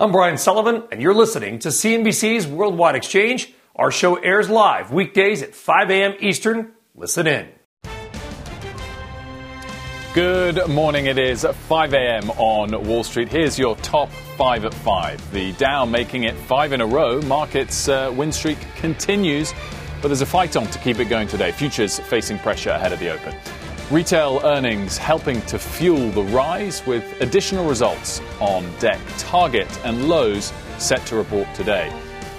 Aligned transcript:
I'm 0.00 0.12
Brian 0.12 0.38
Sullivan, 0.38 0.84
and 0.92 1.02
you're 1.02 1.12
listening 1.12 1.58
to 1.58 1.70
CNBC's 1.70 2.46
Worldwide 2.46 2.94
Exchange. 2.94 3.52
Our 3.74 3.90
show 3.90 4.14
airs 4.14 4.48
live 4.48 4.92
weekdays 4.92 5.42
at 5.42 5.56
5 5.56 5.90
a.m. 5.90 6.14
Eastern. 6.20 6.70
Listen 6.94 7.26
in. 7.26 7.48
Good 10.14 10.68
morning. 10.68 11.06
It 11.06 11.18
is 11.18 11.44
5 11.44 11.94
a.m. 11.94 12.30
on 12.30 12.86
Wall 12.86 13.02
Street. 13.02 13.28
Here's 13.28 13.58
your 13.58 13.74
top 13.78 14.08
five 14.36 14.64
at 14.64 14.72
five. 14.72 15.32
The 15.32 15.50
Dow 15.54 15.84
making 15.84 16.22
it 16.22 16.36
five 16.36 16.72
in 16.72 16.80
a 16.80 16.86
row. 16.86 17.20
Markets 17.22 17.88
uh, 17.88 18.14
win 18.16 18.30
streak 18.30 18.58
continues, 18.76 19.52
but 20.00 20.06
there's 20.06 20.20
a 20.20 20.26
fight 20.26 20.54
on 20.54 20.68
to 20.68 20.78
keep 20.78 21.00
it 21.00 21.06
going 21.06 21.26
today. 21.26 21.50
Futures 21.50 21.98
facing 21.98 22.38
pressure 22.38 22.70
ahead 22.70 22.92
of 22.92 23.00
the 23.00 23.12
open. 23.12 23.34
Retail 23.90 24.42
earnings 24.44 24.98
helping 24.98 25.40
to 25.42 25.58
fuel 25.58 26.10
the 26.10 26.22
rise 26.24 26.86
with 26.86 27.18
additional 27.22 27.66
results 27.66 28.20
on 28.38 28.70
deck. 28.80 29.00
Target 29.16 29.66
and 29.82 30.10
Lowe's 30.10 30.52
set 30.76 31.06
to 31.06 31.16
report 31.16 31.48
today. 31.54 31.90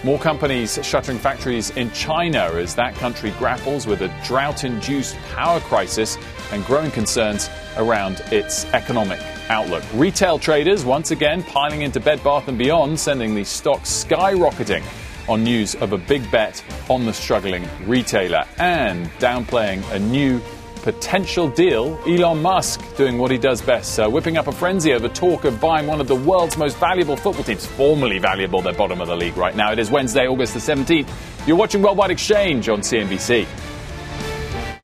More 0.03 0.19
companies 0.19 0.77
shuttering 0.83 1.17
factories 1.17 1.71
in 1.71 1.89
China 1.89 2.51
as 2.53 2.75
that 2.75 2.93
country 2.93 3.31
grapples 3.39 3.87
with 3.87 4.01
a 4.01 4.13
drought 4.23 4.63
induced 4.63 5.17
power 5.33 5.59
crisis 5.61 6.19
and 6.51 6.63
growing 6.65 6.91
concerns 6.91 7.49
around 7.77 8.21
its 8.31 8.65
economic 8.73 9.19
outlook. 9.49 9.83
Retail 9.95 10.37
traders 10.37 10.85
once 10.85 11.09
again 11.09 11.41
piling 11.41 11.81
into 11.81 11.99
Bed 11.99 12.23
Bath 12.23 12.47
and 12.47 12.59
Beyond, 12.59 12.99
sending 12.99 13.33
the 13.33 13.43
stock 13.43 13.79
skyrocketing 13.81 14.83
on 15.27 15.43
news 15.43 15.73
of 15.73 15.93
a 15.93 15.97
big 15.97 16.29
bet 16.29 16.63
on 16.91 17.07
the 17.07 17.13
struggling 17.13 17.67
retailer 17.87 18.43
and 18.59 19.07
downplaying 19.13 19.83
a 19.93 19.97
new 19.97 20.39
potential 20.79 21.47
deal, 21.49 21.99
Elon 22.07 22.41
Musk 22.41 22.81
doing 22.95 23.17
what 23.17 23.31
he 23.31 23.37
does 23.37 23.61
best, 23.61 23.99
uh, 23.99 24.09
whipping 24.09 24.37
up 24.37 24.47
a 24.47 24.51
frenzy 24.51 24.93
over 24.93 25.07
talk 25.07 25.45
of 25.45 25.59
buying 25.59 25.87
one 25.87 26.01
of 26.01 26.07
the 26.07 26.15
world's 26.15 26.57
most 26.57 26.77
valuable 26.77 27.15
football 27.15 27.43
teams, 27.43 27.65
formerly 27.65 28.19
valuable, 28.19 28.61
they're 28.61 28.73
bottom 28.73 29.01
of 29.01 29.07
the 29.07 29.15
league 29.15 29.37
right 29.37 29.55
now. 29.55 29.71
It 29.71 29.79
is 29.79 29.91
Wednesday, 29.91 30.27
August 30.27 30.53
the 30.53 30.59
17th. 30.59 31.07
You're 31.47 31.57
watching 31.57 31.81
Worldwide 31.81 32.11
Exchange 32.11 32.69
on 32.69 32.81
CNBC. 32.81 33.47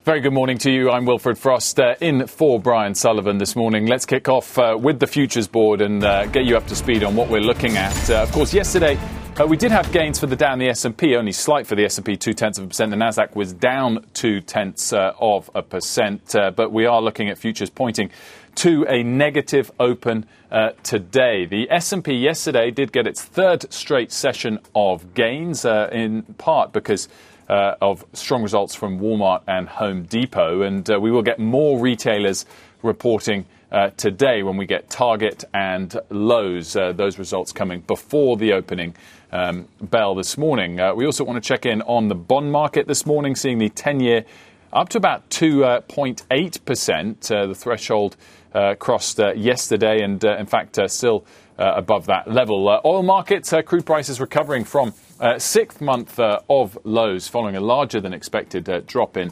Very 0.05 0.21
good 0.21 0.33
morning 0.33 0.59
to 0.59 0.71
you. 0.71 0.91
I'm 0.91 1.05
Wilfred 1.05 1.35
Frost 1.35 1.79
uh, 1.79 1.95
in 1.99 2.27
for 2.27 2.59
Brian 2.59 2.93
Sullivan 2.93 3.39
this 3.39 3.55
morning. 3.55 3.87
Let's 3.87 4.05
kick 4.05 4.29
off 4.29 4.59
uh, 4.59 4.77
with 4.79 4.99
the 4.99 5.07
futures 5.07 5.47
board 5.47 5.81
and 5.81 6.03
uh, 6.03 6.27
get 6.27 6.45
you 6.45 6.55
up 6.55 6.67
to 6.67 6.75
speed 6.75 7.03
on 7.03 7.15
what 7.15 7.27
we're 7.27 7.41
looking 7.41 7.75
at. 7.75 8.09
Uh, 8.09 8.21
of 8.21 8.31
course, 8.31 8.53
yesterday 8.53 8.99
uh, 9.39 9.45
we 9.45 9.57
did 9.57 9.71
have 9.71 9.91
gains 9.91 10.17
for 10.17 10.27
the 10.27 10.35
Dow 10.35 10.53
and 10.53 10.61
the 10.61 10.69
S&P, 10.69 11.15
only 11.15 11.33
slight 11.33 11.67
for 11.67 11.75
the 11.75 11.83
S&P, 11.83 12.15
two 12.15 12.33
tenths 12.33 12.57
of 12.57 12.65
a 12.65 12.67
percent. 12.67 12.91
The 12.91 12.97
Nasdaq 12.97 13.35
was 13.35 13.51
down 13.51 14.05
two 14.13 14.39
tenths 14.39 14.93
uh, 14.93 15.13
of 15.19 15.49
a 15.53 15.61
percent, 15.61 16.33
uh, 16.35 16.51
but 16.51 16.71
we 16.71 16.85
are 16.85 17.01
looking 17.01 17.29
at 17.29 17.37
futures 17.37 17.69
pointing 17.69 18.11
to 18.55 18.85
a 18.87 19.03
negative 19.03 19.71
open 19.77 20.25
uh, 20.51 20.69
today. 20.83 21.45
The 21.45 21.69
S&P 21.69 22.13
yesterday 22.13 22.71
did 22.71 22.93
get 22.93 23.07
its 23.07 23.21
third 23.21 23.71
straight 23.73 24.13
session 24.13 24.59
of 24.73 25.13
gains, 25.13 25.65
uh, 25.65 25.89
in 25.91 26.23
part 26.37 26.71
because. 26.71 27.09
Uh, 27.47 27.75
of 27.79 28.03
strong 28.13 28.41
results 28.41 28.73
from 28.73 28.99
Walmart 28.99 29.43
and 29.47 29.69
Home 29.69 30.05
Depot, 30.05 30.63
and 30.63 30.87
we 30.87 31.11
will 31.11 31.21
get 31.21 31.37
more 31.37 31.79
retailers 31.79 32.43
reporting 32.81 33.45
uh, 33.71 33.89
today 33.97 34.43
when 34.43 34.57
we 34.57 34.65
get 34.65 34.89
Target 34.89 35.43
and 35.53 35.99
Lowe's, 36.09 36.75
uh, 36.75 36.93
those 36.93 37.19
results 37.19 37.51
coming 37.51 37.81
before 37.81 38.37
the 38.37 38.53
opening 38.53 38.95
um, 39.35 39.67
bell 39.81 40.15
this 40.15 40.37
morning. 40.37 40.79
Uh, 40.79 40.95
we 40.95 41.05
also 41.05 41.25
want 41.25 41.41
to 41.41 41.45
check 41.45 41.65
in 41.65 41.81
on 41.81 42.07
the 42.07 42.15
bond 42.15 42.51
market 42.51 42.87
this 42.87 43.05
morning, 43.05 43.35
seeing 43.35 43.57
the 43.57 43.69
10 43.69 43.99
year 43.99 44.23
up 44.71 44.89
to 44.89 44.97
about 44.97 45.29
2.8%. 45.29 47.31
Uh, 47.31 47.47
the 47.47 47.55
threshold 47.55 48.15
uh, 48.53 48.75
crossed 48.75 49.19
uh, 49.19 49.33
yesterday, 49.33 50.01
and 50.01 50.23
in 50.23 50.45
fact, 50.45 50.79
still 50.89 51.25
above 51.57 52.05
that 52.05 52.29
level. 52.29 52.67
oil 52.85 53.03
markets, 53.03 53.53
crude 53.65 53.85
prices 53.85 54.19
recovering 54.19 54.63
from 54.63 54.93
sixth 55.37 55.81
month 55.81 56.19
of 56.19 56.77
lows 56.83 57.27
following 57.27 57.55
a 57.55 57.61
larger 57.61 58.01
than 58.01 58.13
expected 58.13 58.85
drop 58.87 59.17
in. 59.17 59.31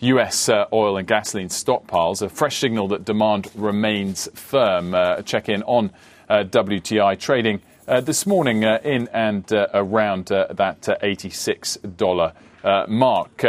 US 0.00 0.48
uh, 0.48 0.66
oil 0.72 0.96
and 0.96 1.06
gasoline 1.06 1.48
stockpiles, 1.48 2.20
a 2.20 2.28
fresh 2.28 2.58
signal 2.58 2.88
that 2.88 3.04
demand 3.04 3.48
remains 3.54 4.28
firm. 4.34 4.94
Uh, 4.94 5.22
check 5.22 5.48
in 5.48 5.62
on 5.62 5.90
uh, 6.28 6.44
WTI 6.44 7.18
trading 7.18 7.60
uh, 7.86 8.00
this 8.00 8.26
morning 8.26 8.64
uh, 8.64 8.78
in 8.84 9.08
and 9.12 9.52
uh, 9.52 9.66
around 9.74 10.30
uh, 10.32 10.46
that 10.50 10.88
uh, 10.88 10.96
$86 11.02 12.32
uh, 12.64 12.84
mark. 12.88 13.44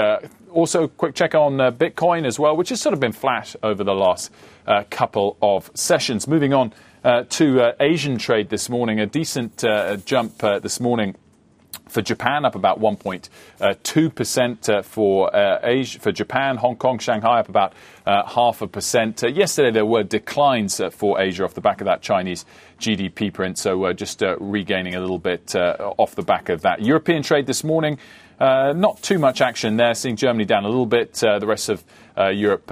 also, 0.51 0.87
quick 0.87 1.15
check 1.15 1.35
on 1.35 1.57
Bitcoin 1.77 2.25
as 2.25 2.39
well, 2.39 2.55
which 2.55 2.69
has 2.69 2.81
sort 2.81 2.93
of 2.93 2.99
been 2.99 3.11
flat 3.11 3.55
over 3.63 3.83
the 3.83 3.93
last 3.93 4.31
couple 4.89 5.37
of 5.41 5.69
sessions. 5.73 6.27
Moving 6.27 6.53
on 6.53 6.73
to 7.29 7.73
Asian 7.79 8.17
trade 8.17 8.49
this 8.49 8.69
morning, 8.69 8.99
a 8.99 9.05
decent 9.05 9.63
jump 10.05 10.37
this 10.39 10.79
morning 10.79 11.15
for 11.87 12.01
Japan, 12.01 12.45
up 12.45 12.55
about 12.55 12.79
1.2% 12.79 14.69
uh, 14.69 14.81
for 14.81 15.35
uh, 15.35 15.59
Asia, 15.63 15.99
for 15.99 16.11
Japan, 16.11 16.57
Hong 16.57 16.75
Kong, 16.75 16.99
Shanghai 16.99 17.39
up 17.39 17.49
about 17.49 17.73
uh, 18.05 18.25
half 18.25 18.61
a 18.61 18.67
percent. 18.67 19.23
Uh, 19.23 19.27
yesterday 19.27 19.71
there 19.71 19.85
were 19.85 20.03
declines 20.03 20.79
uh, 20.79 20.89
for 20.89 21.19
Asia 21.19 21.43
off 21.43 21.53
the 21.53 21.61
back 21.61 21.81
of 21.81 21.85
that 21.85 22.01
Chinese 22.01 22.45
GDP 22.79 23.33
print, 23.33 23.57
so 23.57 23.93
just 23.93 24.21
regaining 24.39 24.95
a 24.95 24.99
little 24.99 25.19
bit 25.19 25.55
off 25.55 26.15
the 26.15 26.23
back 26.23 26.49
of 26.49 26.61
that. 26.61 26.81
European 26.81 27.23
trade 27.23 27.45
this 27.45 27.63
morning, 27.63 27.97
not 28.39 29.01
too 29.01 29.17
much 29.17 29.39
action 29.41 29.77
there, 29.77 29.93
seeing 29.93 30.17
Germany 30.17 30.43
down 30.45 30.65
a 30.65 30.69
little 30.69 30.85
bit, 30.85 31.13
the 31.13 31.45
rest 31.47 31.69
of 31.69 31.83
Europe 32.17 32.69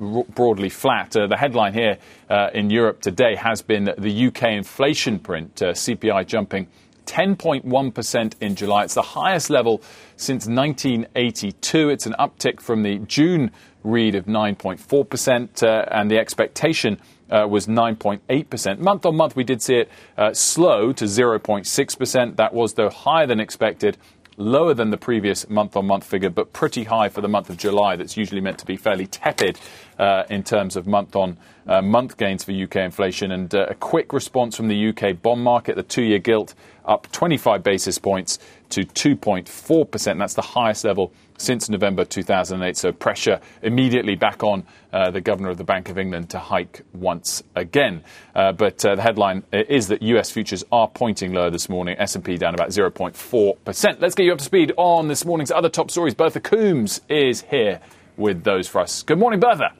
broadly 0.00 0.70
flat. 0.70 1.14
Uh, 1.14 1.26
the 1.26 1.36
headline 1.36 1.74
here 1.74 1.98
uh, 2.28 2.48
in 2.54 2.70
Europe 2.70 3.00
today 3.00 3.34
has 3.36 3.62
been 3.62 3.92
the 3.98 4.26
UK 4.26 4.44
inflation 4.44 5.18
print, 5.18 5.60
uh, 5.62 5.72
CPI 5.72 6.26
jumping 6.26 6.66
10.1% 7.10 8.34
in 8.40 8.54
July. 8.54 8.84
It's 8.84 8.94
the 8.94 9.02
highest 9.02 9.50
level 9.50 9.82
since 10.16 10.46
1982. 10.46 11.88
It's 11.88 12.06
an 12.06 12.14
uptick 12.20 12.60
from 12.60 12.84
the 12.84 12.98
June 12.98 13.50
read 13.82 14.14
of 14.14 14.26
9.4%, 14.26 15.62
uh, 15.62 15.84
and 15.90 16.08
the 16.08 16.18
expectation 16.18 17.00
uh, 17.28 17.48
was 17.50 17.66
9.8%. 17.66 18.78
Month 18.78 19.06
on 19.06 19.16
month, 19.16 19.34
we 19.34 19.42
did 19.42 19.60
see 19.60 19.76
it 19.76 19.90
uh, 20.16 20.32
slow 20.32 20.92
to 20.92 21.06
0.6%. 21.06 22.36
That 22.36 22.54
was, 22.54 22.74
though, 22.74 22.90
higher 22.90 23.26
than 23.26 23.40
expected 23.40 23.98
lower 24.36 24.72
than 24.72 24.90
the 24.90 24.96
previous 24.96 25.48
month 25.50 25.76
on 25.76 25.86
month 25.86 26.04
figure, 26.04 26.30
but 26.30 26.52
pretty 26.52 26.84
high 26.84 27.08
for 27.08 27.20
the 27.20 27.28
month 27.28 27.50
of 27.50 27.56
July. 27.56 27.96
That's 27.96 28.16
usually 28.16 28.40
meant 28.40 28.58
to 28.58 28.66
be 28.66 28.76
fairly 28.76 29.06
tepid 29.06 29.58
uh, 29.98 30.24
in 30.30 30.42
terms 30.42 30.76
of 30.76 30.86
month 30.86 31.14
on 31.14 31.36
uh, 31.66 31.82
month 31.82 32.16
gains 32.16 32.42
for 32.42 32.52
UK 32.52 32.76
inflation. 32.76 33.30
And 33.32 33.54
uh, 33.54 33.66
a 33.68 33.74
quick 33.74 34.12
response 34.12 34.56
from 34.56 34.68
the 34.68 34.88
UK 34.88 35.20
bond 35.20 35.42
market, 35.42 35.76
the 35.76 35.82
two 35.82 36.02
year 36.02 36.18
gilt 36.18 36.54
up 36.90 37.10
25 37.12 37.62
basis 37.62 37.98
points 37.98 38.38
to 38.68 38.82
2.4%. 38.82 40.18
That's 40.18 40.34
the 40.34 40.42
highest 40.42 40.84
level 40.84 41.12
since 41.38 41.68
November 41.68 42.04
2008. 42.04 42.76
So 42.76 42.92
pressure 42.92 43.40
immediately 43.62 44.16
back 44.16 44.42
on 44.42 44.64
uh, 44.92 45.10
the 45.10 45.20
governor 45.20 45.50
of 45.50 45.56
the 45.56 45.64
Bank 45.64 45.88
of 45.88 45.96
England 45.96 46.30
to 46.30 46.38
hike 46.38 46.82
once 46.92 47.42
again. 47.54 48.02
Uh, 48.34 48.52
but 48.52 48.84
uh, 48.84 48.96
the 48.96 49.02
headline 49.02 49.44
is 49.52 49.88
that 49.88 50.02
US 50.02 50.30
futures 50.30 50.64
are 50.70 50.88
pointing 50.88 51.32
lower 51.32 51.50
this 51.50 51.68
morning. 51.68 51.96
S&P 51.98 52.36
down 52.36 52.54
about 52.54 52.70
0.4%. 52.70 54.00
Let's 54.00 54.14
get 54.14 54.26
you 54.26 54.32
up 54.32 54.38
to 54.38 54.44
speed 54.44 54.72
on 54.76 55.08
this 55.08 55.24
morning's 55.24 55.50
other 55.50 55.68
top 55.68 55.90
stories. 55.90 56.14
Bertha 56.14 56.40
Coombs 56.40 57.00
is 57.08 57.42
here 57.42 57.80
with 58.16 58.44
those 58.44 58.68
for 58.68 58.80
us. 58.80 59.02
Good 59.02 59.18
morning, 59.18 59.40
Bertha. 59.40 59.72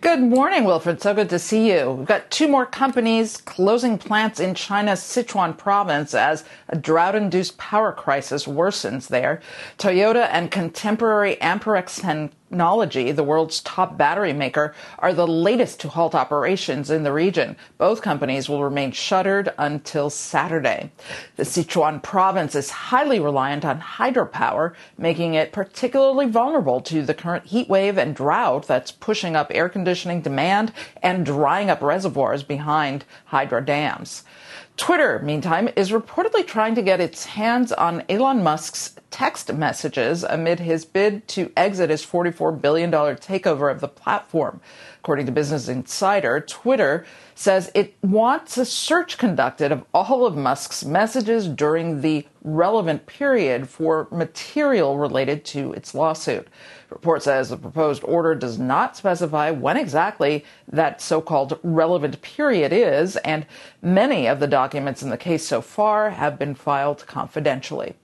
Good 0.00 0.20
morning, 0.22 0.64
Wilfred. 0.64 1.02
So 1.02 1.12
good 1.12 1.28
to 1.28 1.38
see 1.38 1.70
you. 1.70 1.90
We've 1.90 2.06
got 2.06 2.30
two 2.30 2.48
more 2.48 2.64
companies 2.64 3.36
closing 3.36 3.98
plants 3.98 4.40
in 4.40 4.54
China's 4.54 5.00
Sichuan 5.00 5.58
province 5.58 6.14
as 6.14 6.42
a 6.70 6.78
drought 6.78 7.14
induced 7.14 7.58
power 7.58 7.92
crisis 7.92 8.46
worsens 8.46 9.08
there. 9.08 9.42
Toyota 9.76 10.26
and 10.32 10.50
contemporary 10.50 11.36
Amperex 11.42 12.00
Technology, 12.50 13.12
the 13.12 13.22
world's 13.22 13.60
top 13.60 13.96
battery 13.96 14.32
maker, 14.32 14.74
are 14.98 15.12
the 15.12 15.24
latest 15.24 15.78
to 15.78 15.88
halt 15.88 16.16
operations 16.16 16.90
in 16.90 17.04
the 17.04 17.12
region. 17.12 17.54
Both 17.78 18.02
companies 18.02 18.48
will 18.48 18.64
remain 18.64 18.90
shuttered 18.90 19.54
until 19.56 20.10
Saturday. 20.10 20.90
The 21.36 21.44
Sichuan 21.44 22.02
province 22.02 22.56
is 22.56 22.70
highly 22.70 23.20
reliant 23.20 23.64
on 23.64 23.80
hydropower, 23.80 24.74
making 24.98 25.34
it 25.34 25.52
particularly 25.52 26.26
vulnerable 26.26 26.80
to 26.80 27.02
the 27.02 27.14
current 27.14 27.46
heat 27.46 27.68
wave 27.68 27.96
and 27.96 28.16
drought 28.16 28.66
that's 28.66 28.90
pushing 28.90 29.36
up 29.36 29.52
air 29.54 29.68
conditioning 29.68 30.20
demand 30.20 30.72
and 31.04 31.24
drying 31.24 31.70
up 31.70 31.80
reservoirs 31.80 32.42
behind 32.42 33.04
hydro 33.26 33.60
dams. 33.60 34.24
Twitter, 34.76 35.18
meantime, 35.18 35.68
is 35.76 35.90
reportedly 35.90 36.46
trying 36.46 36.74
to 36.74 36.82
get 36.82 37.00
its 37.00 37.26
hands 37.26 37.70
on 37.72 38.02
Elon 38.08 38.42
Musk's 38.42 38.94
text 39.10 39.52
messages 39.52 40.24
amid 40.24 40.60
his 40.60 40.84
bid 40.84 41.28
to 41.28 41.52
exit 41.56 41.90
his 41.90 42.04
$44 42.04 42.60
billion 42.60 42.90
takeover 42.90 43.70
of 43.70 43.80
the 43.80 43.88
platform. 43.88 44.60
According 45.00 45.24
to 45.26 45.32
Business 45.32 45.66
Insider, 45.66 46.40
Twitter 46.40 47.06
says 47.34 47.70
it 47.74 47.94
wants 48.02 48.58
a 48.58 48.66
search 48.66 49.16
conducted 49.16 49.72
of 49.72 49.82
all 49.94 50.26
of 50.26 50.36
Musk's 50.36 50.84
messages 50.84 51.48
during 51.48 52.02
the 52.02 52.26
relevant 52.44 53.06
period 53.06 53.66
for 53.66 54.08
material 54.10 54.98
related 54.98 55.42
to 55.46 55.72
its 55.72 55.94
lawsuit. 55.94 56.48
The 56.90 56.96
report 56.96 57.22
says 57.22 57.48
the 57.48 57.56
proposed 57.56 58.04
order 58.04 58.34
does 58.34 58.58
not 58.58 58.94
specify 58.94 59.50
when 59.50 59.78
exactly 59.78 60.44
that 60.68 61.00
so 61.00 61.22
called 61.22 61.58
relevant 61.62 62.20
period 62.20 62.70
is, 62.70 63.16
and 63.16 63.46
many 63.80 64.26
of 64.26 64.38
the 64.38 64.46
documents 64.46 65.02
in 65.02 65.08
the 65.08 65.16
case 65.16 65.46
so 65.46 65.62
far 65.62 66.10
have 66.10 66.38
been 66.38 66.54
filed 66.54 67.06
confidentially 67.06 67.94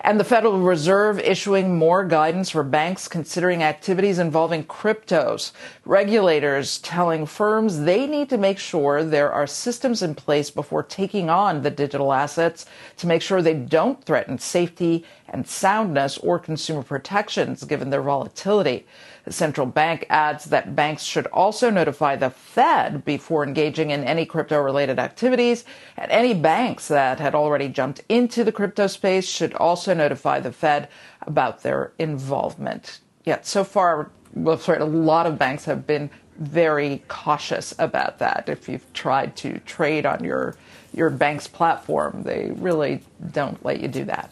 and 0.00 0.18
the 0.18 0.24
Federal 0.24 0.60
Reserve 0.60 1.18
issuing 1.18 1.76
more 1.76 2.04
guidance 2.04 2.50
for 2.50 2.62
banks 2.62 3.08
considering 3.08 3.62
activities 3.62 4.18
involving 4.18 4.64
cryptos. 4.64 5.52
Regulators 5.84 6.78
telling 6.78 7.26
firms 7.26 7.80
they 7.80 8.06
need 8.06 8.28
to 8.30 8.38
make 8.38 8.58
sure 8.58 9.02
there 9.02 9.32
are 9.32 9.46
systems 9.46 10.02
in 10.02 10.14
place 10.14 10.50
before 10.50 10.82
taking 10.82 11.28
on 11.28 11.62
the 11.62 11.70
digital 11.70 12.12
assets 12.12 12.66
to 12.96 13.06
make 13.06 13.22
sure 13.22 13.42
they 13.42 13.54
don't 13.54 14.04
threaten 14.04 14.38
safety 14.38 15.04
and 15.28 15.46
soundness 15.46 16.16
or 16.18 16.38
consumer 16.38 16.82
protections 16.82 17.64
given 17.64 17.90
their 17.90 18.02
volatility. 18.02 18.86
The 19.28 19.34
central 19.34 19.66
bank 19.66 20.06
adds 20.08 20.46
that 20.46 20.74
banks 20.74 21.02
should 21.02 21.26
also 21.26 21.68
notify 21.68 22.16
the 22.16 22.30
Fed 22.30 23.04
before 23.04 23.44
engaging 23.44 23.90
in 23.90 24.02
any 24.02 24.24
crypto 24.24 24.58
related 24.58 24.98
activities, 24.98 25.66
and 25.98 26.10
any 26.10 26.32
banks 26.32 26.88
that 26.88 27.20
had 27.20 27.34
already 27.34 27.68
jumped 27.68 28.00
into 28.08 28.42
the 28.42 28.52
crypto 28.52 28.86
space 28.86 29.28
should 29.28 29.52
also 29.52 29.92
notify 29.92 30.40
the 30.40 30.50
Fed 30.50 30.88
about 31.26 31.62
their 31.62 31.92
involvement. 31.98 33.00
Yet, 33.22 33.44
so 33.44 33.64
far, 33.64 34.10
a 34.34 34.84
lot 34.86 35.26
of 35.26 35.38
banks 35.38 35.66
have 35.66 35.86
been 35.86 36.08
very 36.38 37.02
cautious 37.08 37.74
about 37.78 38.20
that. 38.20 38.48
If 38.48 38.66
you've 38.66 38.90
tried 38.94 39.36
to 39.36 39.58
trade 39.58 40.06
on 40.06 40.24
your 40.24 40.56
your 40.94 41.10
bank's 41.10 41.46
platform, 41.46 42.22
they 42.22 42.50
really 42.52 43.02
don't 43.32 43.62
let 43.62 43.80
you 43.80 43.88
do 43.88 44.04
that. 44.04 44.30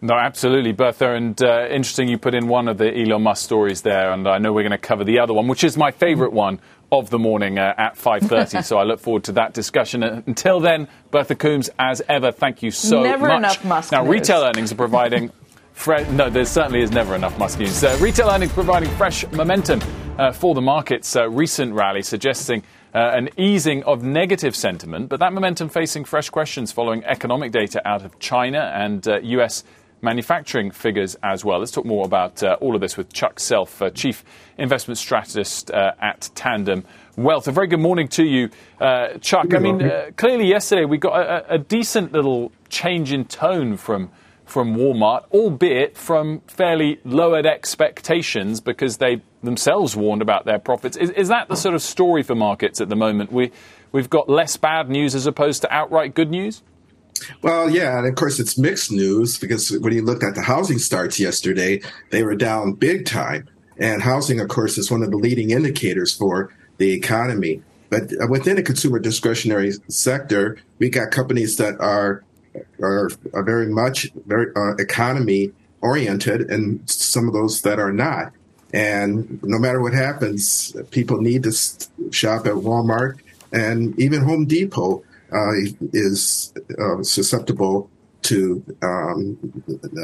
No, 0.00 0.14
absolutely, 0.14 0.72
Bertha. 0.72 1.12
And 1.14 1.40
uh, 1.42 1.66
interesting, 1.68 2.08
you 2.08 2.18
put 2.18 2.34
in 2.34 2.46
one 2.46 2.68
of 2.68 2.78
the 2.78 2.96
Elon 2.96 3.22
Musk 3.22 3.44
stories 3.44 3.82
there, 3.82 4.12
and 4.12 4.28
I 4.28 4.38
know 4.38 4.52
we're 4.52 4.62
going 4.62 4.70
to 4.70 4.78
cover 4.78 5.02
the 5.02 5.18
other 5.18 5.34
one, 5.34 5.48
which 5.48 5.64
is 5.64 5.76
my 5.76 5.90
favourite 5.90 6.32
one 6.32 6.60
of 6.92 7.10
the 7.10 7.18
morning 7.18 7.58
uh, 7.58 7.74
at 7.76 7.96
5.30. 7.96 8.64
so 8.64 8.78
I 8.78 8.84
look 8.84 9.00
forward 9.00 9.24
to 9.24 9.32
that 9.32 9.54
discussion. 9.54 10.02
Uh, 10.04 10.22
until 10.26 10.60
then, 10.60 10.88
Bertha 11.10 11.34
Coombs, 11.34 11.68
as 11.78 12.00
ever, 12.08 12.30
thank 12.30 12.62
you 12.62 12.70
so 12.70 13.02
never 13.02 13.26
much. 13.26 13.38
enough 13.38 13.64
Musk 13.64 13.92
Now, 13.92 14.02
news. 14.02 14.10
retail 14.10 14.42
earnings 14.44 14.72
are 14.72 14.76
providing... 14.76 15.30
Fre- 15.72 16.00
no, 16.10 16.28
there 16.28 16.44
certainly 16.44 16.82
is 16.82 16.90
never 16.90 17.14
enough 17.14 17.38
Musk 17.38 17.60
news. 17.60 17.84
Uh, 17.84 17.96
retail 18.00 18.28
earnings 18.30 18.52
providing 18.52 18.90
fresh 18.96 19.24
momentum 19.30 19.80
uh, 20.18 20.32
for 20.32 20.52
the 20.54 20.60
market's 20.60 21.14
uh, 21.14 21.30
recent 21.30 21.72
rally, 21.72 22.02
suggesting 22.02 22.64
uh, 22.94 23.12
an 23.14 23.28
easing 23.36 23.84
of 23.84 24.02
negative 24.02 24.56
sentiment, 24.56 25.08
but 25.08 25.20
that 25.20 25.32
momentum 25.32 25.68
facing 25.68 26.04
fresh 26.04 26.30
questions 26.30 26.72
following 26.72 27.04
economic 27.04 27.52
data 27.52 27.80
out 27.86 28.04
of 28.04 28.18
China 28.18 28.72
and 28.74 29.06
uh, 29.06 29.20
US 29.20 29.62
manufacturing 30.00 30.70
figures 30.70 31.16
as 31.22 31.44
well. 31.44 31.58
Let's 31.58 31.70
talk 31.70 31.84
more 31.84 32.04
about 32.04 32.42
uh, 32.42 32.56
all 32.60 32.74
of 32.74 32.80
this 32.80 32.96
with 32.96 33.12
Chuck 33.12 33.40
Self, 33.40 33.82
uh, 33.82 33.90
Chief 33.90 34.24
Investment 34.56 34.98
Strategist 34.98 35.70
uh, 35.70 35.92
at 36.00 36.30
Tandem 36.34 36.84
Wealth. 37.16 37.48
A 37.48 37.52
very 37.52 37.66
good 37.66 37.80
morning 37.80 38.08
to 38.08 38.24
you, 38.24 38.50
uh, 38.80 39.18
Chuck. 39.18 39.54
I 39.54 39.58
mean, 39.58 39.82
uh, 39.82 40.10
clearly 40.16 40.46
yesterday 40.46 40.84
we 40.84 40.98
got 40.98 41.20
a, 41.20 41.54
a, 41.54 41.58
decent 41.58 42.12
little 42.12 42.52
change 42.68 43.12
in 43.12 43.24
tone 43.24 43.76
from. 43.76 44.10
From 44.44 44.76
Walmart, 44.76 45.24
albeit 45.30 45.94
from 45.94 46.40
fairly 46.46 47.00
lowered 47.04 47.44
expectations 47.44 48.62
because 48.62 48.96
they 48.96 49.20
themselves 49.42 49.94
warned 49.94 50.22
about 50.22 50.46
their 50.46 50.58
profits. 50.58 50.96
Is, 50.96 51.10
is 51.10 51.28
that 51.28 51.48
the 51.48 51.54
sort 51.54 51.74
of 51.74 51.82
story 51.82 52.22
for 52.22 52.34
markets 52.34 52.80
at 52.80 52.88
the 52.88 52.96
moment? 52.96 53.30
We, 53.30 53.52
we've 53.92 54.08
got 54.08 54.26
less 54.26 54.56
bad 54.56 54.88
news 54.88 55.14
as 55.14 55.26
opposed 55.26 55.60
to 55.62 55.70
outright 55.70 56.14
good 56.14 56.30
news? 56.30 56.62
Well, 57.42 57.70
yeah, 57.70 57.98
and 57.98 58.06
of 58.06 58.14
course 58.14 58.38
it's 58.38 58.58
mixed 58.58 58.92
news 58.92 59.38
because 59.38 59.70
when 59.78 59.92
you 59.92 60.02
looked 60.02 60.22
at 60.22 60.34
the 60.34 60.42
housing 60.42 60.78
starts 60.78 61.18
yesterday, 61.18 61.80
they 62.10 62.22
were 62.22 62.34
down 62.34 62.72
big 62.72 63.06
time. 63.06 63.48
And 63.78 64.02
housing, 64.02 64.40
of 64.40 64.48
course, 64.48 64.76
is 64.76 64.90
one 64.90 65.02
of 65.02 65.10
the 65.10 65.16
leading 65.16 65.50
indicators 65.50 66.14
for 66.14 66.52
the 66.78 66.92
economy. 66.92 67.62
But 67.90 68.10
within 68.28 68.56
the 68.56 68.62
consumer 68.62 68.98
discretionary 68.98 69.72
sector, 69.88 70.58
we 70.78 70.90
got 70.90 71.10
companies 71.10 71.56
that 71.56 71.80
are 71.80 72.24
are, 72.82 73.10
are 73.34 73.44
very 73.44 73.66
much 73.66 74.08
very 74.26 74.52
uh, 74.56 74.74
economy 74.78 75.52
oriented, 75.80 76.50
and 76.50 76.88
some 76.90 77.28
of 77.28 77.34
those 77.34 77.62
that 77.62 77.78
are 77.78 77.92
not. 77.92 78.32
And 78.74 79.42
no 79.42 79.58
matter 79.58 79.80
what 79.80 79.94
happens, 79.94 80.76
people 80.90 81.20
need 81.20 81.44
to 81.44 81.52
shop 82.10 82.46
at 82.46 82.54
Walmart 82.54 83.18
and 83.52 83.98
even 83.98 84.22
Home 84.22 84.44
Depot 84.44 84.98
uh, 84.98 85.02
is 85.92 86.52
uh, 86.78 87.02
susceptible 87.02 87.90
to 88.22 88.62
um, 88.82 89.38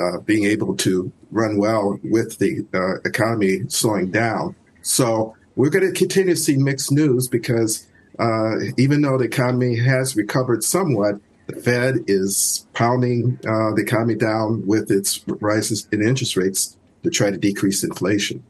uh, 0.01 0.21
being 0.21 0.45
able 0.45 0.77
to 0.77 1.13
run 1.31 1.59
well 1.59 1.99
with 2.05 2.39
the 2.39 2.67
uh, 2.73 3.01
economy 3.09 3.61
slowing 3.69 4.11
down. 4.11 4.55
So 4.83 5.37
we're 5.57 5.71
going 5.71 5.87
to 5.87 5.93
continue 5.93 6.35
to 6.35 6.41
see 6.41 6.57
mixed 6.57 6.93
news 6.93 7.29
because 7.29 7.87
uh, 8.19 8.57
even 8.79 9.03
though 9.03 9.19
the 9.19 9.25
economy 9.25 9.77
has 9.77 10.17
recovered 10.17 10.63
somewhat, 10.65 11.17
the 11.47 11.57
Fed 11.57 11.97
is 12.07 12.67
pounding 12.73 13.39
uh, 13.47 13.75
the 13.75 13.83
economy 13.83 14.15
down 14.15 14.67
with 14.67 14.91
its 14.91 15.23
rises 15.27 15.87
in 15.93 16.03
interest 16.03 16.37
rates 16.37 16.77
to 17.03 17.11
try 17.11 17.31
to 17.31 17.37
decrease 17.37 17.85
inflation. 17.85 18.43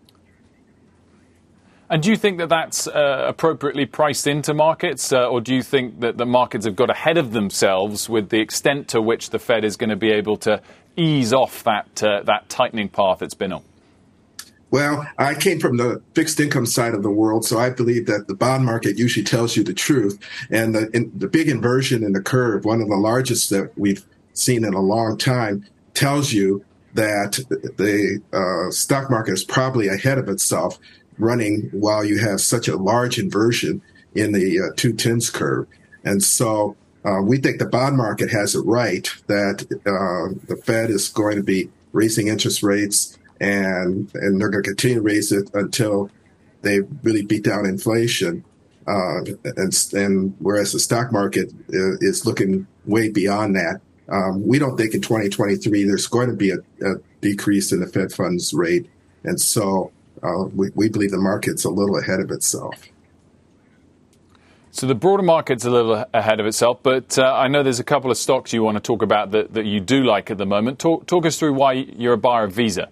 And 1.94 2.02
do 2.02 2.10
you 2.10 2.16
think 2.16 2.38
that 2.38 2.48
that's 2.48 2.88
uh, 2.88 3.24
appropriately 3.28 3.86
priced 3.86 4.26
into 4.26 4.52
markets, 4.52 5.12
uh, 5.12 5.28
or 5.28 5.40
do 5.40 5.54
you 5.54 5.62
think 5.62 6.00
that 6.00 6.16
the 6.16 6.26
markets 6.26 6.64
have 6.64 6.74
got 6.74 6.90
ahead 6.90 7.16
of 7.16 7.30
themselves 7.30 8.08
with 8.08 8.30
the 8.30 8.40
extent 8.40 8.88
to 8.88 9.00
which 9.00 9.30
the 9.30 9.38
Fed 9.38 9.64
is 9.64 9.76
going 9.76 9.90
to 9.90 9.96
be 9.96 10.10
able 10.10 10.36
to 10.38 10.60
ease 10.96 11.32
off 11.32 11.62
that 11.62 12.02
uh, 12.02 12.24
that 12.24 12.48
tightening 12.48 12.88
path 12.88 13.22
it's 13.22 13.34
been 13.34 13.52
on? 13.52 13.62
Well, 14.72 15.06
I 15.18 15.34
came 15.34 15.60
from 15.60 15.76
the 15.76 16.02
fixed 16.16 16.40
income 16.40 16.66
side 16.66 16.94
of 16.94 17.04
the 17.04 17.12
world, 17.12 17.44
so 17.44 17.60
I 17.60 17.70
believe 17.70 18.06
that 18.06 18.26
the 18.26 18.34
bond 18.34 18.64
market 18.64 18.98
usually 18.98 19.22
tells 19.22 19.56
you 19.56 19.62
the 19.62 19.72
truth. 19.72 20.18
And 20.50 20.74
the, 20.74 20.90
in, 20.90 21.12
the 21.16 21.28
big 21.28 21.48
inversion 21.48 22.02
in 22.02 22.10
the 22.10 22.20
curve, 22.20 22.64
one 22.64 22.82
of 22.82 22.88
the 22.88 22.96
largest 22.96 23.50
that 23.50 23.70
we've 23.78 24.04
seen 24.32 24.64
in 24.64 24.74
a 24.74 24.80
long 24.80 25.16
time, 25.16 25.64
tells 25.94 26.32
you 26.32 26.64
that 26.94 27.38
the 27.76 28.20
uh, 28.32 28.72
stock 28.72 29.10
market 29.10 29.32
is 29.34 29.44
probably 29.44 29.86
ahead 29.86 30.18
of 30.18 30.28
itself 30.28 30.78
running 31.18 31.68
while 31.72 32.04
you 32.04 32.18
have 32.18 32.40
such 32.40 32.68
a 32.68 32.76
large 32.76 33.18
inversion 33.18 33.82
in 34.14 34.32
the 34.32 34.60
uh, 34.60 34.74
two 34.76 34.92
tens 34.92 35.30
curve. 35.30 35.66
And 36.04 36.22
so 36.22 36.76
uh, 37.04 37.20
we 37.22 37.38
think 37.38 37.58
the 37.58 37.66
bond 37.66 37.96
market 37.96 38.30
has 38.30 38.54
it 38.54 38.62
right 38.64 39.08
that 39.26 39.66
uh, 39.86 40.38
the 40.46 40.56
Fed 40.56 40.90
is 40.90 41.08
going 41.08 41.36
to 41.36 41.42
be 41.42 41.70
raising 41.92 42.28
interest 42.28 42.62
rates 42.62 43.18
and 43.40 44.10
and 44.14 44.40
they're 44.40 44.50
going 44.50 44.62
to 44.62 44.70
continue 44.70 44.96
to 44.96 45.02
raise 45.02 45.32
it 45.32 45.50
until 45.54 46.10
they 46.62 46.80
really 47.02 47.22
beat 47.22 47.44
down 47.44 47.66
inflation. 47.66 48.44
Uh, 48.86 49.24
and, 49.56 49.72
and 49.92 50.34
whereas 50.38 50.72
the 50.72 50.78
stock 50.78 51.10
market 51.10 51.50
uh, 51.72 51.96
is 52.00 52.26
looking 52.26 52.66
way 52.84 53.10
beyond 53.10 53.56
that, 53.56 53.80
um, 54.08 54.46
we 54.46 54.58
don't 54.58 54.76
think 54.76 54.94
in 54.94 55.00
2023 55.00 55.84
there's 55.84 56.06
going 56.06 56.28
to 56.28 56.36
be 56.36 56.50
a, 56.50 56.58
a 56.86 56.96
decrease 57.20 57.72
in 57.72 57.80
the 57.80 57.86
Fed 57.86 58.12
funds 58.12 58.52
rate. 58.52 58.88
And 59.24 59.40
so 59.40 59.90
uh, 60.24 60.44
we, 60.54 60.70
we 60.74 60.88
believe 60.88 61.10
the 61.10 61.18
market's 61.18 61.64
a 61.64 61.70
little 61.70 61.98
ahead 61.98 62.20
of 62.20 62.30
itself. 62.30 62.88
So 64.70 64.88
the 64.88 64.94
broader 64.94 65.22
market's 65.22 65.64
a 65.64 65.70
little 65.70 66.04
ahead 66.12 66.40
of 66.40 66.46
itself, 66.46 66.80
but 66.82 67.16
uh, 67.16 67.32
I 67.32 67.46
know 67.46 67.62
there's 67.62 67.78
a 67.78 67.84
couple 67.84 68.10
of 68.10 68.16
stocks 68.16 68.52
you 68.52 68.64
want 68.64 68.76
to 68.76 68.80
talk 68.80 69.02
about 69.02 69.30
that, 69.30 69.54
that 69.54 69.66
you 69.66 69.78
do 69.78 70.02
like 70.02 70.32
at 70.32 70.38
the 70.38 70.46
moment. 70.46 70.80
Talk, 70.80 71.06
talk 71.06 71.26
us 71.26 71.38
through 71.38 71.52
why 71.52 71.74
you're 71.74 72.14
a 72.14 72.18
buyer 72.18 72.44
of 72.44 72.52
Visa. 72.52 72.88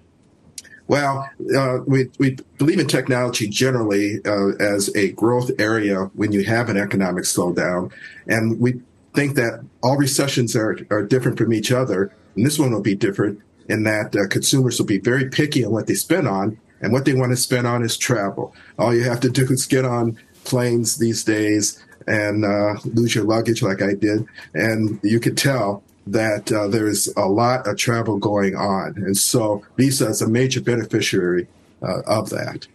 Well, 0.86 1.28
uh, 1.56 1.78
we, 1.86 2.10
we 2.18 2.36
believe 2.58 2.78
in 2.78 2.86
technology 2.86 3.48
generally 3.48 4.18
uh, 4.24 4.50
as 4.60 4.94
a 4.94 5.12
growth 5.12 5.50
area 5.58 6.10
when 6.14 6.30
you 6.30 6.44
have 6.44 6.68
an 6.68 6.76
economic 6.76 7.24
slowdown. 7.24 7.90
And 8.28 8.60
we 8.60 8.80
think 9.14 9.34
that 9.34 9.64
all 9.82 9.96
recessions 9.96 10.54
are, 10.54 10.78
are 10.90 11.02
different 11.02 11.38
from 11.38 11.52
each 11.52 11.72
other. 11.72 12.14
And 12.36 12.46
this 12.46 12.58
one 12.58 12.72
will 12.72 12.82
be 12.82 12.94
different 12.94 13.40
in 13.68 13.84
that 13.84 14.14
uh, 14.14 14.28
consumers 14.28 14.78
will 14.78 14.86
be 14.86 14.98
very 14.98 15.28
picky 15.30 15.64
on 15.64 15.72
what 15.72 15.86
they 15.86 15.94
spend 15.94 16.28
on 16.28 16.58
and 16.82 16.92
what 16.92 17.04
they 17.04 17.14
want 17.14 17.30
to 17.30 17.36
spend 17.36 17.66
on 17.66 17.82
is 17.82 17.96
travel. 17.96 18.54
All 18.78 18.94
you 18.94 19.04
have 19.04 19.20
to 19.20 19.30
do 19.30 19.46
is 19.46 19.66
get 19.66 19.84
on 19.84 20.18
planes 20.44 20.96
these 20.98 21.24
days 21.24 21.82
and 22.06 22.44
uh, 22.44 22.74
lose 22.84 23.14
your 23.14 23.24
luggage 23.24 23.62
like 23.62 23.80
I 23.80 23.94
did. 23.94 24.26
And 24.54 24.98
you 25.02 25.20
could 25.20 25.38
tell 25.38 25.82
that 26.06 26.50
uh, 26.52 26.66
there 26.66 26.88
is 26.88 27.12
a 27.16 27.26
lot 27.26 27.66
of 27.68 27.76
travel 27.76 28.18
going 28.18 28.56
on. 28.56 28.94
And 28.96 29.16
so 29.16 29.64
Visa 29.76 30.08
is 30.08 30.20
a 30.20 30.28
major 30.28 30.60
beneficiary 30.60 31.46
uh, 31.80 32.00
of 32.06 32.30
that. 32.30 32.66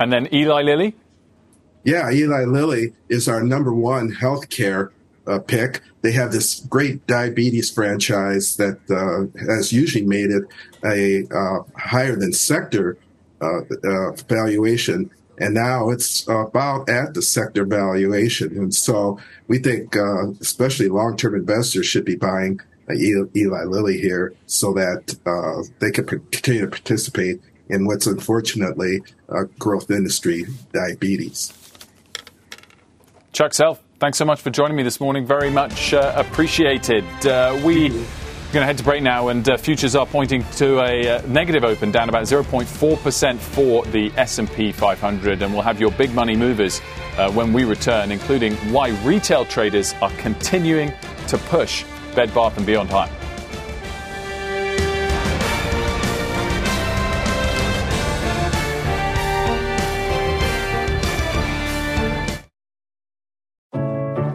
And 0.00 0.12
then 0.12 0.32
Eli 0.34 0.62
Lilly? 0.62 0.96
Yeah, 1.84 2.10
Eli 2.10 2.44
Lilly 2.44 2.92
is 3.08 3.28
our 3.28 3.42
number 3.42 3.72
one 3.72 4.12
healthcare 4.12 4.90
uh, 5.26 5.38
pick. 5.38 5.80
They 6.02 6.12
have 6.12 6.32
this 6.32 6.60
great 6.60 7.06
diabetes 7.06 7.70
franchise 7.70 8.56
that 8.56 8.78
uh, 8.90 9.38
has 9.46 9.72
usually 9.72 10.04
made 10.04 10.30
it 10.30 10.44
a 10.84 11.26
uh, 11.34 11.62
higher 11.76 12.16
than 12.16 12.32
sector 12.32 12.98
uh, 13.40 13.60
uh, 13.84 14.12
valuation, 14.28 15.10
and 15.38 15.54
now 15.54 15.90
it's 15.90 16.26
about 16.28 16.88
at 16.88 17.14
the 17.14 17.22
sector 17.22 17.64
valuation. 17.64 18.56
And 18.56 18.74
so 18.74 19.18
we 19.48 19.58
think, 19.58 19.96
uh, 19.96 20.30
especially 20.40 20.88
long-term 20.88 21.34
investors, 21.34 21.86
should 21.86 22.04
be 22.04 22.16
buying 22.16 22.60
Eli 22.90 23.64
Lilly 23.64 23.98
here 23.98 24.34
so 24.46 24.72
that 24.74 25.16
they 25.80 25.90
can 25.90 26.04
continue 26.04 26.62
to 26.62 26.68
participate 26.68 27.40
in 27.68 27.86
what's 27.86 28.06
unfortunately 28.06 29.02
a 29.28 29.44
growth 29.58 29.90
industry, 29.90 30.44
diabetes. 30.72 31.52
Chuck 33.32 33.52
Self, 33.52 33.82
thanks 33.98 34.18
so 34.18 34.24
much 34.24 34.40
for 34.40 34.50
joining 34.50 34.76
me 34.76 34.82
this 34.82 35.00
morning. 35.00 35.26
Very 35.26 35.50
much 35.50 35.94
uh, 35.94 36.12
appreciated. 36.16 37.04
Uh, 37.26 37.58
we 37.64 37.86
are 37.86 37.90
going 37.90 38.62
to 38.62 38.64
head 38.64 38.78
to 38.78 38.84
break 38.84 39.02
now, 39.02 39.28
and 39.28 39.48
uh, 39.48 39.56
futures 39.56 39.94
are 39.94 40.06
pointing 40.06 40.44
to 40.52 40.80
a 40.80 41.08
uh, 41.08 41.22
negative 41.26 41.64
open, 41.64 41.90
down 41.90 42.08
about 42.08 42.24
0.4% 42.24 43.38
for 43.38 43.84
the 43.86 44.12
S&P 44.16 44.72
500, 44.72 45.42
and 45.42 45.52
we'll 45.52 45.62
have 45.62 45.80
your 45.80 45.90
big 45.92 46.12
money 46.14 46.36
movers 46.36 46.80
uh, 47.16 47.30
when 47.32 47.52
we 47.52 47.64
return, 47.64 48.10
including 48.10 48.54
why 48.72 48.90
retail 49.02 49.44
traders 49.44 49.94
are 50.02 50.10
continuing 50.18 50.92
to 51.28 51.38
push 51.38 51.84
Bed 52.14 52.32
Bath 52.34 52.56
and 52.56 52.66
Beyond 52.66 52.90
high. 52.90 53.23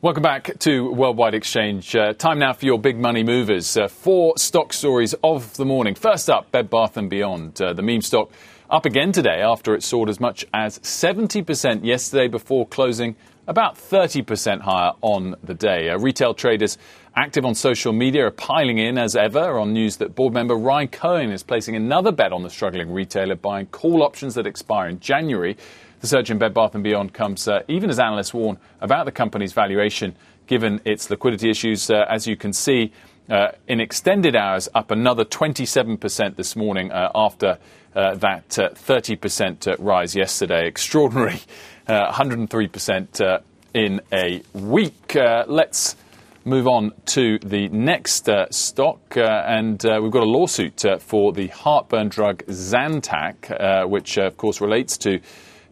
Welcome 0.00 0.22
back 0.22 0.56
to 0.60 0.92
Worldwide 0.92 1.34
Exchange. 1.34 1.96
Uh, 1.96 2.12
time 2.12 2.38
now 2.38 2.52
for 2.52 2.64
your 2.64 2.78
big 2.78 3.00
money 3.00 3.24
movers. 3.24 3.76
Uh, 3.76 3.88
four 3.88 4.38
stock 4.38 4.72
stories 4.72 5.12
of 5.24 5.56
the 5.56 5.64
morning. 5.64 5.96
First 5.96 6.30
up, 6.30 6.52
Bed 6.52 6.70
Bath 6.70 6.96
and 6.96 7.10
Beyond. 7.10 7.60
Uh, 7.60 7.72
the 7.72 7.82
meme 7.82 8.02
stock 8.02 8.30
up 8.70 8.86
again 8.86 9.10
today 9.10 9.42
after 9.42 9.74
it 9.74 9.82
soared 9.82 10.08
as 10.08 10.20
much 10.20 10.46
as 10.54 10.78
70% 10.78 11.84
yesterday 11.84 12.28
before 12.28 12.64
closing 12.64 13.16
about 13.48 13.74
30% 13.74 14.60
higher 14.60 14.92
on 15.00 15.34
the 15.42 15.54
day. 15.54 15.90
Uh, 15.90 15.98
retail 15.98 16.32
traders 16.32 16.78
active 17.16 17.44
on 17.44 17.56
social 17.56 17.92
media 17.92 18.26
are 18.26 18.30
piling 18.30 18.78
in 18.78 18.98
as 18.98 19.16
ever 19.16 19.58
on 19.58 19.72
news 19.72 19.96
that 19.96 20.14
board 20.14 20.32
member 20.32 20.54
Ryan 20.54 20.86
Cohen 20.86 21.32
is 21.32 21.42
placing 21.42 21.74
another 21.74 22.12
bet 22.12 22.32
on 22.32 22.44
the 22.44 22.50
struggling 22.50 22.92
retailer, 22.92 23.34
buying 23.34 23.66
call 23.66 24.04
options 24.04 24.36
that 24.36 24.46
expire 24.46 24.88
in 24.88 25.00
January. 25.00 25.56
The 26.00 26.06
surge 26.06 26.30
in 26.30 26.38
Bed 26.38 26.54
Bath 26.54 26.80
& 26.80 26.82
Beyond 26.82 27.12
comes 27.12 27.48
uh, 27.48 27.62
even 27.66 27.90
as 27.90 27.98
analysts 27.98 28.32
warn 28.32 28.58
about 28.80 29.04
the 29.04 29.12
company's 29.12 29.52
valuation 29.52 30.14
given 30.46 30.80
its 30.84 31.10
liquidity 31.10 31.50
issues. 31.50 31.90
Uh, 31.90 32.04
as 32.08 32.26
you 32.26 32.36
can 32.36 32.52
see, 32.52 32.92
uh, 33.28 33.48
in 33.66 33.80
extended 33.80 34.36
hours, 34.36 34.68
up 34.74 34.90
another 34.90 35.24
27% 35.24 36.36
this 36.36 36.54
morning 36.54 36.92
uh, 36.92 37.10
after 37.14 37.58
uh, 37.96 38.14
that 38.14 38.48
30% 38.48 39.66
uh, 39.66 39.76
rise 39.82 40.14
yesterday. 40.14 40.68
Extraordinary, 40.68 41.40
103% 41.88 43.42
in 43.74 44.00
a 44.12 44.42
week. 44.54 45.14
let's 45.14 45.96
move 46.44 46.66
on 46.66 46.92
to 47.04 47.38
the 47.40 47.68
next 47.68 48.28
uh, 48.28 48.46
stock, 48.50 49.16
uh, 49.16 49.44
and 49.46 49.84
uh, 49.84 49.98
we've 50.02 50.12
got 50.12 50.22
a 50.22 50.30
lawsuit 50.30 50.82
for 51.00 51.32
the 51.32 51.48
heartburn 51.48 52.08
drug 52.08 52.42
Zantac, 52.46 53.88
which 53.90 54.16
of 54.16 54.36
course 54.36 54.60
relates 54.60 54.96
to 54.98 55.20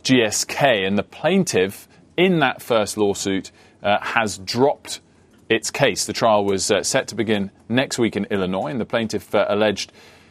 GSK, 0.07 0.87
and 0.87 0.97
the 0.97 1.03
plaintiff 1.03 1.89
in 2.17 2.39
that 2.39 2.63
first 2.63 2.97
lawsuit 2.97 3.51
uh, 3.83 3.99
has 4.01 4.39
dropped 4.39 5.01
its 5.49 5.73
case. 5.73 6.07
The 6.07 6.13
trial 6.13 6.45
was 6.45 6.71
uh, 6.71 6.85
set 6.85 7.09
to 7.09 7.17
begin 7.17 7.51
next 7.69 7.99
week 7.99 8.15
in 8.15 8.25
Illinois, 8.27 8.69
and 8.69 8.81
the 8.81 8.85
plaintiff 8.85 9.35
uh, 9.35 9.47
alleged 9.49 9.91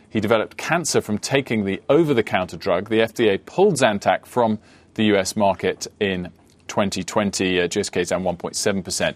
he 0.10 0.22
developed 0.22 0.56
cancer 0.56 1.02
from 1.02 1.18
taking 1.18 1.66
the 1.66 1.82
over 1.90 2.14
the 2.14 2.24
counter 2.24 2.56
drug. 2.56 2.88
The 2.88 3.00
FDA 3.00 3.46
pulled 3.46 3.74
Zantac 3.74 4.26
from 4.26 4.60
the 4.94 5.04
US 5.16 5.36
market 5.36 5.88
in 6.00 6.32
2020. 6.70 7.60
Uh, 7.60 7.68
GSK 7.68 7.98
is 7.98 8.10
down 8.10 8.24
1.7%. 8.24 9.16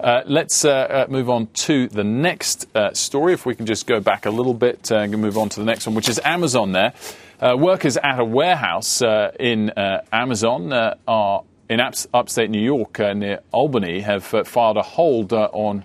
Uh, 0.00 0.22
let's 0.26 0.64
uh, 0.64 0.70
uh, 0.70 1.06
move 1.10 1.28
on 1.28 1.48
to 1.48 1.86
the 1.88 2.02
next 2.02 2.66
uh, 2.74 2.94
story. 2.94 3.34
If 3.34 3.44
we 3.44 3.54
can 3.54 3.66
just 3.66 3.86
go 3.86 4.00
back 4.00 4.24
a 4.24 4.30
little 4.30 4.54
bit 4.54 4.90
uh, 4.90 4.96
and 4.96 5.18
move 5.18 5.36
on 5.36 5.50
to 5.50 5.60
the 5.60 5.66
next 5.66 5.86
one, 5.86 5.94
which 5.94 6.08
is 6.08 6.18
Amazon 6.24 6.72
there. 6.72 6.94
Uh, 7.42 7.56
workers 7.56 7.96
at 7.96 8.20
a 8.20 8.24
warehouse 8.24 9.02
uh, 9.02 9.32
in 9.40 9.68
uh, 9.70 10.00
Amazon 10.12 10.72
uh, 10.72 10.94
are 11.08 11.42
in 11.68 11.80
ups- 11.80 12.06
upstate 12.14 12.48
New 12.48 12.62
York 12.62 13.00
uh, 13.00 13.12
near 13.14 13.40
Albany 13.50 13.98
have 13.98 14.22
filed 14.24 14.76
a 14.76 14.82
hold 14.82 15.32
on 15.32 15.84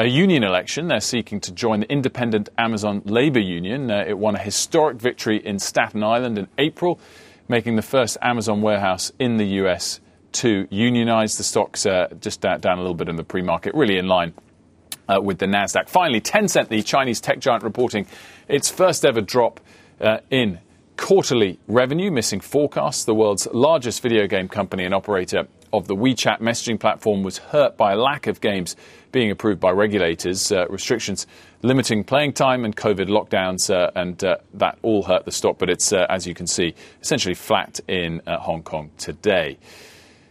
a 0.00 0.06
union 0.06 0.42
election. 0.42 0.88
They're 0.88 0.98
seeking 0.98 1.38
to 1.42 1.52
join 1.52 1.78
the 1.78 1.92
Independent 1.92 2.48
Amazon 2.58 3.02
Labor 3.04 3.38
Union. 3.38 3.88
it 3.88 4.18
won 4.18 4.34
a 4.34 4.40
historic 4.40 4.96
victory 4.96 5.36
in 5.36 5.60
Staten 5.60 6.02
Island 6.02 6.38
in 6.38 6.48
April, 6.58 6.98
making 7.46 7.76
the 7.76 7.82
first 7.82 8.16
Amazon 8.20 8.60
warehouse 8.60 9.12
in 9.20 9.36
the 9.36 9.46
U.S. 9.62 10.00
to 10.32 10.66
unionize. 10.70 11.36
The 11.36 11.44
stocks 11.44 11.86
just 12.20 12.40
down, 12.40 12.58
down 12.58 12.78
a 12.78 12.80
little 12.80 12.96
bit 12.96 13.08
in 13.08 13.14
the 13.14 13.22
pre-market, 13.22 13.76
really 13.76 13.96
in 13.96 14.08
line 14.08 14.34
uh, 15.08 15.20
with 15.20 15.38
the 15.38 15.46
Nasdaq. 15.46 15.88
Finally, 15.88 16.20
Tencent, 16.20 16.66
the 16.66 16.82
Chinese 16.82 17.20
tech 17.20 17.38
giant, 17.38 17.62
reporting 17.62 18.08
its 18.48 18.68
first 18.68 19.04
ever 19.04 19.20
drop 19.20 19.60
uh, 20.00 20.18
in 20.30 20.58
quarterly 21.00 21.58
revenue, 21.66 22.10
missing 22.10 22.40
forecasts. 22.40 23.04
The 23.04 23.14
world's 23.14 23.48
largest 23.52 24.02
video 24.02 24.26
game 24.26 24.48
company 24.48 24.84
and 24.84 24.94
operator 24.94 25.48
of 25.72 25.88
the 25.88 25.96
WeChat 25.96 26.40
messaging 26.40 26.78
platform 26.78 27.22
was 27.22 27.38
hurt 27.38 27.76
by 27.76 27.92
a 27.92 27.96
lack 27.96 28.26
of 28.26 28.40
games 28.40 28.76
being 29.10 29.30
approved 29.30 29.60
by 29.60 29.70
regulators, 29.70 30.52
uh, 30.52 30.66
restrictions 30.68 31.26
limiting 31.62 32.04
playing 32.04 32.34
time, 32.34 32.64
and 32.64 32.76
COVID 32.76 33.08
lockdowns, 33.08 33.74
uh, 33.74 33.90
and 33.96 34.22
uh, 34.22 34.36
that 34.54 34.78
all 34.82 35.02
hurt 35.02 35.24
the 35.24 35.32
stock. 35.32 35.58
But 35.58 35.70
it's, 35.70 35.92
uh, 35.92 36.06
as 36.10 36.26
you 36.26 36.34
can 36.34 36.46
see, 36.46 36.74
essentially 37.00 37.34
flat 37.34 37.80
in 37.88 38.20
uh, 38.26 38.38
Hong 38.38 38.62
Kong 38.62 38.90
today. 38.98 39.58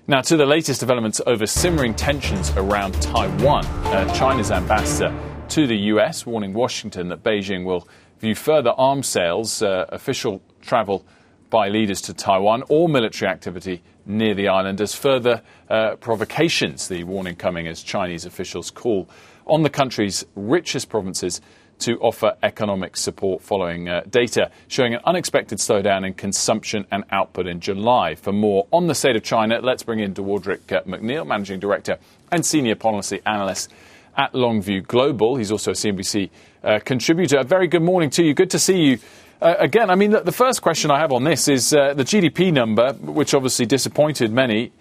Now, 0.07 0.21
to 0.21 0.37
the 0.37 0.45
latest 0.45 0.79
developments 0.79 1.19
over 1.25 1.45
simmering 1.45 1.95
tensions 1.95 2.51
around 2.51 2.93
Taiwan. 3.01 3.65
Uh, 3.65 4.13
China's 4.13 4.51
ambassador 4.51 5.13
to 5.49 5.65
the 5.65 5.77
US 5.93 6.27
warning 6.27 6.53
Washington 6.53 7.09
that 7.09 7.23
Beijing 7.23 7.65
will 7.65 7.87
view 8.19 8.35
further 8.35 8.71
arms 8.71 9.07
sales, 9.07 9.61
official 9.61 10.41
travel 10.61 11.05
by 11.49 11.69
leaders 11.69 12.01
to 12.01 12.13
Taiwan 12.13 12.63
or 12.69 12.87
military 12.87 13.31
activity 13.31 13.81
near 14.05 14.33
the 14.33 14.47
island 14.47 14.81
as 14.81 14.93
further 14.95 15.41
uh, 15.69 15.95
provocations. 15.95 16.87
The 16.87 17.03
warning 17.03 17.35
coming 17.35 17.67
as 17.67 17.83
Chinese 17.83 18.25
officials 18.25 18.71
call 18.71 19.09
on 19.45 19.63
the 19.63 19.69
country's 19.69 20.25
richest 20.35 20.89
provinces 20.89 21.41
to 21.79 21.97
offer 21.99 22.35
economic 22.43 22.97
support 22.97 23.41
following 23.41 23.87
uh, 23.87 24.01
data 24.09 24.51
showing 24.67 24.93
an 24.93 24.99
unexpected 25.05 25.59
slowdown 25.59 26.05
in 26.05 26.13
consumption 26.13 26.85
and 26.91 27.05
output 27.09 27.47
in 27.47 27.61
July. 27.61 28.15
For 28.15 28.33
more 28.33 28.67
on 28.71 28.87
the 28.87 28.95
state 28.95 29.15
of 29.15 29.23
China, 29.23 29.59
let's 29.61 29.83
bring 29.83 29.99
in 29.99 30.13
Dewardric 30.13 30.71
uh, 30.71 30.81
McNeill, 30.83 31.25
Managing 31.25 31.59
Director 31.59 31.97
and 32.31 32.45
Senior 32.45 32.75
Policy 32.75 33.21
Analyst 33.25 33.71
at 34.19 34.33
Longview 34.33 34.85
Global. 34.85 35.37
He's 35.37 35.51
also 35.51 35.71
a 35.71 35.73
CNBC 35.73 36.29
uh, 36.61 36.79
contributor. 36.83 37.37
A 37.37 37.43
very 37.45 37.67
good 37.67 37.81
morning 37.81 38.09
to 38.11 38.23
you. 38.23 38.33
Good 38.33 38.51
to 38.51 38.59
see 38.59 38.81
you 38.81 38.99
Uh, 39.41 39.55
again, 39.57 39.89
I 39.89 39.95
mean, 39.95 40.11
the, 40.11 40.19
the, 40.19 40.33
first 40.33 40.61
question 40.61 40.91
I 40.91 40.99
have 40.99 41.13
on 41.13 41.23
this 41.23 41.47
is 41.47 41.73
uh, 41.73 41.93
the 41.93 42.03
GDP 42.03 42.51
number, 42.51 42.91
which 42.91 43.33
obviously 43.33 43.65
disappointed 43.65 44.33
many. 44.33 44.73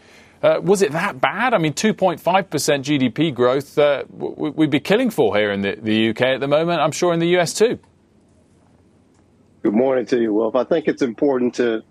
Uh, 0.42 0.58
was 0.60 0.82
it 0.82 0.90
that 0.90 1.20
bad? 1.20 1.54
I 1.54 1.58
mean, 1.58 1.74
2.5% 1.74 2.18
GDP 2.18 3.32
growth, 3.32 3.78
uh, 3.78 4.02
we'd 4.10 4.70
be 4.70 4.80
killing 4.80 5.10
for 5.10 5.36
here 5.36 5.52
in 5.52 5.60
the, 5.60 5.76
the, 5.80 6.10
UK 6.10 6.22
at 6.22 6.40
the 6.40 6.48
moment. 6.48 6.80
I'm 6.80 6.90
sure 6.90 7.14
in 7.14 7.20
the 7.20 7.38
US 7.38 7.54
too. 7.54 7.78
Good 9.62 9.74
morning 9.74 10.06
to 10.06 10.20
you, 10.20 10.34
Wolf. 10.34 10.56
I 10.56 10.64
think 10.64 10.88
it's 10.88 11.02
important 11.02 11.54
to 11.54 11.84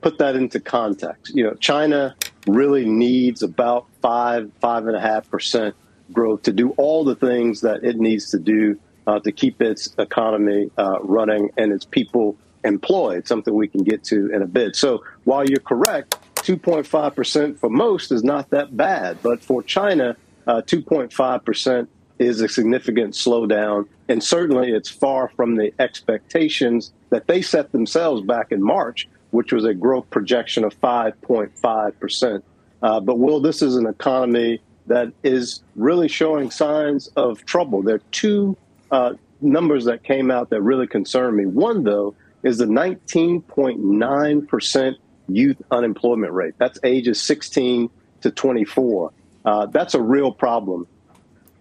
put 0.00 0.16
that 0.16 0.34
into 0.34 0.60
context. 0.60 1.34
You 1.34 1.44
know, 1.44 1.54
China 1.60 2.16
really 2.46 2.86
needs 2.86 3.42
about 3.42 3.84
five, 4.00 4.50
five 4.60 4.86
and 4.86 4.96
a 4.96 5.00
half 5.00 5.28
percent 5.28 5.74
growth 6.14 6.42
to 6.42 6.52
do 6.52 6.70
all 6.70 7.04
the 7.04 7.16
things 7.16 7.60
that 7.60 7.84
it 7.84 7.96
needs 7.96 8.30
to 8.30 8.38
do 8.38 8.78
uh, 9.06 9.20
to 9.20 9.32
keep 9.32 9.60
its 9.60 9.94
economy 9.98 10.70
uh, 10.78 10.98
running 11.02 11.50
and 11.58 11.72
its 11.72 11.84
people 11.84 12.36
employed, 12.64 13.28
something 13.28 13.54
we 13.54 13.68
can 13.68 13.84
get 13.84 14.02
to 14.04 14.32
in 14.32 14.42
a 14.42 14.46
bit. 14.46 14.74
So 14.76 15.04
while 15.24 15.44
you're 15.44 15.60
correct, 15.60 16.16
2.5% 16.36 17.58
for 17.58 17.70
most 17.70 18.12
is 18.12 18.24
not 18.24 18.50
that 18.50 18.76
bad. 18.76 19.18
But 19.22 19.42
for 19.42 19.62
China, 19.62 20.16
uh, 20.46 20.62
2.5% 20.62 21.88
is 22.18 22.40
a 22.40 22.48
significant 22.48 23.14
slowdown. 23.14 23.86
And 24.08 24.22
certainly 24.22 24.70
it's 24.72 24.88
far 24.88 25.28
from 25.36 25.56
the 25.56 25.72
expectations 25.78 26.92
that 27.10 27.26
they 27.26 27.42
set 27.42 27.72
themselves 27.72 28.22
back 28.22 28.52
in 28.52 28.62
March, 28.62 29.08
which 29.30 29.52
was 29.52 29.64
a 29.64 29.74
growth 29.74 30.08
projection 30.10 30.64
of 30.64 30.78
5.5%. 30.80 32.42
Uh, 32.82 33.00
but, 33.00 33.18
Will, 33.18 33.40
this 33.40 33.62
is 33.62 33.76
an 33.76 33.86
economy 33.86 34.60
that 34.86 35.12
is 35.22 35.62
really 35.76 36.08
showing 36.08 36.50
signs 36.50 37.06
of 37.16 37.44
trouble. 37.44 37.82
There 37.82 37.96
are 37.96 38.02
two 38.10 38.56
uh, 38.90 39.12
numbers 39.40 39.84
that 39.86 40.04
came 40.04 40.30
out 40.30 40.50
that 40.50 40.60
really 40.62 40.86
concern 40.86 41.36
me. 41.36 41.46
One, 41.46 41.84
though, 41.84 42.14
is 42.42 42.58
the 42.58 42.66
19.9% 42.66 44.94
youth 45.28 45.62
unemployment 45.70 46.32
rate. 46.32 46.54
That's 46.58 46.78
ages 46.84 47.20
16 47.22 47.88
to 48.22 48.30
24. 48.30 49.12
Uh, 49.44 49.66
that's 49.66 49.94
a 49.94 50.00
real 50.00 50.32
problem 50.32 50.86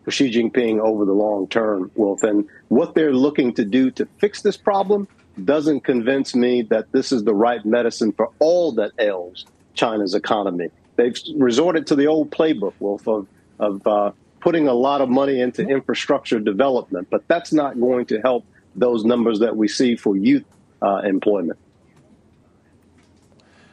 for 0.03 0.11
Xi 0.11 0.31
Jinping 0.31 0.79
over 0.79 1.05
the 1.05 1.13
long 1.13 1.47
term, 1.47 1.91
Wolf. 1.95 2.23
And 2.23 2.47
what 2.67 2.95
they're 2.95 3.13
looking 3.13 3.53
to 3.53 3.65
do 3.65 3.91
to 3.91 4.05
fix 4.19 4.41
this 4.41 4.57
problem 4.57 5.07
doesn't 5.43 5.81
convince 5.81 6.35
me 6.35 6.61
that 6.63 6.91
this 6.91 7.11
is 7.11 7.23
the 7.23 7.33
right 7.33 7.63
medicine 7.65 8.11
for 8.11 8.29
all 8.39 8.73
that 8.73 8.91
ails 8.99 9.45
China's 9.73 10.13
economy. 10.13 10.69
They've 10.95 11.17
resorted 11.35 11.87
to 11.87 11.95
the 11.95 12.07
old 12.07 12.31
playbook, 12.31 12.73
Wolf, 12.79 13.07
of, 13.07 13.27
of 13.59 13.85
uh, 13.87 14.11
putting 14.39 14.67
a 14.67 14.73
lot 14.73 15.01
of 15.01 15.09
money 15.09 15.39
into 15.39 15.63
infrastructure 15.63 16.39
development, 16.39 17.07
but 17.09 17.27
that's 17.27 17.53
not 17.53 17.79
going 17.79 18.05
to 18.07 18.19
help 18.19 18.45
those 18.75 19.05
numbers 19.05 19.39
that 19.39 19.55
we 19.55 19.67
see 19.67 19.95
for 19.95 20.15
youth 20.15 20.45
uh, 20.81 20.97
employment. 21.05 21.57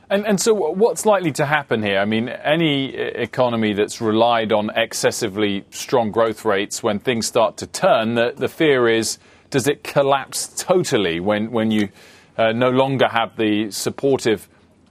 And, 0.09 0.27
and 0.27 0.41
so, 0.41 0.53
what's 0.55 1.07
likely 1.07 1.31
to 1.33 1.47
happen 1.47 1.85
here? 1.85 2.01
I 2.01 2.05
mean, 2.05 2.29
any 2.29 2.97
economy 2.97 3.75
that's 3.75 4.01
relied 4.01 4.53
on 4.53 4.71
excessively 4.75 5.65
strong 5.71 6.11
growth 6.11 6.45
rates, 6.45 6.83
when 6.83 6.99
things 6.99 7.29
start 7.29 7.57
to 7.59 7.67
turn, 7.69 8.17
the, 8.17 8.35
the 8.37 8.49
fear 8.49 8.89
is 8.89 9.19
does 9.51 9.69
it 9.69 9.85
collapse 9.85 10.49
totally 10.57 11.21
when, 11.21 11.51
when 11.51 11.71
you 11.71 11.91
uh, 12.39 12.53
no 12.53 12.71
longer 12.71 13.09
have 13.09 13.37
the 13.37 13.71
supportive 13.71 14.49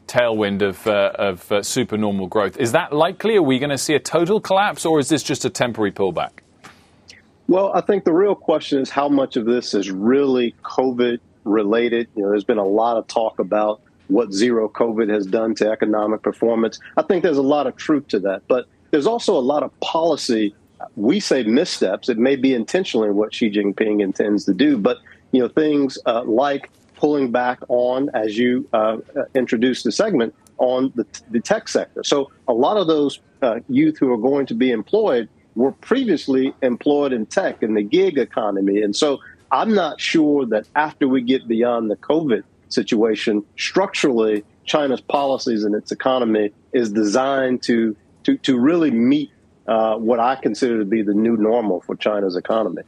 tailwind 0.09 0.61
of, 0.61 0.85
uh, 0.87 1.11
of 1.15 1.51
uh, 1.51 1.63
supernormal 1.63 2.27
growth? 2.27 2.57
Is 2.57 2.73
that 2.73 2.91
likely? 2.91 3.37
Are 3.37 3.41
we 3.41 3.59
going 3.59 3.69
to 3.69 3.77
see 3.77 3.93
a 3.93 3.99
total 3.99 4.41
collapse, 4.41 4.85
or 4.85 4.99
is 4.99 5.07
this 5.07 5.23
just 5.23 5.45
a 5.45 5.49
temporary 5.49 5.91
pullback? 5.91 6.31
Well, 7.47 7.71
I 7.73 7.81
think 7.81 8.03
the 8.03 8.13
real 8.13 8.35
question 8.35 8.79
is 8.79 8.89
how 8.89 9.09
much 9.09 9.35
of 9.37 9.45
this 9.45 9.73
is 9.73 9.89
really 9.89 10.53
COVID 10.63 11.19
related. 11.45 12.07
You 12.15 12.23
know, 12.23 12.29
there's 12.29 12.43
been 12.43 12.57
a 12.57 12.65
lot 12.65 12.97
of 12.97 13.07
talk 13.07 13.39
about 13.39 13.81
what 14.07 14.33
zero 14.33 14.67
COVID 14.69 15.09
has 15.09 15.25
done 15.25 15.55
to 15.55 15.69
economic 15.69 16.21
performance. 16.21 16.79
I 16.97 17.03
think 17.03 17.23
there's 17.23 17.37
a 17.37 17.43
lot 17.43 17.67
of 17.67 17.75
truth 17.75 18.07
to 18.09 18.19
that, 18.19 18.43
but 18.47 18.65
there's 18.91 19.07
also 19.07 19.37
a 19.37 19.39
lot 19.39 19.63
of 19.63 19.77
policy. 19.79 20.55
We 20.95 21.19
say 21.19 21.43
missteps. 21.43 22.09
It 22.09 22.17
may 22.17 22.35
be 22.35 22.53
intentionally 22.53 23.11
what 23.11 23.33
Xi 23.33 23.51
Jinping 23.51 24.01
intends 24.01 24.45
to 24.45 24.53
do, 24.53 24.77
but 24.77 24.97
you 25.31 25.41
know 25.41 25.47
things 25.47 25.97
uh, 26.05 26.23
like 26.23 26.69
pulling 26.99 27.31
back 27.31 27.59
on, 27.67 28.09
as 28.13 28.37
you 28.37 28.67
uh, 28.73 28.97
introduced 29.33 29.83
the 29.83 29.91
segment, 29.91 30.35
on 30.57 30.91
the, 30.95 31.05
the, 31.31 31.39
tech 31.39 31.69
sector. 31.69 32.03
So 32.03 32.31
a 32.47 32.53
lot 32.53 32.75
of 32.75 32.87
those 32.87 33.19
uh, 33.41 33.61
youth 33.69 33.97
who 33.97 34.11
are 34.11 34.17
going 34.17 34.45
to 34.47 34.53
be 34.53 34.71
employed 34.71 35.29
were 35.55 35.71
previously 35.71 36.53
employed 36.61 37.13
in 37.13 37.25
tech 37.25 37.63
in 37.63 37.73
the 37.73 37.83
gig 37.83 38.17
economy, 38.17 38.81
and 38.81 38.93
so 38.95 39.19
I'm 39.51 39.73
not 39.73 40.01
sure 40.01 40.45
that 40.47 40.67
after 40.75 41.07
we 41.07 41.21
get 41.21 41.47
beyond 41.47 41.89
the 41.89 41.95
COVID 41.95 42.43
situation. 42.69 43.43
Structurally, 43.57 44.43
China's 44.65 45.01
policies 45.01 45.63
and 45.63 45.75
its 45.75 45.91
economy 45.91 46.51
is 46.73 46.91
designed 46.91 47.63
to 47.63 47.95
to, 48.23 48.37
to 48.37 48.59
really 48.59 48.91
meet 48.91 49.31
uh, 49.67 49.95
what 49.95 50.19
I 50.19 50.35
consider 50.35 50.77
to 50.79 50.85
be 50.85 51.01
the 51.01 51.13
new 51.13 51.37
normal 51.37 51.81
for 51.81 51.95
China's 51.95 52.35
economy. 52.35 52.83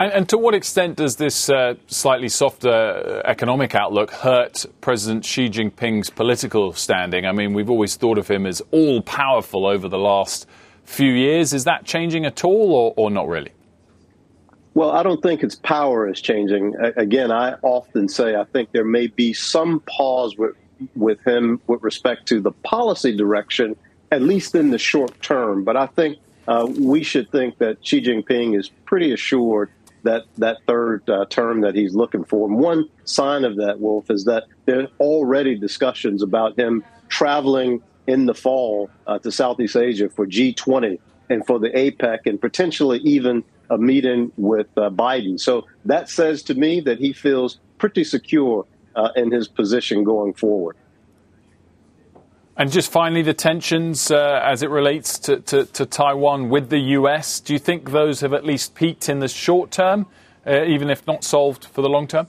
And, 0.00 0.12
and 0.12 0.28
to 0.28 0.38
what 0.38 0.54
extent 0.54 0.96
does 0.96 1.16
this 1.16 1.50
uh, 1.50 1.74
slightly 1.88 2.28
softer 2.28 3.20
economic 3.24 3.74
outlook 3.74 4.12
hurt 4.12 4.64
President 4.80 5.24
Xi 5.24 5.48
Jinping's 5.48 6.08
political 6.08 6.72
standing? 6.72 7.26
I 7.26 7.32
mean, 7.32 7.52
we've 7.52 7.70
always 7.70 7.96
thought 7.96 8.16
of 8.16 8.28
him 8.28 8.46
as 8.46 8.62
all 8.70 9.02
powerful 9.02 9.66
over 9.66 9.88
the 9.88 9.98
last 9.98 10.46
few 10.84 11.10
years. 11.10 11.52
Is 11.52 11.64
that 11.64 11.84
changing 11.84 12.26
at 12.26 12.44
all, 12.44 12.72
or, 12.72 12.94
or 12.96 13.10
not 13.10 13.26
really? 13.26 13.50
Well, 14.74 14.92
I 14.92 15.02
don't 15.02 15.20
think 15.20 15.42
its 15.42 15.56
power 15.56 16.08
is 16.08 16.20
changing. 16.20 16.76
Again, 16.96 17.32
I 17.32 17.54
often 17.62 18.08
say 18.08 18.36
I 18.36 18.44
think 18.44 18.70
there 18.70 18.84
may 18.84 19.08
be 19.08 19.32
some 19.32 19.80
pause 19.80 20.38
with, 20.38 20.54
with 20.94 21.20
him 21.26 21.60
with 21.66 21.82
respect 21.82 22.28
to 22.28 22.40
the 22.40 22.52
policy 22.52 23.16
direction, 23.16 23.74
at 24.12 24.22
least 24.22 24.54
in 24.54 24.70
the 24.70 24.78
short 24.78 25.20
term. 25.20 25.64
But 25.64 25.76
I 25.76 25.86
think 25.86 26.18
uh, 26.46 26.68
we 26.78 27.02
should 27.02 27.32
think 27.32 27.58
that 27.58 27.84
Xi 27.84 28.00
Jinping 28.00 28.56
is 28.56 28.68
pretty 28.84 29.12
assured 29.12 29.70
that 30.02 30.24
that 30.38 30.58
third 30.66 31.08
uh, 31.08 31.26
term 31.26 31.60
that 31.62 31.74
he's 31.74 31.94
looking 31.94 32.24
for. 32.24 32.48
And 32.48 32.58
one 32.58 32.88
sign 33.04 33.44
of 33.44 33.56
that, 33.56 33.80
Wolf, 33.80 34.10
is 34.10 34.24
that 34.24 34.44
there 34.66 34.80
are 34.82 34.88
already 35.00 35.56
discussions 35.56 36.22
about 36.22 36.58
him 36.58 36.84
traveling 37.08 37.82
in 38.06 38.26
the 38.26 38.34
fall 38.34 38.90
uh, 39.06 39.18
to 39.18 39.30
Southeast 39.30 39.76
Asia 39.76 40.08
for 40.08 40.26
G20 40.26 40.98
and 41.30 41.46
for 41.46 41.58
the 41.58 41.68
APEC 41.70 42.20
and 42.26 42.40
potentially 42.40 42.98
even 43.00 43.44
a 43.70 43.78
meeting 43.78 44.32
with 44.36 44.66
uh, 44.78 44.88
Biden. 44.90 45.38
So 45.38 45.66
that 45.84 46.08
says 46.08 46.42
to 46.44 46.54
me 46.54 46.80
that 46.80 46.98
he 46.98 47.12
feels 47.12 47.58
pretty 47.76 48.04
secure 48.04 48.66
uh, 48.96 49.10
in 49.14 49.30
his 49.30 49.46
position 49.46 50.04
going 50.04 50.32
forward. 50.32 50.76
And 52.58 52.72
just 52.72 52.90
finally, 52.90 53.22
the 53.22 53.34
tensions 53.34 54.10
uh, 54.10 54.40
as 54.42 54.64
it 54.64 54.70
relates 54.70 55.16
to, 55.20 55.38
to, 55.42 55.64
to, 55.66 55.86
Taiwan 55.86 56.48
with 56.48 56.70
the 56.70 56.80
US, 56.98 57.38
do 57.38 57.52
you 57.52 57.58
think 57.60 57.92
those 57.92 58.20
have 58.20 58.34
at 58.34 58.44
least 58.44 58.74
peaked 58.74 59.08
in 59.08 59.20
the 59.20 59.28
short 59.28 59.70
term, 59.70 60.06
uh, 60.44 60.64
even 60.64 60.90
if 60.90 61.06
not 61.06 61.22
solved 61.22 61.66
for 61.66 61.82
the 61.82 61.88
long 61.88 62.08
term? 62.08 62.26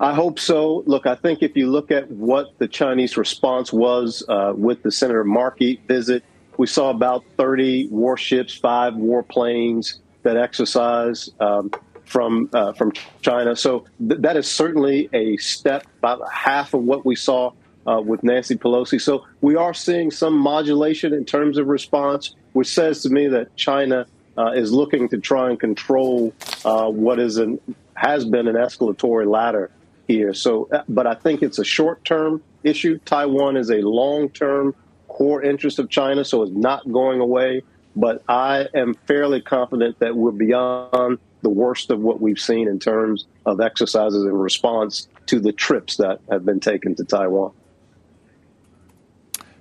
I 0.00 0.14
hope 0.14 0.40
so. 0.40 0.82
Look, 0.86 1.06
I 1.06 1.14
think 1.14 1.44
if 1.44 1.56
you 1.56 1.70
look 1.70 1.92
at 1.92 2.10
what 2.10 2.58
the 2.58 2.66
Chinese 2.66 3.16
response 3.16 3.72
was 3.72 4.24
uh, 4.28 4.52
with 4.56 4.82
the 4.82 4.90
Senator 4.90 5.22
Markey 5.22 5.80
visit, 5.86 6.24
we 6.56 6.66
saw 6.66 6.90
about 6.90 7.24
30 7.36 7.88
warships, 7.90 8.52
five 8.52 8.94
warplanes 8.94 9.98
that 10.24 10.36
exercise 10.36 11.30
um, 11.38 11.70
from 12.04 12.50
uh, 12.52 12.72
from 12.72 12.92
China. 13.20 13.54
So 13.54 13.86
th- 14.00 14.20
that 14.22 14.36
is 14.36 14.50
certainly 14.50 15.08
a 15.12 15.36
step, 15.36 15.86
about 15.98 16.20
half 16.32 16.74
of 16.74 16.82
what 16.82 17.06
we 17.06 17.14
saw 17.14 17.52
uh, 17.88 18.00
with 18.00 18.22
Nancy 18.22 18.56
Pelosi. 18.56 19.00
So 19.00 19.24
we 19.40 19.56
are 19.56 19.72
seeing 19.72 20.10
some 20.10 20.36
modulation 20.36 21.14
in 21.14 21.24
terms 21.24 21.56
of 21.56 21.68
response, 21.68 22.34
which 22.52 22.68
says 22.68 23.02
to 23.02 23.08
me 23.08 23.28
that 23.28 23.56
China 23.56 24.06
uh, 24.36 24.52
is 24.52 24.72
looking 24.72 25.08
to 25.08 25.18
try 25.18 25.48
and 25.48 25.58
control 25.58 26.34
uh, 26.64 26.88
what 26.88 27.18
is 27.18 27.38
an 27.38 27.58
has 27.94 28.24
been 28.24 28.46
an 28.46 28.54
escalatory 28.54 29.28
ladder 29.28 29.70
here. 30.06 30.32
So, 30.32 30.68
uh, 30.70 30.82
but 30.88 31.06
I 31.06 31.14
think 31.14 31.42
it's 31.42 31.58
a 31.58 31.64
short 31.64 32.04
term 32.04 32.42
issue. 32.62 32.98
Taiwan 33.04 33.56
is 33.56 33.70
a 33.70 33.80
long 33.80 34.28
term 34.28 34.74
core 35.08 35.42
interest 35.42 35.78
of 35.78 35.88
China, 35.88 36.24
so 36.24 36.42
it's 36.42 36.52
not 36.52 36.90
going 36.92 37.20
away. 37.20 37.62
But 37.96 38.22
I 38.28 38.68
am 38.74 38.94
fairly 39.06 39.40
confident 39.40 39.98
that 39.98 40.14
we're 40.14 40.30
beyond 40.30 41.18
the 41.42 41.48
worst 41.48 41.90
of 41.90 42.00
what 42.00 42.20
we've 42.20 42.38
seen 42.38 42.68
in 42.68 42.78
terms 42.78 43.26
of 43.46 43.60
exercises 43.60 44.24
in 44.24 44.32
response 44.32 45.08
to 45.26 45.40
the 45.40 45.52
trips 45.52 45.96
that 45.96 46.20
have 46.30 46.44
been 46.44 46.60
taken 46.60 46.94
to 46.96 47.04
Taiwan. 47.04 47.52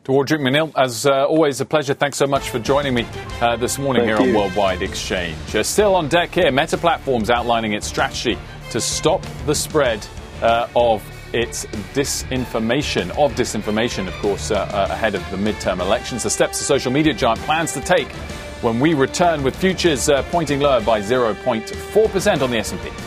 Dewardric 0.08 0.40
McNeill, 0.40 0.72
as 0.78 1.06
uh, 1.06 1.26
always, 1.26 1.60
a 1.60 1.66
pleasure. 1.66 1.94
Thanks 1.94 2.16
so 2.16 2.26
much 2.26 2.50
for 2.50 2.60
joining 2.60 2.94
me 2.94 3.06
uh, 3.42 3.58
this 3.58 3.78
morning 3.78 4.06
Thank 4.06 4.20
here 4.20 4.30
you. 4.30 4.38
on 4.38 4.42
Worldwide 4.46 4.82
Exchange. 4.82 5.54
Uh, 5.54 5.64
still 5.64 5.96
on 5.96 6.08
deck 6.08 6.34
here, 6.34 6.50
Meta 6.50 6.78
Platforms 6.78 7.30
outlining 7.30 7.74
its 7.74 7.86
strategy 7.88 8.38
to 8.72 8.80
stop 8.80 9.22
the 9.46 9.54
spread 9.54 10.08
uh, 10.42 10.70
of 10.78 11.04
its 11.34 11.66
disinformation, 11.94 13.10
of 13.18 13.34
disinformation, 13.36 14.08
of 14.08 14.14
course, 14.22 14.50
uh, 14.50 14.60
uh, 14.72 14.88
ahead 14.92 15.14
of 15.14 15.30
the 15.30 15.36
midterm 15.36 15.82
elections. 15.82 16.24
The 16.24 16.30
steps 16.30 16.58
the 16.58 16.64
social 16.64 16.90
media 16.92 17.14
giant 17.14 17.42
plans 17.42 17.74
to 17.74 17.82
take 17.82 18.08
when 18.62 18.80
we 18.80 18.94
return 18.94 19.44
with 19.44 19.58
futures 19.58 20.08
uh, 20.08 20.24
pointing 20.32 20.62
lower 20.62 20.80
by 20.80 21.02
0.4% 21.02 22.42
on 22.42 22.50
the 22.50 22.58
S&P. 22.60 23.07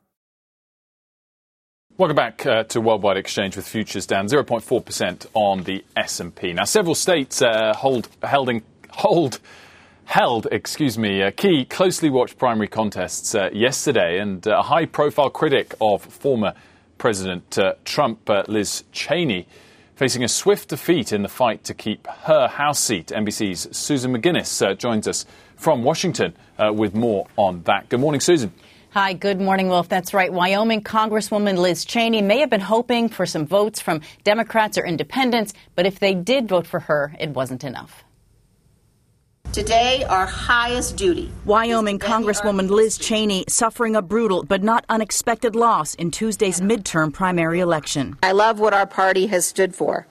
Welcome 2.01 2.15
back 2.15 2.47
uh, 2.47 2.63
to 2.63 2.81
Worldwide 2.81 3.17
Exchange 3.17 3.55
with 3.55 3.67
futures 3.67 4.07
down 4.07 4.25
0.4% 4.25 5.27
on 5.35 5.65
the 5.65 5.85
S&P. 5.95 6.51
Now, 6.51 6.63
several 6.63 6.95
states 6.95 7.43
uh, 7.43 7.75
hold, 7.75 8.09
holding, 8.23 8.63
hold, 8.89 9.39
held, 10.05 10.47
excuse 10.51 10.97
me, 10.97 11.21
uh, 11.21 11.29
key 11.29 11.63
closely 11.63 12.09
watched 12.09 12.39
primary 12.39 12.67
contests 12.67 13.35
uh, 13.35 13.51
yesterday, 13.53 14.17
and 14.17 14.47
uh, 14.47 14.57
a 14.57 14.61
high-profile 14.63 15.29
critic 15.29 15.75
of 15.79 16.01
former 16.01 16.55
President 16.97 17.59
uh, 17.59 17.75
Trump, 17.85 18.27
Liz 18.47 18.83
Cheney, 18.91 19.47
facing 19.95 20.23
a 20.23 20.27
swift 20.27 20.69
defeat 20.69 21.13
in 21.13 21.21
the 21.21 21.29
fight 21.29 21.63
to 21.65 21.75
keep 21.75 22.07
her 22.07 22.47
House 22.47 22.79
seat. 22.79 23.09
NBC's 23.09 23.77
Susan 23.77 24.11
McGinnis 24.11 24.75
joins 24.79 25.07
us 25.07 25.27
from 25.55 25.83
Washington 25.83 26.33
with 26.73 26.95
more 26.95 27.27
on 27.37 27.61
that. 27.65 27.89
Good 27.89 27.99
morning, 27.99 28.21
Susan. 28.21 28.51
Hi, 28.93 29.13
good 29.13 29.39
morning, 29.39 29.69
Wolf. 29.69 29.87
That's 29.87 30.13
right. 30.13 30.33
Wyoming 30.33 30.83
Congresswoman 30.83 31.57
Liz 31.57 31.85
Cheney 31.85 32.21
may 32.21 32.39
have 32.39 32.49
been 32.49 32.59
hoping 32.59 33.07
for 33.07 33.25
some 33.25 33.47
votes 33.47 33.79
from 33.79 34.01
Democrats 34.25 34.77
or 34.77 34.85
independents, 34.85 35.53
but 35.75 35.85
if 35.85 35.99
they 35.99 36.13
did 36.13 36.49
vote 36.49 36.67
for 36.67 36.81
her, 36.81 37.15
it 37.17 37.29
wasn't 37.29 37.63
enough. 37.63 38.03
Today, 39.53 40.03
our 40.09 40.25
highest 40.25 40.97
duty. 40.97 41.31
Wyoming 41.45 41.99
Congresswoman 41.99 42.69
Liz 42.69 42.97
Cheney 42.97 43.45
suffering 43.47 43.95
a 43.95 44.01
brutal 44.01 44.43
but 44.43 44.61
not 44.61 44.83
unexpected 44.89 45.55
loss 45.55 45.95
in 45.95 46.11
Tuesday's 46.11 46.59
midterm 46.59 47.13
primary 47.13 47.61
election. 47.61 48.17
I 48.21 48.33
love 48.33 48.59
what 48.59 48.73
our 48.73 48.85
party 48.85 49.27
has 49.27 49.47
stood 49.47 49.73
for, 49.73 50.05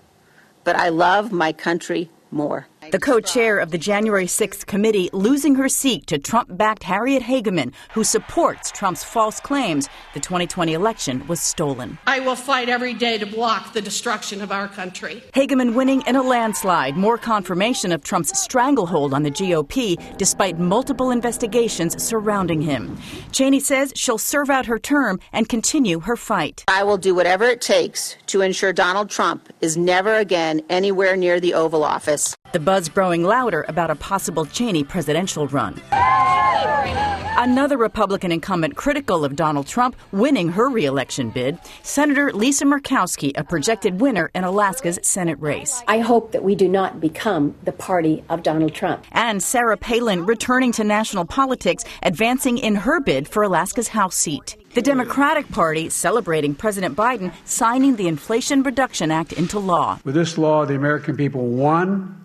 but 0.64 0.74
I 0.74 0.88
love 0.88 1.32
my 1.32 1.52
country 1.52 2.08
more. 2.30 2.66
The 2.90 2.98
co 2.98 3.20
chair 3.20 3.58
of 3.58 3.70
the 3.70 3.78
January 3.78 4.26
6th 4.26 4.66
committee 4.66 5.10
losing 5.12 5.54
her 5.54 5.68
seat 5.68 6.08
to 6.08 6.18
Trump 6.18 6.56
backed 6.56 6.82
Harriet 6.82 7.22
Hageman, 7.22 7.72
who 7.92 8.02
supports 8.02 8.72
Trump's 8.72 9.04
false 9.04 9.38
claims 9.38 9.88
the 10.12 10.18
2020 10.18 10.72
election 10.72 11.24
was 11.28 11.40
stolen. 11.40 11.98
I 12.08 12.18
will 12.18 12.34
fight 12.34 12.68
every 12.68 12.94
day 12.94 13.16
to 13.18 13.26
block 13.26 13.74
the 13.74 13.80
destruction 13.80 14.40
of 14.42 14.50
our 14.50 14.66
country. 14.66 15.22
Hageman 15.34 15.74
winning 15.74 16.02
in 16.08 16.16
a 16.16 16.22
landslide, 16.22 16.96
more 16.96 17.16
confirmation 17.16 17.92
of 17.92 18.02
Trump's 18.02 18.36
stranglehold 18.36 19.14
on 19.14 19.22
the 19.22 19.30
GOP 19.30 19.96
despite 20.16 20.58
multiple 20.58 21.12
investigations 21.12 22.02
surrounding 22.02 22.60
him. 22.60 22.98
Cheney 23.30 23.60
says 23.60 23.92
she'll 23.94 24.18
serve 24.18 24.50
out 24.50 24.66
her 24.66 24.80
term 24.80 25.20
and 25.32 25.48
continue 25.48 26.00
her 26.00 26.16
fight. 26.16 26.64
I 26.66 26.82
will 26.82 26.98
do 26.98 27.14
whatever 27.14 27.44
it 27.44 27.60
takes 27.60 28.16
to 28.26 28.40
ensure 28.40 28.72
Donald 28.72 29.10
Trump 29.10 29.52
is 29.60 29.76
never 29.76 30.16
again 30.16 30.62
anywhere 30.68 31.16
near 31.16 31.38
the 31.38 31.54
Oval 31.54 31.84
Office. 31.84 32.34
The 32.52 32.58
buzz 32.58 32.88
growing 32.88 33.22
louder 33.22 33.64
about 33.68 33.90
a 33.90 33.94
possible 33.94 34.44
Cheney 34.44 34.82
presidential 34.82 35.46
run. 35.46 35.80
Another 37.42 37.78
Republican 37.78 38.32
incumbent 38.32 38.76
critical 38.76 39.24
of 39.24 39.36
Donald 39.36 39.66
Trump 39.68 39.96
winning 40.12 40.50
her 40.50 40.68
reelection 40.68 41.30
bid, 41.30 41.58
Senator 41.82 42.32
Lisa 42.32 42.64
Murkowski, 42.64 43.32
a 43.36 43.44
projected 43.44 44.00
winner 44.00 44.30
in 44.34 44.44
Alaska's 44.44 44.98
Senate 45.02 45.38
race. 45.40 45.82
I 45.86 46.00
hope 46.00 46.32
that 46.32 46.42
we 46.42 46.54
do 46.54 46.68
not 46.68 47.00
become 47.00 47.54
the 47.62 47.72
party 47.72 48.24
of 48.28 48.42
Donald 48.42 48.74
Trump. 48.74 49.06
And 49.12 49.42
Sarah 49.42 49.78
Palin 49.78 50.26
returning 50.26 50.72
to 50.72 50.84
national 50.84 51.24
politics, 51.24 51.84
advancing 52.02 52.58
in 52.58 52.74
her 52.74 53.00
bid 53.00 53.26
for 53.26 53.42
Alaska's 53.44 53.88
House 53.88 54.16
seat. 54.16 54.56
The 54.74 54.82
Democratic 54.82 55.50
Party 55.50 55.88
celebrating 55.88 56.54
President 56.54 56.96
Biden 56.96 57.32
signing 57.44 57.96
the 57.96 58.08
Inflation 58.08 58.62
Reduction 58.62 59.10
Act 59.10 59.32
into 59.32 59.58
law. 59.58 59.98
With 60.04 60.14
this 60.14 60.36
law, 60.36 60.66
the 60.66 60.74
American 60.74 61.16
people 61.16 61.46
won 61.46 62.19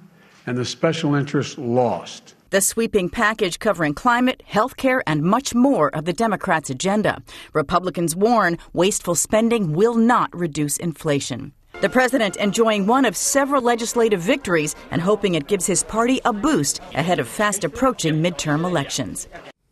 and 0.46 0.58
the 0.58 0.66
special 0.66 1.16
interests 1.16 1.58
lost. 1.58 2.36
The 2.52 2.62
sweeping 2.62 3.10
package 3.10 3.60
covering 3.60 3.94
climate, 3.94 4.44
health 4.46 4.78
care, 4.78 5.04
and 5.08 5.24
much 5.24 5.54
more 5.54 5.94
of 5.96 6.06
the 6.06 6.14
Democrats' 6.14 6.70
agenda. 6.70 7.22
Republicans 7.54 8.16
warn 8.16 8.58
wasteful 8.74 9.16
spending 9.16 9.74
will 9.74 9.96
not 9.96 10.34
reduce 10.34 10.78
inflation. 10.78 11.52
The 11.82 11.90
president 11.90 12.38
enjoying 12.38 12.88
one 12.88 13.04
of 13.04 13.18
several 13.18 13.62
legislative 13.62 14.22
victories 14.22 14.76
and 14.92 15.02
hoping 15.02 15.36
it 15.36 15.48
gives 15.48 15.66
his 15.66 15.84
party 15.84 16.22
a 16.24 16.32
boost 16.32 16.80
ahead 16.94 17.20
of 17.20 17.28
fast 17.28 17.66
approaching 17.66 18.24
midterm 18.24 18.64
elections. 18.64 19.28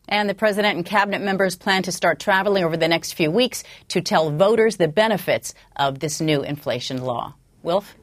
And 0.09 0.29
the 0.29 0.35
president 0.35 0.75
and 0.75 0.85
cabinet 0.85 1.21
members 1.21 1.55
plan 1.55 1.83
to 1.83 1.91
start 1.91 2.19
traveling 2.19 2.65
over 2.65 2.75
the 2.75 2.89
next 2.89 3.13
few 3.13 3.31
weeks 3.31 3.63
to 3.87 4.01
tell 4.01 4.31
voters 4.31 4.75
the 4.75 4.89
benefits 4.89 5.53
of 5.77 5.99
this 5.99 6.19
new 6.19 6.43
inflation 6.43 7.01
law. 7.03 7.35
Wilf? 7.63 7.95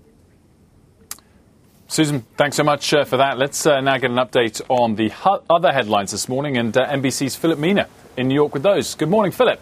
Susan, 1.90 2.24
thanks 2.36 2.56
so 2.56 2.62
much 2.62 2.94
uh, 2.94 3.04
for 3.04 3.16
that. 3.16 3.36
Let's 3.36 3.66
uh, 3.66 3.80
now 3.80 3.98
get 3.98 4.12
an 4.12 4.16
update 4.18 4.60
on 4.68 4.94
the 4.94 5.08
hu- 5.08 5.42
other 5.50 5.72
headlines 5.72 6.12
this 6.12 6.28
morning 6.28 6.56
and 6.56 6.76
uh, 6.76 6.86
NBC's 6.86 7.34
Phillip 7.34 7.58
Mena 7.58 7.88
in 8.16 8.28
New 8.28 8.34
York 8.36 8.54
with 8.54 8.62
those. 8.62 8.94
Good 8.94 9.08
morning, 9.08 9.32
Phillip. 9.32 9.58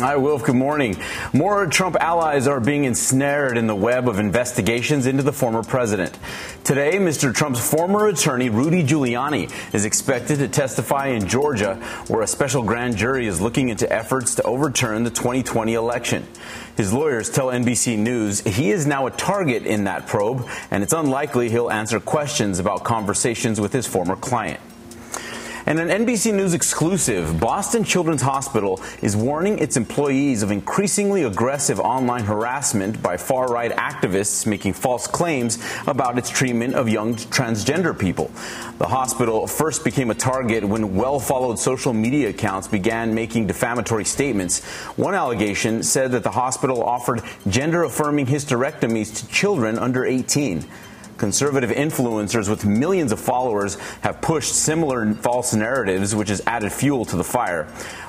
Hi, 0.00 0.14
Wilf. 0.14 0.44
Good 0.44 0.56
morning. 0.56 0.98
More 1.32 1.66
Trump 1.68 1.96
allies 1.98 2.46
are 2.46 2.60
being 2.60 2.84
ensnared 2.84 3.56
in 3.56 3.66
the 3.66 3.74
web 3.74 4.10
of 4.10 4.18
investigations 4.18 5.06
into 5.06 5.22
the 5.22 5.32
former 5.32 5.62
president. 5.62 6.18
Today, 6.64 6.98
Mr. 6.98 7.34
Trump's 7.34 7.66
former 7.66 8.06
attorney, 8.06 8.50
Rudy 8.50 8.84
Giuliani, 8.84 9.50
is 9.74 9.86
expected 9.86 10.40
to 10.40 10.48
testify 10.48 11.06
in 11.06 11.26
Georgia, 11.26 11.76
where 12.08 12.20
a 12.20 12.26
special 12.26 12.62
grand 12.62 12.98
jury 12.98 13.26
is 13.26 13.40
looking 13.40 13.70
into 13.70 13.90
efforts 13.90 14.34
to 14.34 14.42
overturn 14.42 15.02
the 15.02 15.10
2020 15.10 15.72
election. 15.72 16.28
His 16.76 16.92
lawyers 16.92 17.30
tell 17.30 17.46
NBC 17.46 17.96
News 17.96 18.40
he 18.40 18.72
is 18.72 18.86
now 18.86 19.06
a 19.06 19.10
target 19.10 19.64
in 19.64 19.84
that 19.84 20.06
probe, 20.06 20.46
and 20.70 20.82
it's 20.82 20.92
unlikely 20.92 21.48
he'll 21.48 21.70
answer 21.70 22.00
questions 22.00 22.58
about 22.58 22.84
conversations 22.84 23.58
with 23.58 23.72
his 23.72 23.86
former 23.86 24.16
client. 24.16 24.60
And 25.68 25.80
an 25.80 25.88
NBC 25.88 26.32
News 26.32 26.54
exclusive, 26.54 27.40
Boston 27.40 27.82
Children's 27.82 28.22
Hospital 28.22 28.80
is 29.02 29.16
warning 29.16 29.58
its 29.58 29.76
employees 29.76 30.44
of 30.44 30.52
increasingly 30.52 31.24
aggressive 31.24 31.80
online 31.80 32.22
harassment 32.22 33.02
by 33.02 33.16
far 33.16 33.48
right 33.48 33.72
activists 33.72 34.46
making 34.46 34.74
false 34.74 35.08
claims 35.08 35.58
about 35.88 36.18
its 36.18 36.30
treatment 36.30 36.76
of 36.76 36.88
young 36.88 37.16
transgender 37.16 37.98
people. 37.98 38.30
The 38.78 38.86
hospital 38.86 39.48
first 39.48 39.82
became 39.82 40.12
a 40.12 40.14
target 40.14 40.62
when 40.62 40.94
well 40.94 41.18
followed 41.18 41.58
social 41.58 41.92
media 41.92 42.28
accounts 42.28 42.68
began 42.68 43.12
making 43.12 43.48
defamatory 43.48 44.04
statements. 44.04 44.64
One 44.94 45.14
allegation 45.14 45.82
said 45.82 46.12
that 46.12 46.22
the 46.22 46.30
hospital 46.30 46.84
offered 46.84 47.22
gender 47.48 47.82
affirming 47.82 48.26
hysterectomies 48.26 49.16
to 49.16 49.26
children 49.26 49.80
under 49.80 50.04
18. 50.04 50.64
Conservative 51.16 51.70
influencers 51.70 52.48
with 52.48 52.66
millions 52.66 53.10
of 53.10 53.18
followers 53.18 53.76
have 54.02 54.20
pushed 54.20 54.54
similar 54.54 55.14
false 55.14 55.54
narratives, 55.54 56.14
which 56.14 56.28
has 56.28 56.42
added 56.46 56.72
fuel 56.72 57.04
to 57.06 57.16
the 57.16 57.24
fire. 57.24 57.66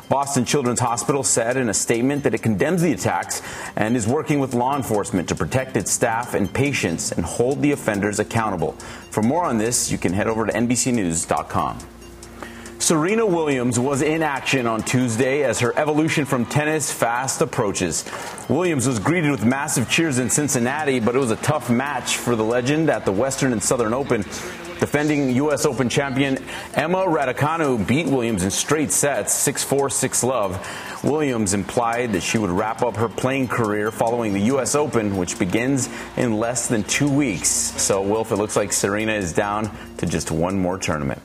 Boston 0.10 0.46
Children's 0.46 0.80
Hospital 0.80 1.24
said 1.24 1.58
in 1.58 1.70
a 1.70 1.74
statement 1.74 2.24
that 2.24 2.34
it 2.34 2.42
condemns 2.42 2.82
the 2.82 2.94
attacks 2.94 3.42
and 3.76 3.96
is 3.96 4.08
working 4.08 4.40
with 4.40 4.54
law 4.54 4.76
enforcement 4.76 5.28
to 5.30 5.36
protect 5.36 5.76
its 5.76 5.92
staff 5.92 6.34
and 6.34 6.54
patients 6.54 7.12
and 7.12 7.26
hold 7.26 7.62
the 7.62 7.72
offenders 7.72 8.20
accountable. 8.20 8.72
For 9.12 9.22
more 9.22 9.44
on 9.44 9.58
this, 9.58 9.92
you 9.92 9.98
can 9.98 10.14
head 10.14 10.28
over 10.28 10.46
to 10.46 10.54
NBCNews.com. 10.54 11.97
Serena 12.88 13.26
Williams 13.26 13.78
was 13.78 14.02
in 14.02 14.24
action 14.24 14.66
on 14.66 14.82
Tuesday 14.82 15.44
as 15.44 15.60
her 15.60 15.78
evolution 15.78 16.24
from 16.24 16.46
tennis 16.46 16.90
fast 16.90 17.42
approaches. 17.42 18.10
Williams 18.48 18.88
was 18.88 18.98
greeted 18.98 19.30
with 19.30 19.44
massive 19.44 19.90
cheers 19.90 20.20
in 20.20 20.30
Cincinnati, 20.30 21.02
but 21.02 21.14
it 21.14 21.20
was 21.20 21.32
a 21.32 21.36
tough 21.36 21.70
match 21.70 22.16
for 22.16 22.38
the 22.38 22.46
legend 22.46 22.90
at 22.90 23.04
the 23.04 23.12
Western 23.12 23.52
and 23.52 23.62
Southern 23.62 23.94
Open. 23.94 24.22
Defending 24.80 25.36
U.S. 25.36 25.66
Open 25.66 25.90
champion 25.90 26.38
Emma 26.76 27.00
Raducanu 27.00 27.86
beat 27.86 28.08
Williams 28.08 28.46
in 28.46 28.52
straight 28.52 28.94
sets, 28.94 29.36
6-4, 29.46 29.90
6-love. 29.90 31.04
Williams 31.04 31.54
implied 31.54 32.14
that 32.14 32.24
she 32.24 32.38
would 32.38 32.52
wrap 32.52 32.84
up 32.84 32.96
her 32.96 33.10
playing 33.10 33.50
career 33.50 33.92
following 33.92 34.32
the 34.32 34.44
U.S. 34.44 34.76
Open, 34.76 35.18
which 35.18 35.38
begins 35.38 35.90
in 36.16 36.40
less 36.40 36.70
than 36.70 36.86
two 36.86 37.12
weeks. 37.12 37.50
So, 37.50 38.02
Wilf, 38.02 38.32
it 38.32 38.38
looks 38.38 38.56
like 38.56 38.72
Serena 38.72 39.12
is 39.12 39.34
down 39.34 39.78
to 39.98 40.06
just 40.06 40.32
one 40.32 40.58
more 40.58 40.78
tournament. 40.78 41.22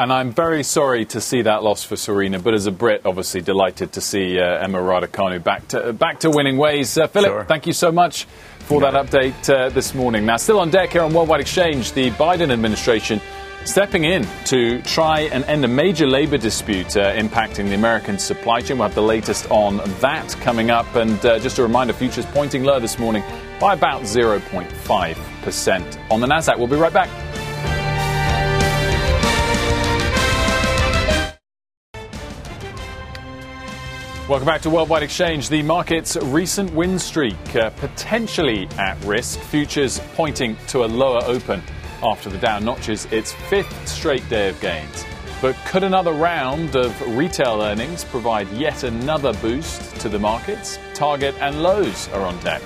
And 0.00 0.10
I'm 0.10 0.32
very 0.32 0.62
sorry 0.62 1.04
to 1.04 1.20
see 1.20 1.42
that 1.42 1.62
loss 1.62 1.84
for 1.84 1.94
Serena, 1.94 2.38
but 2.38 2.54
as 2.54 2.64
a 2.64 2.72
Brit, 2.72 3.02
obviously 3.04 3.42
delighted 3.42 3.92
to 3.92 4.00
see 4.00 4.40
uh, 4.40 4.64
Emma 4.64 4.78
Raducanu 4.78 5.44
back 5.44 5.68
to 5.68 5.92
back 5.92 6.20
to 6.20 6.30
winning 6.30 6.56
ways. 6.56 6.96
Uh, 6.96 7.06
Phillip, 7.06 7.30
sure. 7.30 7.44
thank 7.44 7.66
you 7.66 7.74
so 7.74 7.92
much 7.92 8.24
for 8.60 8.80
that 8.80 8.94
update 8.94 9.54
uh, 9.54 9.68
this 9.68 9.94
morning. 9.94 10.24
Now, 10.24 10.38
still 10.38 10.58
on 10.58 10.70
deck 10.70 10.92
here 10.92 11.02
on 11.02 11.12
Worldwide 11.12 11.42
Exchange, 11.42 11.92
the 11.92 12.10
Biden 12.12 12.50
administration 12.50 13.20
stepping 13.66 14.04
in 14.04 14.26
to 14.46 14.80
try 14.84 15.20
and 15.20 15.44
end 15.44 15.66
a 15.66 15.68
major 15.68 16.06
labor 16.06 16.38
dispute 16.38 16.96
uh, 16.96 17.12
impacting 17.12 17.68
the 17.68 17.74
American 17.74 18.18
supply 18.18 18.62
chain. 18.62 18.78
We'll 18.78 18.88
have 18.88 18.94
the 18.94 19.02
latest 19.02 19.50
on 19.50 19.82
that 20.00 20.34
coming 20.40 20.70
up. 20.70 20.94
And 20.94 21.22
uh, 21.26 21.38
just 21.40 21.58
a 21.58 21.62
reminder 21.62 21.92
futures 21.92 22.24
pointing 22.24 22.64
lower 22.64 22.80
this 22.80 22.98
morning 22.98 23.22
by 23.60 23.74
about 23.74 24.04
0.5% 24.04 26.10
on 26.10 26.20
the 26.22 26.26
NASDAQ. 26.26 26.56
We'll 26.56 26.68
be 26.68 26.76
right 26.76 26.90
back. 26.90 27.29
Welcome 34.30 34.46
back 34.46 34.60
to 34.60 34.70
Worldwide 34.70 35.02
Exchange. 35.02 35.48
The 35.48 35.60
market's 35.60 36.16
recent 36.16 36.72
win 36.72 37.00
streak 37.00 37.56
uh, 37.56 37.70
potentially 37.70 38.68
at 38.78 38.96
risk. 39.02 39.40
Futures 39.40 39.98
pointing 40.14 40.56
to 40.68 40.84
a 40.84 40.86
lower 40.86 41.20
open 41.24 41.60
after 42.00 42.30
the 42.30 42.38
Dow 42.38 42.60
notches 42.60 43.06
its 43.06 43.32
fifth 43.32 43.88
straight 43.88 44.26
day 44.28 44.48
of 44.48 44.60
gains. 44.60 45.04
But 45.42 45.56
could 45.66 45.82
another 45.82 46.12
round 46.12 46.76
of 46.76 47.16
retail 47.16 47.60
earnings 47.60 48.04
provide 48.04 48.48
yet 48.52 48.84
another 48.84 49.32
boost 49.42 49.96
to 49.96 50.08
the 50.08 50.20
markets? 50.20 50.78
Target 50.94 51.34
and 51.40 51.60
Lowe's 51.60 52.08
are 52.10 52.22
on 52.22 52.38
deck. 52.44 52.62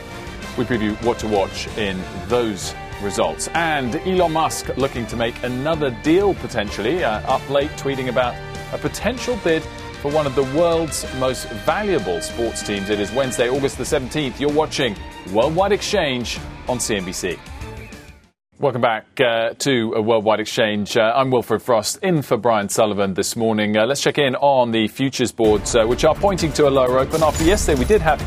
We 0.58 0.66
preview 0.66 1.02
what 1.02 1.18
to 1.20 1.28
watch 1.28 1.66
in 1.78 1.98
those 2.26 2.74
results. 3.02 3.48
And 3.54 3.96
Elon 4.06 4.32
Musk 4.32 4.76
looking 4.76 5.06
to 5.06 5.16
make 5.16 5.42
another 5.42 5.92
deal 6.02 6.34
potentially, 6.34 7.04
uh, 7.04 7.20
up 7.22 7.48
late 7.48 7.70
tweeting 7.70 8.10
about 8.10 8.34
a 8.74 8.76
potential 8.76 9.38
bid 9.42 9.62
for 10.04 10.12
one 10.12 10.26
of 10.26 10.34
the 10.34 10.42
world's 10.54 11.06
most 11.14 11.48
valuable 11.64 12.20
sports 12.20 12.62
teams. 12.62 12.90
It 12.90 13.00
is 13.00 13.10
Wednesday, 13.12 13.48
August 13.48 13.78
the 13.78 13.84
17th. 13.84 14.38
You're 14.38 14.52
watching 14.52 14.94
Worldwide 15.32 15.72
Exchange 15.72 16.38
on 16.68 16.76
CNBC. 16.76 17.38
Welcome 18.58 18.82
back 18.82 19.06
uh, 19.18 19.54
to 19.60 19.94
a 19.96 20.02
Worldwide 20.02 20.40
Exchange. 20.40 20.98
Uh, 20.98 21.10
I'm 21.16 21.30
Wilfred 21.30 21.62
Frost 21.62 22.00
in 22.02 22.20
for 22.20 22.36
Brian 22.36 22.68
Sullivan 22.68 23.14
this 23.14 23.34
morning. 23.34 23.78
Uh, 23.78 23.86
let's 23.86 24.02
check 24.02 24.18
in 24.18 24.34
on 24.36 24.72
the 24.72 24.88
futures 24.88 25.32
boards, 25.32 25.74
uh, 25.74 25.86
which 25.86 26.04
are 26.04 26.14
pointing 26.14 26.52
to 26.52 26.68
a 26.68 26.70
lower 26.70 26.98
open. 26.98 27.22
After 27.22 27.42
yesterday, 27.42 27.78
we 27.78 27.86
did 27.86 28.02
have 28.02 28.20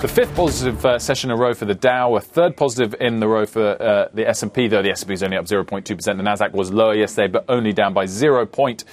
the 0.00 0.08
fifth 0.08 0.34
positive 0.34 0.84
uh, 0.84 0.98
session 0.98 1.30
in 1.30 1.38
a 1.38 1.40
row 1.40 1.54
for 1.54 1.64
the 1.64 1.74
Dow, 1.74 2.16
a 2.16 2.20
third 2.20 2.54
positive 2.54 2.94
in 3.00 3.20
the 3.20 3.28
row 3.28 3.46
for 3.46 3.80
uh, 3.80 4.08
the 4.12 4.28
S&P, 4.28 4.68
though 4.68 4.82
the 4.82 4.90
S&P 4.90 5.14
is 5.14 5.22
only 5.22 5.38
up 5.38 5.46
0.2%. 5.46 5.86
The 5.86 6.12
Nasdaq 6.12 6.52
was 6.52 6.70
lower 6.70 6.94
yesterday, 6.94 7.32
but 7.32 7.46
only 7.48 7.72
down 7.72 7.94
by 7.94 8.04
0.2%. 8.04 8.84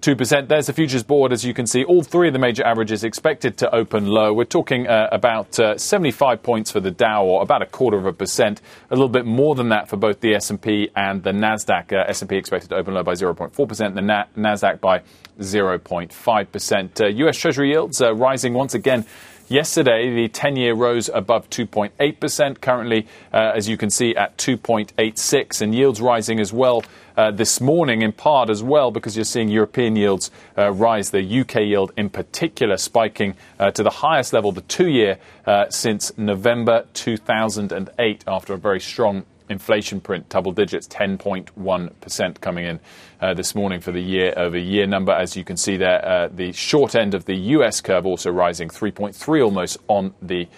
2%. 0.00 0.48
There's 0.48 0.66
the 0.66 0.72
futures 0.72 1.02
board. 1.02 1.32
As 1.32 1.44
you 1.44 1.52
can 1.52 1.66
see, 1.66 1.84
all 1.84 2.02
three 2.02 2.28
of 2.28 2.32
the 2.32 2.38
major 2.38 2.64
averages 2.64 3.04
expected 3.04 3.58
to 3.58 3.74
open 3.74 4.06
low. 4.06 4.32
We're 4.32 4.44
talking 4.44 4.86
uh, 4.86 5.08
about 5.12 5.58
uh, 5.60 5.76
75 5.76 6.42
points 6.42 6.70
for 6.70 6.80
the 6.80 6.90
Dow, 6.90 7.24
or 7.24 7.42
about 7.42 7.60
a 7.60 7.66
quarter 7.66 7.98
of 7.98 8.06
a 8.06 8.12
percent. 8.12 8.62
A 8.90 8.94
little 8.94 9.08
bit 9.08 9.26
more 9.26 9.54
than 9.54 9.68
that 9.68 9.88
for 9.88 9.96
both 9.96 10.20
the 10.20 10.34
S&P 10.34 10.88
and 10.96 11.22
the 11.22 11.32
Nasdaq. 11.32 11.92
Uh, 11.92 12.04
S&P 12.08 12.36
expected 12.36 12.70
to 12.70 12.76
open 12.76 12.94
low 12.94 13.02
by 13.02 13.12
0.4%, 13.12 13.94
the 13.94 14.00
Na- 14.00 14.24
Nasdaq 14.36 14.80
by 14.80 15.02
0.5%. 15.38 17.00
Uh, 17.00 17.06
U.S. 17.06 17.36
Treasury 17.36 17.70
yields 17.70 18.00
uh, 18.00 18.14
rising 18.14 18.54
once 18.54 18.74
again. 18.74 19.04
Yesterday, 19.50 20.14
the 20.14 20.28
10 20.28 20.54
year 20.54 20.74
rose 20.74 21.10
above 21.12 21.50
2.8%, 21.50 22.60
currently, 22.60 23.08
uh, 23.34 23.50
as 23.52 23.68
you 23.68 23.76
can 23.76 23.90
see, 23.90 24.14
at 24.14 24.38
2.86, 24.38 25.60
and 25.60 25.74
yields 25.74 26.00
rising 26.00 26.38
as 26.38 26.52
well 26.52 26.84
uh, 27.16 27.32
this 27.32 27.60
morning, 27.60 28.02
in 28.02 28.12
part 28.12 28.48
as 28.48 28.62
well, 28.62 28.92
because 28.92 29.16
you're 29.16 29.24
seeing 29.24 29.48
European 29.48 29.96
yields 29.96 30.30
uh, 30.56 30.70
rise, 30.70 31.10
the 31.10 31.40
UK 31.40 31.62
yield 31.62 31.90
in 31.96 32.08
particular 32.08 32.76
spiking 32.76 33.34
uh, 33.58 33.72
to 33.72 33.82
the 33.82 33.90
highest 33.90 34.32
level, 34.32 34.52
the 34.52 34.60
two 34.60 34.88
year, 34.88 35.18
uh, 35.46 35.68
since 35.68 36.16
November 36.16 36.86
2008, 36.94 38.22
after 38.28 38.54
a 38.54 38.56
very 38.56 38.78
strong 38.78 39.24
inflation 39.50 40.00
print, 40.00 40.28
double 40.28 40.52
digits, 40.52 40.86
10.1% 40.88 42.40
coming 42.40 42.64
in 42.64 42.80
uh, 43.20 43.34
this 43.34 43.54
morning 43.54 43.80
for 43.80 43.92
the 43.92 44.00
year 44.00 44.32
over 44.36 44.56
year 44.56 44.86
number. 44.86 45.12
As 45.12 45.36
you 45.36 45.44
can 45.44 45.56
see 45.56 45.76
there, 45.76 46.02
uh, 46.06 46.28
the 46.28 46.52
short 46.52 46.94
end 46.94 47.12
of 47.12 47.26
the 47.26 47.34
US 47.34 47.80
curve 47.80 48.06
also 48.06 48.30
rising 48.30 48.68
3.3 48.68 49.44
almost 49.44 49.78
on 49.88 50.14
the 50.22 50.48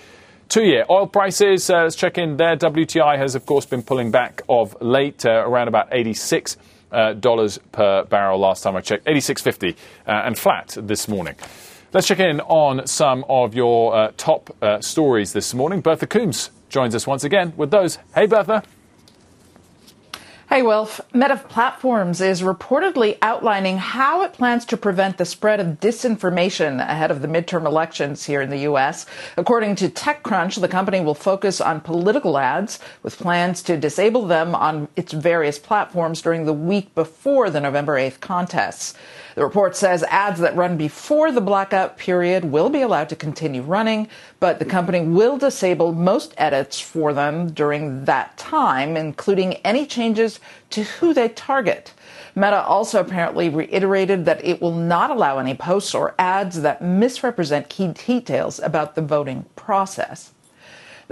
two 0.49 0.63
year. 0.63 0.85
Oil 0.91 1.07
prices, 1.07 1.69
uh, 1.71 1.85
let's 1.85 1.97
check 1.97 2.19
in 2.19 2.37
there. 2.37 2.57
WTI 2.57 3.17
has, 3.17 3.35
of 3.35 3.47
course, 3.47 3.65
been 3.65 3.83
pulling 3.83 4.11
back 4.11 4.43
of 4.49 4.77
late, 4.81 5.25
uh, 5.25 5.43
around 5.47 5.69
about 5.69 5.89
86 5.91 6.59
uh, 6.93 7.15
dollars 7.15 7.59
per 7.73 8.05
barrel 8.05 8.39
last 8.39 8.63
time 8.63 8.77
I 8.77 8.83
checked, 8.83 9.07
86.50 9.07 9.75
uh, 10.07 10.11
and 10.27 10.39
flat 10.39 10.77
this 10.79 11.09
morning. 11.09 11.37
Let's 11.95 12.07
check 12.07 12.21
in 12.21 12.41
on 12.41 12.87
some 12.87 13.25
of 13.29 13.55
your 13.55 14.13
top 14.17 14.57
stories 14.81 15.35
this 15.35 15.53
morning. 15.53 15.83
Bertha 15.83 16.07
Coombs 16.07 16.51
joins 16.71 16.95
us 16.95 17.07
once 17.07 17.23
again 17.23 17.53
with 17.57 17.71
those. 17.71 17.99
Hey, 18.15 18.27
Bertha. 18.27 18.63
Hey, 20.53 20.61
Wilf. 20.61 21.01
Meta 21.15 21.39
Platforms 21.49 22.21
is 22.21 22.43
reportedly 22.43 23.17
outlining 23.23 23.79
how 23.79 24.21
it 24.21 24.35
plans 24.35 24.67
to 24.67 24.77
prevent 24.77 25.17
the 25.17 25.25
spread 25.25 25.61
of 25.61 25.81
disinformation 25.81 26.79
ahead 26.79 27.11
of 27.11 27.23
the 27.23 27.27
midterm 27.27 27.65
elections 27.65 28.27
here 28.27 28.43
in 28.43 28.51
the 28.51 28.59
U.S. 28.59 29.07
According 29.39 29.77
to 29.77 29.89
TechCrunch, 29.89 30.61
the 30.61 30.69
company 30.69 31.01
will 31.01 31.15
focus 31.15 31.59
on 31.63 31.81
political 31.81 32.37
ads 32.37 32.81
with 33.03 33.17
plans 33.17 33.63
to 33.63 33.79
disable 33.79 34.27
them 34.27 34.55
on 34.55 34.89
its 34.95 35.15
various 35.15 35.59
platforms 35.59 36.21
during 36.21 36.45
the 36.45 36.53
week 36.53 36.95
before 36.95 37.49
the 37.49 37.59
November 37.59 37.95
8th 37.95 38.21
contests. 38.21 38.93
The 39.35 39.45
report 39.45 39.77
says 39.77 40.03
ads 40.05 40.41
that 40.41 40.57
run 40.57 40.77
before 40.77 41.33
the 41.33 41.41
blackout 41.41 41.97
period 41.97 42.45
will 42.45 42.69
be 42.69 42.83
allowed 42.83 43.09
to 43.09 43.17
continue 43.17 43.63
running, 43.63 44.09
but 44.41 44.59
the 44.59 44.65
company 44.65 45.01
will 45.01 45.39
disable 45.39 45.93
most 45.93 46.35
edits 46.37 46.79
for 46.81 47.13
them 47.15 47.51
during 47.51 48.05
that 48.05 48.37
time, 48.37 48.97
including 48.97 49.55
any 49.57 49.87
changes 49.87 50.39
to 50.71 50.83
who 50.83 51.15
they 51.15 51.29
target. 51.31 51.95
Meta 52.35 52.63
also 52.63 53.01
apparently 53.01 53.49
reiterated 53.49 54.25
that 54.27 54.45
it 54.45 54.61
will 54.61 54.75
not 54.75 55.11
allow 55.11 55.39
any 55.39 55.55
posts 55.55 55.95
or 55.95 56.15
ads 56.19 56.61
that 56.63 56.83
misrepresent 56.83 57.69
key 57.69 57.89
details 57.89 58.59
about 58.59 58.95
the 58.95 59.03
voting 59.03 59.47
process. 59.57 60.33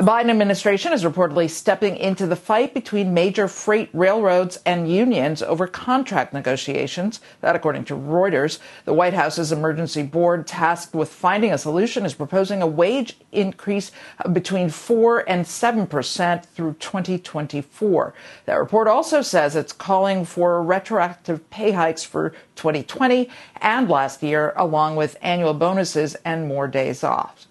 The 0.00 0.06
Biden 0.06 0.30
administration 0.30 0.94
is 0.94 1.04
reportedly 1.04 1.50
stepping 1.50 1.94
into 1.94 2.26
the 2.26 2.34
fight 2.34 2.72
between 2.72 3.12
major 3.12 3.46
freight 3.46 3.90
railroads 3.92 4.58
and 4.64 4.90
unions 4.90 5.42
over 5.42 5.66
contract 5.66 6.32
negotiations. 6.32 7.20
That, 7.42 7.54
according 7.54 7.84
to 7.84 7.96
Reuters, 7.96 8.60
the 8.86 8.94
White 8.94 9.12
House's 9.12 9.52
emergency 9.52 10.02
board 10.02 10.46
tasked 10.46 10.94
with 10.94 11.10
finding 11.10 11.52
a 11.52 11.58
solution 11.58 12.06
is 12.06 12.14
proposing 12.14 12.62
a 12.62 12.66
wage 12.66 13.18
increase 13.30 13.92
between 14.32 14.70
4 14.70 15.28
and 15.28 15.46
7 15.46 15.86
percent 15.86 16.46
through 16.46 16.76
2024. 16.80 18.14
That 18.46 18.54
report 18.54 18.88
also 18.88 19.20
says 19.20 19.54
it's 19.54 19.74
calling 19.74 20.24
for 20.24 20.62
retroactive 20.62 21.50
pay 21.50 21.72
hikes 21.72 22.04
for 22.04 22.30
2020 22.56 23.28
and 23.60 23.90
last 23.90 24.22
year, 24.22 24.54
along 24.56 24.96
with 24.96 25.18
annual 25.20 25.52
bonuses 25.52 26.14
and 26.24 26.48
more 26.48 26.68
days 26.68 27.04
off. 27.04 27.48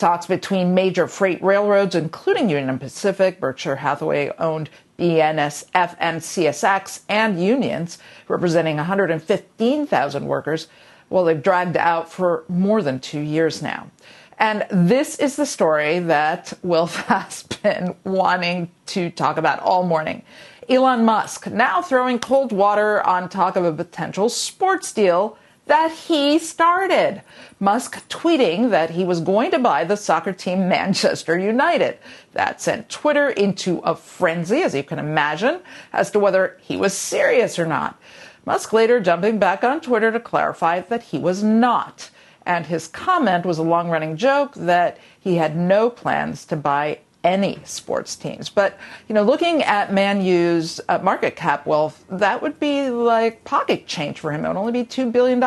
Talks 0.00 0.24
between 0.24 0.72
major 0.72 1.06
freight 1.06 1.42
railroads, 1.42 1.94
including 1.94 2.48
Union 2.48 2.78
Pacific, 2.78 3.38
Berkshire 3.38 3.76
Hathaway 3.76 4.30
owned 4.38 4.70
BNSF 4.98 5.94
and 6.00 6.22
CSX, 6.22 7.02
and 7.06 7.38
unions 7.38 7.98
representing 8.26 8.76
115,000 8.76 10.24
workers, 10.24 10.68
well, 11.10 11.26
they've 11.26 11.42
dragged 11.42 11.76
out 11.76 12.10
for 12.10 12.44
more 12.48 12.80
than 12.80 12.98
two 12.98 13.20
years 13.20 13.60
now. 13.60 13.90
And 14.38 14.64
this 14.70 15.18
is 15.18 15.36
the 15.36 15.44
story 15.44 15.98
that 15.98 16.54
Wilf 16.62 16.96
has 17.08 17.42
been 17.42 17.94
wanting 18.02 18.70
to 18.86 19.10
talk 19.10 19.36
about 19.36 19.60
all 19.60 19.82
morning. 19.82 20.22
Elon 20.70 21.04
Musk 21.04 21.46
now 21.48 21.82
throwing 21.82 22.18
cold 22.18 22.52
water 22.52 23.06
on 23.06 23.28
talk 23.28 23.54
of 23.54 23.66
a 23.66 23.72
potential 23.74 24.30
sports 24.30 24.94
deal 24.94 25.36
that 25.70 25.92
he 25.92 26.36
started. 26.40 27.22
Musk 27.60 28.08
tweeting 28.08 28.70
that 28.70 28.90
he 28.90 29.04
was 29.04 29.20
going 29.20 29.52
to 29.52 29.58
buy 29.60 29.84
the 29.84 29.96
soccer 29.96 30.32
team 30.32 30.68
Manchester 30.68 31.38
United. 31.38 31.96
That 32.32 32.60
sent 32.60 32.88
Twitter 32.88 33.28
into 33.28 33.78
a 33.78 33.94
frenzy, 33.94 34.62
as 34.62 34.74
you 34.74 34.82
can 34.82 34.98
imagine, 34.98 35.60
as 35.92 36.10
to 36.10 36.18
whether 36.18 36.58
he 36.60 36.76
was 36.76 36.92
serious 36.92 37.56
or 37.56 37.66
not. 37.66 38.00
Musk 38.44 38.72
later 38.72 38.98
jumping 38.98 39.38
back 39.38 39.62
on 39.62 39.80
Twitter 39.80 40.10
to 40.10 40.18
clarify 40.18 40.80
that 40.80 41.04
he 41.04 41.18
was 41.18 41.44
not. 41.44 42.10
And 42.44 42.66
his 42.66 42.88
comment 42.88 43.46
was 43.46 43.58
a 43.58 43.62
long 43.62 43.90
running 43.90 44.16
joke 44.16 44.54
that 44.54 44.98
he 45.20 45.36
had 45.36 45.56
no 45.56 45.88
plans 45.88 46.44
to 46.46 46.56
buy 46.56 46.98
any 47.22 47.58
sports 47.64 48.16
teams. 48.16 48.48
But, 48.48 48.78
you 49.08 49.14
know, 49.14 49.22
looking 49.22 49.62
at 49.62 49.92
Man 49.92 50.22
U's 50.22 50.80
uh, 50.88 50.98
market 50.98 51.36
cap 51.36 51.66
wealth, 51.66 52.04
that 52.08 52.42
would 52.42 52.58
be 52.58 52.90
like 52.90 53.44
pocket 53.44 53.86
change 53.86 54.20
for 54.20 54.32
him. 54.32 54.44
It 54.44 54.48
would 54.48 54.56
only 54.56 54.72
be 54.72 54.84
$2 54.84 55.12
billion. 55.12 55.42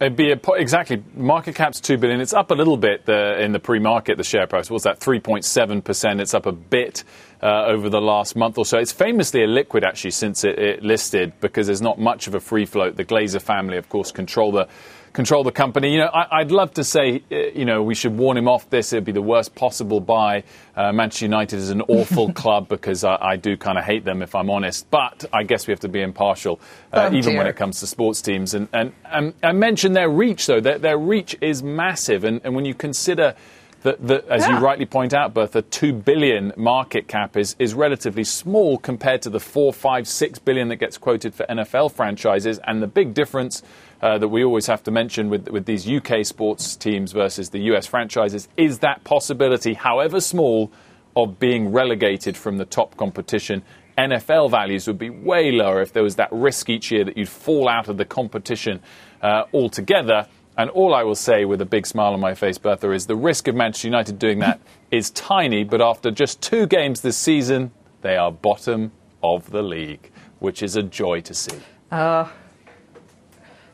It'd 0.00 0.16
be 0.16 0.32
a, 0.32 0.40
exactly 0.54 1.04
market 1.14 1.54
cap's 1.54 1.78
two 1.78 1.98
billion. 1.98 2.22
It's 2.22 2.32
up 2.32 2.50
a 2.50 2.54
little 2.54 2.78
bit 2.78 3.04
the, 3.04 3.38
in 3.38 3.52
the 3.52 3.60
pre-market. 3.60 4.16
The 4.16 4.24
share 4.24 4.46
price 4.46 4.70
was 4.70 4.84
that 4.84 4.98
three 4.98 5.20
point 5.20 5.44
seven 5.44 5.82
percent. 5.82 6.22
It's 6.22 6.32
up 6.32 6.46
a 6.46 6.52
bit 6.52 7.04
uh, 7.42 7.66
over 7.66 7.90
the 7.90 8.00
last 8.00 8.34
month 8.34 8.56
or 8.56 8.64
so. 8.64 8.78
It's 8.78 8.92
famously 8.92 9.40
illiquid 9.40 9.82
actually 9.82 10.12
since 10.12 10.42
it, 10.42 10.58
it 10.58 10.82
listed 10.82 11.34
because 11.42 11.66
there's 11.66 11.82
not 11.82 11.98
much 11.98 12.26
of 12.26 12.34
a 12.34 12.40
free 12.40 12.64
float. 12.64 12.96
The 12.96 13.04
Glazer 13.04 13.42
family, 13.42 13.76
of 13.76 13.90
course, 13.90 14.10
control 14.10 14.52
the 14.52 14.68
control 15.12 15.44
the 15.44 15.52
company. 15.52 15.92
You 15.92 15.98
know, 15.98 16.06
I, 16.06 16.42
would 16.42 16.52
love 16.52 16.74
to 16.74 16.84
say, 16.84 17.22
uh, 17.30 17.36
you 17.36 17.64
know, 17.64 17.82
we 17.82 17.94
should 17.94 18.16
warn 18.16 18.36
him 18.36 18.48
off 18.48 18.68
this. 18.70 18.92
It'd 18.92 19.04
be 19.04 19.12
the 19.12 19.22
worst 19.22 19.54
possible 19.54 20.00
buy. 20.00 20.44
Uh, 20.76 20.92
Manchester 20.92 21.24
United 21.24 21.56
is 21.56 21.70
an 21.70 21.82
awful 21.82 22.32
club 22.34 22.68
because 22.68 23.04
I, 23.04 23.16
I 23.20 23.36
do 23.36 23.56
kind 23.56 23.78
of 23.78 23.84
hate 23.84 24.04
them, 24.04 24.22
if 24.22 24.34
I'm 24.34 24.50
honest. 24.50 24.90
But 24.90 25.24
I 25.32 25.42
guess 25.42 25.66
we 25.66 25.72
have 25.72 25.80
to 25.80 25.88
be 25.88 26.00
impartial, 26.00 26.60
uh, 26.92 27.10
oh, 27.10 27.16
even 27.16 27.36
when 27.36 27.46
it 27.46 27.56
comes 27.56 27.80
to 27.80 27.86
sports 27.86 28.22
teams. 28.22 28.54
And, 28.54 28.68
and, 28.72 28.92
and 29.04 29.34
I 29.42 29.52
mentioned 29.52 29.96
their 29.96 30.10
reach, 30.10 30.46
though. 30.46 30.60
Their, 30.60 30.78
their 30.78 30.98
reach 30.98 31.36
is 31.40 31.62
massive. 31.62 32.24
And, 32.24 32.40
and 32.44 32.54
when 32.54 32.64
you 32.64 32.74
consider 32.74 33.34
that, 33.82 34.06
that 34.06 34.28
as 34.28 34.42
yeah. 34.42 34.58
you 34.58 34.64
rightly 34.64 34.86
point 34.86 35.14
out, 35.14 35.32
Bertha, 35.32 35.62
two 35.62 35.92
billion 35.92 36.52
market 36.56 37.08
cap 37.08 37.36
is, 37.36 37.56
is 37.58 37.72
relatively 37.74 38.24
small 38.24 38.78
compared 38.78 39.22
to 39.22 39.30
the 39.30 39.40
four, 39.40 39.72
five, 39.72 40.06
six 40.06 40.38
billion 40.38 40.68
that 40.68 40.76
gets 40.76 40.98
quoted 40.98 41.34
for 41.34 41.46
NFL 41.46 41.92
franchises. 41.92 42.60
And 42.66 42.82
the 42.82 42.86
big 42.86 43.14
difference 43.14 43.62
uh, 44.02 44.18
that 44.18 44.28
we 44.28 44.44
always 44.44 44.66
have 44.66 44.82
to 44.84 44.90
mention 44.90 45.30
with, 45.30 45.48
with 45.48 45.64
these 45.66 45.88
UK 45.88 46.24
sports 46.24 46.76
teams 46.76 47.12
versus 47.12 47.50
the 47.50 47.60
US 47.74 47.86
franchises 47.86 48.48
is 48.56 48.80
that 48.80 49.02
possibility, 49.04 49.74
however 49.74 50.20
small, 50.20 50.70
of 51.16 51.38
being 51.38 51.72
relegated 51.72 52.36
from 52.36 52.58
the 52.58 52.64
top 52.64 52.96
competition. 52.96 53.62
NFL 53.98 54.50
values 54.50 54.86
would 54.86 54.98
be 54.98 55.10
way 55.10 55.50
lower 55.52 55.82
if 55.82 55.92
there 55.92 56.02
was 56.02 56.16
that 56.16 56.32
risk 56.32 56.70
each 56.70 56.90
year 56.90 57.04
that 57.04 57.16
you'd 57.16 57.28
fall 57.28 57.68
out 57.68 57.88
of 57.88 57.96
the 57.96 58.04
competition 58.04 58.80
uh, 59.22 59.44
altogether. 59.52 60.26
And 60.60 60.68
all 60.68 60.94
I 60.94 61.04
will 61.04 61.14
say 61.14 61.46
with 61.46 61.62
a 61.62 61.64
big 61.64 61.86
smile 61.86 62.12
on 62.12 62.20
my 62.20 62.34
face, 62.34 62.58
Bertha, 62.58 62.92
is 62.92 63.06
the 63.06 63.16
risk 63.16 63.48
of 63.48 63.54
Manchester 63.54 63.88
United 63.88 64.18
doing 64.18 64.40
that 64.40 64.60
is 64.90 65.08
tiny, 65.08 65.64
but 65.64 65.80
after 65.80 66.10
just 66.10 66.42
two 66.42 66.66
games 66.66 67.00
this 67.00 67.16
season, 67.16 67.70
they 68.02 68.18
are 68.18 68.30
bottom 68.30 68.92
of 69.22 69.48
the 69.52 69.62
league, 69.62 70.10
which 70.38 70.62
is 70.62 70.76
a 70.76 70.82
joy 70.82 71.22
to 71.22 71.32
see. 71.32 71.56
Uh, 71.90 72.28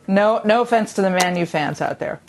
no, 0.06 0.40
no 0.44 0.62
offense 0.62 0.92
to 0.94 1.02
the 1.02 1.10
Man 1.10 1.36
U 1.36 1.44
fans 1.44 1.80
out 1.80 1.98
there. 1.98 2.20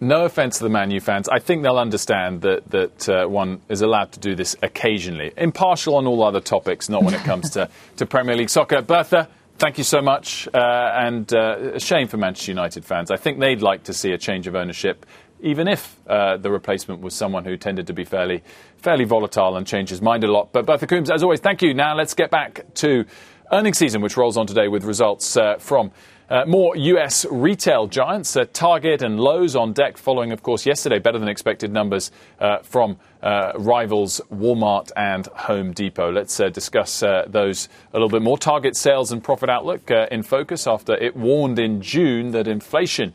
No 0.00 0.24
offense 0.24 0.58
to 0.58 0.64
the 0.64 0.70
Man 0.70 0.90
U 0.90 0.98
fans. 0.98 1.28
I 1.28 1.38
think 1.38 1.62
they'll 1.62 1.78
understand 1.78 2.40
that 2.40 2.68
that 2.70 3.08
uh, 3.08 3.28
one 3.28 3.60
is 3.68 3.82
allowed 3.82 4.10
to 4.12 4.18
do 4.18 4.34
this 4.34 4.56
occasionally. 4.64 5.32
Impartial 5.36 5.94
on 5.94 6.08
all 6.08 6.24
other 6.24 6.40
topics, 6.40 6.88
not 6.88 7.04
when 7.04 7.14
it 7.14 7.22
comes 7.22 7.50
to, 7.50 7.70
to 7.98 8.04
Premier 8.04 8.34
League 8.34 8.50
soccer. 8.50 8.82
Bertha, 8.82 9.28
Thank 9.58 9.78
you 9.78 9.84
so 9.84 10.02
much. 10.02 10.46
Uh, 10.52 10.58
and 10.58 11.32
uh, 11.32 11.72
a 11.74 11.80
shame 11.80 12.08
for 12.08 12.18
Manchester 12.18 12.50
United 12.50 12.84
fans. 12.84 13.10
I 13.10 13.16
think 13.16 13.40
they'd 13.40 13.62
like 13.62 13.84
to 13.84 13.94
see 13.94 14.12
a 14.12 14.18
change 14.18 14.46
of 14.46 14.54
ownership, 14.54 15.06
even 15.40 15.66
if 15.66 15.96
uh, 16.06 16.36
the 16.36 16.50
replacement 16.50 17.00
was 17.00 17.14
someone 17.14 17.46
who 17.46 17.56
tended 17.56 17.86
to 17.86 17.94
be 17.94 18.04
fairly, 18.04 18.42
fairly 18.76 19.04
volatile 19.04 19.56
and 19.56 19.66
change 19.66 19.88
his 19.88 20.02
mind 20.02 20.24
a 20.24 20.30
lot. 20.30 20.52
But 20.52 20.66
Bertha 20.66 20.86
Coombs, 20.86 21.10
as 21.10 21.22
always, 21.22 21.40
thank 21.40 21.62
you. 21.62 21.72
Now 21.72 21.96
let's 21.96 22.12
get 22.12 22.30
back 22.30 22.66
to 22.74 23.06
earnings 23.52 23.78
season, 23.78 24.00
which 24.02 24.16
rolls 24.16 24.36
on 24.36 24.46
today 24.46 24.68
with 24.68 24.84
results 24.84 25.36
uh, 25.36 25.56
from 25.58 25.90
uh, 26.28 26.44
more 26.44 26.76
US 26.76 27.24
retail 27.30 27.86
giants, 27.86 28.36
uh, 28.36 28.44
Target 28.52 29.02
and 29.02 29.20
Lowe's 29.20 29.54
on 29.54 29.72
deck, 29.72 29.96
following, 29.96 30.32
of 30.32 30.42
course, 30.42 30.66
yesterday 30.66 30.98
better 30.98 31.20
than 31.20 31.28
expected 31.28 31.72
numbers 31.72 32.10
uh, 32.40 32.58
from 32.58 32.98
uh, 33.22 33.52
rivals 33.56 34.20
Walmart 34.32 34.90
and 34.96 35.26
Home 35.28 35.72
Depot. 35.72 36.10
Let's 36.10 36.40
uh, 36.40 36.48
discuss 36.48 37.00
those 37.28 37.68
a 37.92 37.96
little 37.96 38.08
bit 38.08 38.22
more. 38.22 38.36
Target 38.38 38.76
sales 38.76 39.12
and 39.12 39.22
profit 39.22 39.48
outlook 39.48 39.88
in 40.10 40.24
focus 40.24 40.66
after 40.66 40.94
it 40.96 41.16
warned 41.16 41.60
in 41.60 41.80
June 41.80 42.32
that 42.32 42.48
inflation 42.48 43.14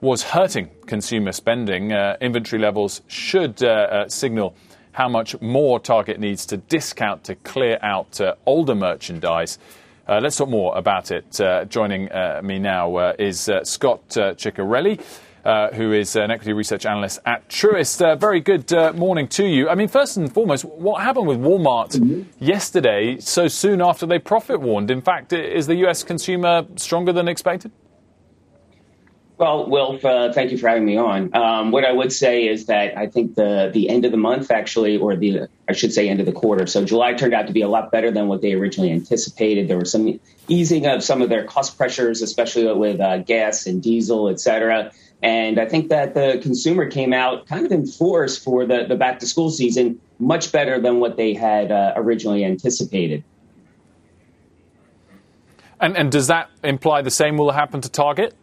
was 0.00 0.22
hurting 0.22 0.70
consumer 0.86 1.32
spending. 1.32 1.90
inventory 2.20 2.60
levels 2.60 3.02
should 3.08 3.58
signal 4.08 4.54
how 4.94 5.08
much 5.08 5.40
more 5.40 5.78
Target 5.78 6.18
needs 6.18 6.46
to 6.46 6.56
discount 6.56 7.24
to 7.24 7.34
clear 7.34 7.78
out 7.82 8.20
older 8.46 8.74
merchandise. 8.74 9.58
Uh, 10.06 10.20
let's 10.22 10.36
talk 10.36 10.50
more 10.50 10.76
about 10.76 11.10
it. 11.10 11.40
Uh, 11.40 11.64
joining 11.64 12.12
uh, 12.12 12.40
me 12.44 12.58
now 12.58 12.94
uh, 12.96 13.14
is 13.18 13.48
uh, 13.48 13.64
Scott 13.64 14.16
uh, 14.18 14.34
Ciccarelli. 14.34 15.00
who 15.74 15.92
is 15.92 16.14
an 16.14 16.30
equity 16.30 16.52
research 16.52 16.84
analyst 16.84 17.20
at 17.24 17.48
Truist? 17.48 18.20
very 18.20 18.40
good 18.40 18.70
morning 18.94 19.28
to 19.28 19.46
you. 19.46 19.68
I 19.68 19.74
mean, 19.74 19.88
first 19.88 20.18
and 20.18 20.32
foremost, 20.32 20.64
what 20.64 21.02
happened 21.02 21.26
with 21.26 21.38
Walmart 21.38 21.96
mm-hmm. 21.96 22.22
yesterday, 22.38 23.18
so 23.18 23.48
soon 23.48 23.80
after 23.80 24.04
they 24.04 24.18
profit 24.18 24.60
warned? 24.60 24.90
In 24.90 25.00
fact, 25.00 25.32
is 25.32 25.66
the 25.66 25.76
U.S. 25.76 26.04
consumer 26.04 26.66
stronger 26.76 27.12
than 27.12 27.26
expected? 27.26 27.72
Well, 29.36 29.68
Wilf, 29.68 30.04
uh, 30.04 30.32
thank 30.32 30.52
you 30.52 30.58
for 30.58 30.68
having 30.68 30.84
me 30.84 30.96
on. 30.96 31.34
Um, 31.34 31.72
what 31.72 31.84
I 31.84 31.90
would 31.90 32.12
say 32.12 32.46
is 32.46 32.66
that 32.66 32.96
I 32.96 33.08
think 33.08 33.34
the 33.34 33.68
the 33.74 33.88
end 33.88 34.04
of 34.04 34.12
the 34.12 34.16
month, 34.16 34.52
actually, 34.52 34.96
or 34.96 35.16
the 35.16 35.48
I 35.68 35.72
should 35.72 35.92
say 35.92 36.08
end 36.08 36.20
of 36.20 36.26
the 36.26 36.32
quarter. 36.32 36.68
So 36.68 36.84
July 36.84 37.14
turned 37.14 37.34
out 37.34 37.48
to 37.48 37.52
be 37.52 37.62
a 37.62 37.68
lot 37.68 37.90
better 37.90 38.12
than 38.12 38.28
what 38.28 38.42
they 38.42 38.52
originally 38.52 38.92
anticipated. 38.92 39.66
There 39.66 39.78
was 39.78 39.90
some 39.90 40.20
easing 40.46 40.86
of 40.86 41.02
some 41.02 41.20
of 41.20 41.30
their 41.30 41.44
cost 41.44 41.76
pressures, 41.76 42.22
especially 42.22 42.72
with 42.74 43.00
uh, 43.00 43.18
gas 43.18 43.66
and 43.66 43.82
diesel, 43.82 44.28
et 44.28 44.38
cetera. 44.38 44.92
And 45.20 45.58
I 45.58 45.66
think 45.66 45.88
that 45.88 46.14
the 46.14 46.38
consumer 46.40 46.88
came 46.88 47.12
out 47.12 47.48
kind 47.48 47.66
of 47.66 47.72
in 47.72 47.86
force 47.86 48.38
for 48.38 48.66
the, 48.66 48.84
the 48.86 48.94
back 48.94 49.18
to 49.20 49.26
school 49.26 49.50
season, 49.50 49.98
much 50.18 50.52
better 50.52 50.78
than 50.80 51.00
what 51.00 51.16
they 51.16 51.34
had 51.34 51.72
uh, 51.72 51.94
originally 51.96 52.44
anticipated. 52.44 53.24
And, 55.80 55.96
and 55.96 56.12
does 56.12 56.28
that 56.28 56.50
imply 56.62 57.02
the 57.02 57.10
same 57.10 57.36
will 57.36 57.52
happen 57.52 57.80
to 57.80 57.88
Target? 57.88 58.34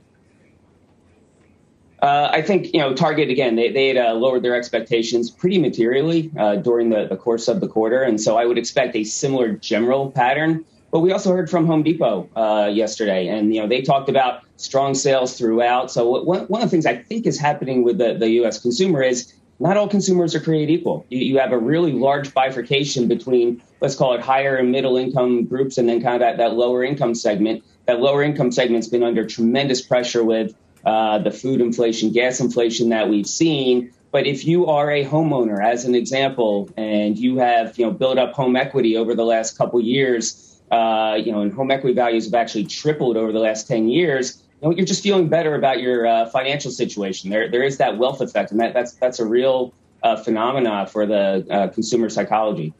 Uh, 2.01 2.29
I 2.31 2.41
think 2.41 2.73
you 2.73 2.79
know 2.79 2.95
Target 2.95 3.29
again. 3.29 3.55
They 3.55 3.71
they 3.71 3.89
had 3.89 3.97
uh, 3.97 4.13
lowered 4.13 4.41
their 4.41 4.55
expectations 4.55 5.29
pretty 5.29 5.59
materially 5.59 6.31
uh, 6.37 6.55
during 6.55 6.89
the, 6.89 7.05
the 7.07 7.15
course 7.15 7.47
of 7.47 7.59
the 7.61 7.67
quarter, 7.67 8.01
and 8.01 8.19
so 8.19 8.37
I 8.37 8.45
would 8.45 8.57
expect 8.57 8.95
a 8.95 9.03
similar 9.03 9.51
general 9.53 10.11
pattern. 10.11 10.65
But 10.91 10.99
we 11.01 11.11
also 11.11 11.31
heard 11.31 11.49
from 11.49 11.67
Home 11.67 11.83
Depot 11.83 12.27
uh, 12.35 12.69
yesterday, 12.73 13.27
and 13.27 13.53
you 13.53 13.61
know 13.61 13.67
they 13.67 13.81
talked 13.81 14.09
about 14.09 14.41
strong 14.57 14.95
sales 14.95 15.37
throughout. 15.37 15.91
So 15.91 16.23
one, 16.23 16.45
one 16.45 16.61
of 16.61 16.67
the 16.67 16.71
things 16.71 16.87
I 16.87 16.97
think 16.97 17.27
is 17.27 17.39
happening 17.39 17.83
with 17.83 17.99
the, 17.99 18.15
the 18.15 18.29
U.S. 18.41 18.59
consumer 18.59 19.03
is 19.03 19.31
not 19.59 19.77
all 19.77 19.87
consumers 19.87 20.33
are 20.33 20.39
created 20.39 20.73
equal. 20.73 21.05
You, 21.09 21.19
you 21.19 21.37
have 21.37 21.51
a 21.51 21.57
really 21.57 21.91
large 21.91 22.33
bifurcation 22.33 23.07
between 23.07 23.61
let's 23.79 23.95
call 23.95 24.13
it 24.15 24.21
higher 24.21 24.55
and 24.55 24.71
middle 24.71 24.97
income 24.97 25.45
groups, 25.45 25.77
and 25.77 25.87
then 25.87 26.01
kind 26.01 26.15
of 26.15 26.21
that, 26.21 26.37
that 26.37 26.53
lower 26.55 26.83
income 26.83 27.13
segment. 27.13 27.63
That 27.85 27.99
lower 27.99 28.23
income 28.23 28.51
segment's 28.51 28.87
been 28.87 29.03
under 29.03 29.23
tremendous 29.25 29.81
pressure 29.83 30.23
with 30.23 30.55
uh, 30.85 31.19
the 31.19 31.31
food 31.31 31.61
inflation, 31.61 32.11
gas 32.11 32.39
inflation 32.39 32.89
that 32.89 33.09
we've 33.09 33.27
seen. 33.27 33.93
But 34.11 34.27
if 34.27 34.45
you 34.45 34.67
are 34.67 34.91
a 34.91 35.05
homeowner, 35.05 35.63
as 35.63 35.85
an 35.85 35.95
example, 35.95 36.69
and 36.75 37.17
you 37.17 37.37
have 37.37 37.77
you 37.77 37.85
know 37.85 37.91
built 37.91 38.17
up 38.17 38.33
home 38.33 38.55
equity 38.55 38.97
over 38.97 39.15
the 39.15 39.23
last 39.23 39.57
couple 39.57 39.79
years, 39.79 40.61
uh, 40.69 41.17
you 41.23 41.31
know, 41.31 41.41
and 41.41 41.53
home 41.53 41.71
equity 41.71 41.93
values 41.93 42.25
have 42.25 42.33
actually 42.33 42.65
tripled 42.65 43.15
over 43.15 43.31
the 43.31 43.39
last 43.39 43.67
ten 43.67 43.87
years. 43.87 44.41
You 44.61 44.69
know, 44.69 44.75
you're 44.75 44.85
just 44.85 45.01
feeling 45.01 45.29
better 45.29 45.55
about 45.55 45.81
your 45.81 46.05
uh, 46.05 46.25
financial 46.29 46.71
situation. 46.71 47.29
There, 47.29 47.49
there 47.49 47.63
is 47.63 47.77
that 47.77 47.97
wealth 47.97 48.21
effect, 48.21 48.51
and 48.51 48.59
that, 48.59 48.73
that's 48.73 48.93
that's 48.93 49.19
a 49.19 49.25
real 49.25 49.73
uh, 50.03 50.17
phenomena 50.17 50.87
for 50.87 51.05
the 51.05 51.45
uh, 51.49 51.67
consumer 51.69 52.09
psychology. 52.09 52.73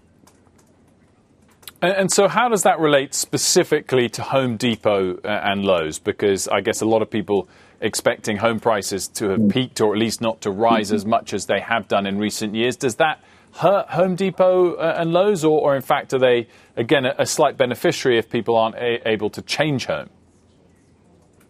And, 1.84 2.12
so, 2.12 2.28
how 2.28 2.48
does 2.48 2.62
that 2.62 2.80
relate 2.80 3.16
specifically 3.16 4.08
to 4.10 4.22
Home 4.22 4.56
Depot 4.56 5.18
and 5.24 5.66
Lowe's? 5.66 5.98
Because 5.98 6.48
I 6.48 6.62
guess 6.62 6.82
a 6.82 6.86
lot 6.86 7.02
of 7.02 7.10
people 7.10 7.50
expecting 7.82 8.38
home 8.38 8.60
prices 8.60 9.08
to 9.08 9.30
have 9.30 9.40
mm. 9.40 9.52
peaked 9.52 9.82
or 9.82 9.94
at 9.94 10.00
least 10.00 10.22
not 10.22 10.42
to 10.42 10.52
rise 10.52 10.88
mm-hmm. 10.88 10.96
as 10.96 11.06
much 11.06 11.34
as 11.34 11.48
they 11.48 11.60
have 11.60 11.88
done 11.88 12.06
in 12.06 12.18
recent 12.18 12.56
years. 12.56 12.76
Does 12.76 12.96
that 12.96 13.22
hurt 13.56 13.90
Home 13.90 14.16
Depot 14.16 14.76
uh, 14.76 14.96
and 14.98 15.12
Lowe's, 15.12 15.44
or, 15.44 15.60
or, 15.60 15.76
in 15.76 15.82
fact, 15.82 16.14
are 16.14 16.20
they, 16.20 16.48
again, 16.78 17.06
a, 17.06 17.16
a 17.20 17.26
slight 17.26 17.58
beneficiary 17.58 18.18
if 18.18 18.30
people 18.30 18.56
aren't 18.56 18.76
a- 18.76 19.08
able 19.08 19.30
to 19.32 19.42
change 19.42 19.86
home? 19.86 20.10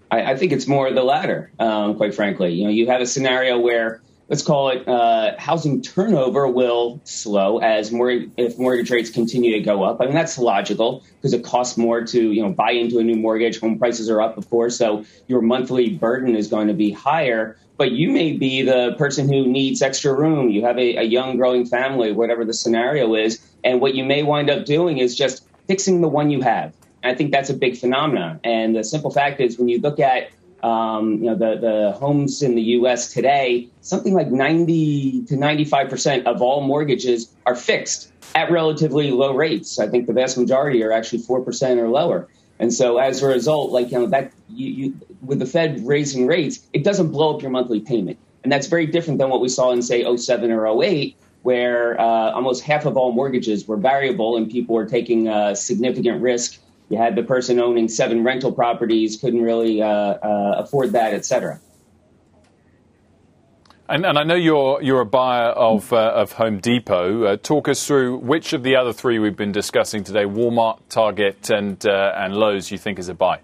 I, 0.10 0.32
I, 0.32 0.38
think 0.38 0.52
it's 0.52 0.67
more 0.67 0.91
the 0.91 1.04
latter, 1.04 1.52
um, 1.60 1.96
quite 1.96 2.15
frankly. 2.15 2.54
You 2.54 2.65
know, 2.65 2.70
you 2.70 2.88
have 2.88 3.02
a 3.02 3.06
scenario 3.06 3.60
where 3.60 4.02
let's 4.32 4.44
call 4.44 4.70
it 4.70 4.88
uh, 4.88 5.34
housing 5.38 5.82
turnover 5.82 6.48
will 6.48 7.02
slow 7.04 7.60
as 7.60 7.91
more 7.91 8.10
if 8.38 8.58
mortgage 8.58 8.89
rates 8.89 9.10
continue 9.10 9.52
to 9.52 9.60
go 9.60 9.84
up. 9.84 10.00
I 10.00 10.06
mean 10.06 10.15
that's 10.15 10.38
logical 10.38 11.04
because 11.17 11.34
it 11.34 11.44
costs 11.44 11.78
more 11.78 12.02
to 12.06 12.32
you 12.32 12.41
know 12.41 12.54
buy 12.54 12.72
into 12.72 12.98
a 12.98 13.04
new 13.04 13.17
mortgage. 13.17 13.60
Home 13.60 13.78
prices 13.78 14.10
are 14.10 14.22
up, 14.22 14.38
of 14.38 14.50
course, 14.50 14.78
so 14.78 15.06
your 15.28 15.41
monthly 15.41 15.89
burden 15.89 16.36
is 16.36 16.48
going 16.48 16.70
to 16.70 16.74
be 16.74 16.91
higher. 16.91 17.58
But 17.78 17.91
you 17.91 18.10
may 18.12 18.32
be 18.38 18.62
the 18.62 18.96
person 18.98 19.28
who 19.28 19.46
needs 19.48 19.82
extra 19.82 20.13
room. 20.13 20.50
You 20.50 20.63
have 20.65 20.78
a, 20.78 20.98
a 20.98 21.04
young, 21.04 21.36
growing 21.36 21.65
family, 21.65 22.12
whatever 22.12 22.46
the 22.46 22.54
scenario 22.54 23.15
is, 23.15 23.44
and 23.63 23.82
what 23.82 23.96
you 23.96 24.06
may 24.06 24.24
wind 24.24 24.50
up 24.50 24.65
doing 24.65 25.00
is 25.00 25.15
just 25.15 25.46
fixing 25.67 26.00
the 26.00 26.08
one 26.08 26.29
you 26.29 26.42
have. 26.42 26.73
I 27.04 27.15
think 27.15 27.32
that's 27.32 27.50
a 27.50 27.56
big 27.56 27.75
phenomenon. 27.75 28.40
And 28.44 28.75
the 28.75 28.84
simple 28.84 29.10
fact 29.12 29.42
is, 29.42 29.58
when 29.58 29.67
you 29.67 29.79
look 29.79 30.00
at 30.00 30.29
um, 30.63 31.13
you 31.23 31.29
know, 31.29 31.35
the, 31.35 31.59
the 31.59 31.91
homes 31.97 32.41
in 32.41 32.55
the 32.55 32.62
U.S. 32.62 33.12
today, 33.12 33.67
something 33.81 34.13
like 34.13 34.31
90 34.31 35.25
to 35.25 35.35
95 35.35 35.89
percent 35.89 36.27
of 36.27 36.41
all 36.41 36.62
mortgages 36.62 37.33
are 37.45 37.55
fixed 37.55 38.12
at 38.35 38.51
relatively 38.51 39.12
low 39.12 39.35
rates. 39.35 39.79
I 39.79 39.87
think 39.87 40.07
the 40.07 40.13
vast 40.13 40.37
majority 40.37 40.83
are 40.83 40.91
actually 40.91 41.19
four 41.19 41.41
percent 41.41 41.79
or 41.79 41.89
lower. 41.89 42.27
And 42.59 42.71
so, 42.71 42.99
as 42.99 43.23
a 43.23 43.27
result, 43.27 43.71
like 43.71 43.91
you 43.91 43.99
know, 43.99 44.05
that 44.07 44.31
you, 44.49 44.67
you, 44.67 44.99
with 45.21 45.39
the 45.39 45.45
Fed 45.45 45.85
raising 45.85 46.27
rates, 46.27 46.59
it 46.73 46.83
doesn't 46.83 47.12
blow 47.12 47.35
up 47.35 47.41
your 47.41 47.51
monthly 47.51 47.79
payment, 47.79 48.19
and 48.43 48.51
that's 48.51 48.67
very 48.67 48.85
different 48.85 49.17
than 49.19 49.29
what 49.29 49.41
we 49.41 49.49
saw 49.49 49.71
in 49.71 49.81
say 49.81 50.03
07 50.15 50.51
or 50.51 50.83
08, 50.83 51.17
where 51.41 51.99
uh, 51.99 52.31
almost 52.31 52.63
half 52.63 52.85
of 52.85 52.97
all 52.97 53.12
mortgages 53.12 53.67
were 53.67 53.77
variable 53.77 54.37
and 54.37 54.49
people 54.49 54.75
were 54.75 54.85
taking 54.85 55.27
a 55.27 55.55
significant 55.55 56.21
risk 56.21 56.59
You 56.92 56.98
had 56.98 57.15
the 57.15 57.23
person 57.23 57.58
owning 57.58 57.87
seven 57.87 58.25
rental 58.25 58.52
properties 58.52 59.15
couldn't 59.15 59.42
really 59.42 59.81
uh, 59.81 59.87
uh, 59.87 60.56
afford 60.58 60.92
that, 60.92 61.13
et 61.13 61.23
cetera. 61.23 61.62
And, 63.87 64.06
and, 64.06 64.19
I 64.19 64.23
know 64.23 64.35
you're 64.35 64.81
you're 64.81 65.00
a 65.00 65.06
buyer 65.06 65.52
of 65.52 65.94
uh, 65.94 66.12
of 66.13 66.33
Home 66.33 66.60
Depot. 66.60 67.23
Uh, 67.23 67.37
talk 67.37 67.69
us 67.69 67.87
through 67.87 68.17
which 68.17 68.52
of 68.52 68.63
the 68.63 68.75
other 68.75 68.92
three 68.92 69.19
we've 69.19 69.37
been 69.37 69.54
discussing 69.54 70.04
today: 70.04 70.25
Walmart, 70.25 70.79
Target, 70.89 71.50
and 71.50 71.85
uh, 71.85 72.13
and 72.17 72.35
Lowe's. 72.35 72.71
You 72.71 72.77
think 72.77 73.00
is 73.00 73.08
a 73.08 73.13
buy? 73.13 73.39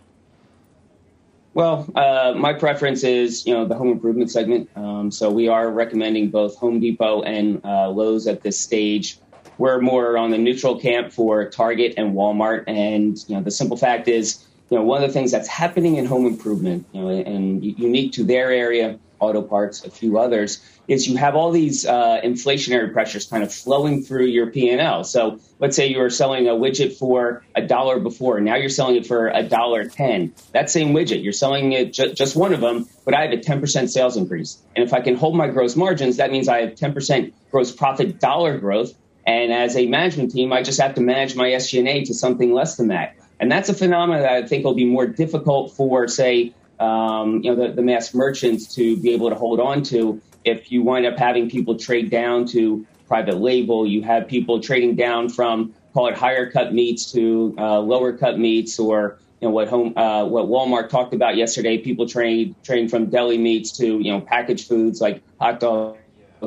Well, 1.53 1.89
uh, 1.95 2.33
my 2.35 2.51
preference 2.51 3.05
is 3.05 3.45
you 3.47 3.53
know 3.53 3.65
the 3.65 3.75
home 3.75 3.91
improvement 3.91 4.29
segment. 4.29 4.69
Um, 4.75 5.09
so 5.09 5.31
we 5.31 5.47
are 5.47 5.71
recommending 5.71 6.31
both 6.31 6.57
Home 6.57 6.81
Depot 6.81 7.23
and 7.23 7.63
uh, 7.63 7.89
Lowe's 7.89 8.27
at 8.27 8.41
this 8.41 8.59
stage. 8.59 9.19
We're 9.57 9.79
more 9.79 10.17
on 10.17 10.31
the 10.31 10.37
neutral 10.37 10.79
camp 10.79 11.11
for 11.11 11.49
Target 11.49 11.95
and 11.97 12.13
Walmart, 12.13 12.65
and 12.67 13.17
you 13.27 13.35
know 13.35 13.41
the 13.41 13.51
simple 13.51 13.77
fact 13.77 14.07
is 14.07 14.45
you 14.69 14.77
know 14.77 14.83
one 14.83 15.01
of 15.01 15.07
the 15.07 15.13
things 15.13 15.31
that's 15.31 15.47
happening 15.47 15.95
in 15.95 16.05
home 16.05 16.25
improvement, 16.25 16.85
you 16.91 17.01
know, 17.01 17.09
and 17.09 17.63
unique 17.63 18.13
to 18.13 18.23
their 18.23 18.51
area 18.51 18.99
auto 19.19 19.41
parts, 19.41 19.83
a 19.83 19.91
few 19.91 20.17
others, 20.17 20.61
is 20.87 21.07
you 21.07 21.17
have 21.17 21.35
all 21.35 21.51
these 21.51 21.85
uh, 21.85 22.21
inflationary 22.23 22.91
pressures 22.91 23.25
kind 23.25 23.43
of 23.43 23.53
flowing 23.53 24.03
through 24.03 24.25
your 24.25 24.47
P&L. 24.47 25.03
So 25.03 25.39
let's 25.59 25.75
say 25.75 25.87
you 25.87 25.99
were 25.99 26.09
selling 26.09 26.47
a 26.47 26.51
widget 26.51 26.93
for 26.97 27.43
a 27.55 27.61
dollar 27.61 27.99
before, 27.99 28.39
now 28.39 28.55
you're 28.55 28.69
selling 28.69 28.95
it 28.95 29.05
for 29.05 29.27
a 29.27 29.43
dollar 29.43 29.85
ten. 29.85 30.33
That 30.53 30.69
same 30.69 30.93
widget, 30.93 31.23
you're 31.23 31.33
selling 31.33 31.73
it 31.73 31.93
ju- 31.93 32.13
just 32.13 32.35
one 32.35 32.53
of 32.53 32.61
them, 32.61 32.87
but 33.05 33.13
I 33.13 33.23
have 33.23 33.31
a 33.31 33.37
10% 33.37 33.89
sales 33.89 34.17
increase. 34.17 34.61
And 34.75 34.85
if 34.85 34.93
I 34.93 35.01
can 35.01 35.15
hold 35.15 35.35
my 35.35 35.47
gross 35.47 35.75
margins, 35.75 36.17
that 36.17 36.31
means 36.31 36.47
I 36.47 36.61
have 36.61 36.75
10% 36.75 37.33
gross 37.51 37.71
profit 37.71 38.19
dollar 38.19 38.57
growth. 38.57 38.93
And 39.27 39.51
as 39.51 39.75
a 39.75 39.85
management 39.85 40.31
team, 40.31 40.53
I 40.53 40.63
just 40.63 40.79
have 40.79 40.95
to 40.95 41.01
manage 41.01 41.35
my 41.35 41.49
SG&A 41.49 42.05
to 42.05 42.13
something 42.13 42.53
less 42.53 42.77
than 42.77 42.87
that. 42.87 43.15
And 43.41 43.51
that's 43.51 43.67
a 43.67 43.73
phenomenon 43.73 44.23
that 44.23 44.31
I 44.31 44.47
think 44.47 44.63
will 44.63 44.73
be 44.73 44.85
more 44.85 45.05
difficult 45.05 45.73
for, 45.73 46.07
say, 46.07 46.53
um, 46.79 47.41
you 47.43 47.53
know, 47.53 47.67
the, 47.67 47.73
the 47.73 47.81
mass 47.81 48.13
merchants 48.13 48.73
to 48.75 48.97
be 48.97 49.13
able 49.13 49.29
to 49.29 49.35
hold 49.35 49.59
on 49.59 49.83
to. 49.83 50.21
If 50.45 50.71
you 50.71 50.81
wind 50.81 51.05
up 51.05 51.19
having 51.19 51.49
people 51.49 51.77
trade 51.77 52.09
down 52.09 52.45
to 52.47 52.87
private 53.07 53.37
label, 53.37 53.85
you 53.85 54.01
have 54.03 54.27
people 54.29 54.61
trading 54.61 54.95
down 54.95 55.27
from 55.27 55.73
call 55.93 56.07
it 56.07 56.15
higher 56.15 56.49
cut 56.49 56.73
meats 56.73 57.11
to 57.11 57.55
uh, 57.57 57.79
lower 57.79 58.13
cut 58.13 58.39
meats, 58.39 58.79
or 58.79 59.19
you 59.41 59.47
know 59.47 59.51
what 59.51 59.67
home 59.67 59.97
uh, 59.97 60.23
what 60.25 60.45
Walmart 60.45 60.89
talked 60.89 61.13
about 61.13 61.35
yesterday. 61.35 61.77
People 61.77 62.07
trade 62.07 62.55
trading 62.63 62.87
from 62.87 63.07
deli 63.07 63.37
meats 63.37 63.71
to 63.77 63.99
you 63.99 64.11
know 64.11 64.21
packaged 64.21 64.67
foods 64.67 65.01
like 65.01 65.21
hot 65.39 65.59
dogs, 65.59 65.97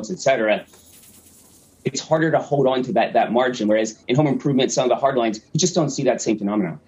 etc. 0.09 0.65
It's 1.83 1.99
harder 1.99 2.31
to 2.31 2.39
hold 2.39 2.67
on 2.67 2.83
to 2.83 2.93
that 2.93 3.13
that 3.13 3.31
margin. 3.31 3.67
Whereas 3.67 4.01
in 4.07 4.15
home 4.15 4.27
improvement, 4.27 4.71
some 4.71 4.83
of 4.83 4.89
the 4.89 4.95
hard 4.95 5.17
lines, 5.17 5.39
you 5.53 5.59
just 5.59 5.75
don't 5.75 5.89
see 5.89 6.03
that 6.03 6.21
same 6.21 6.37
phenomenon. 6.37 6.79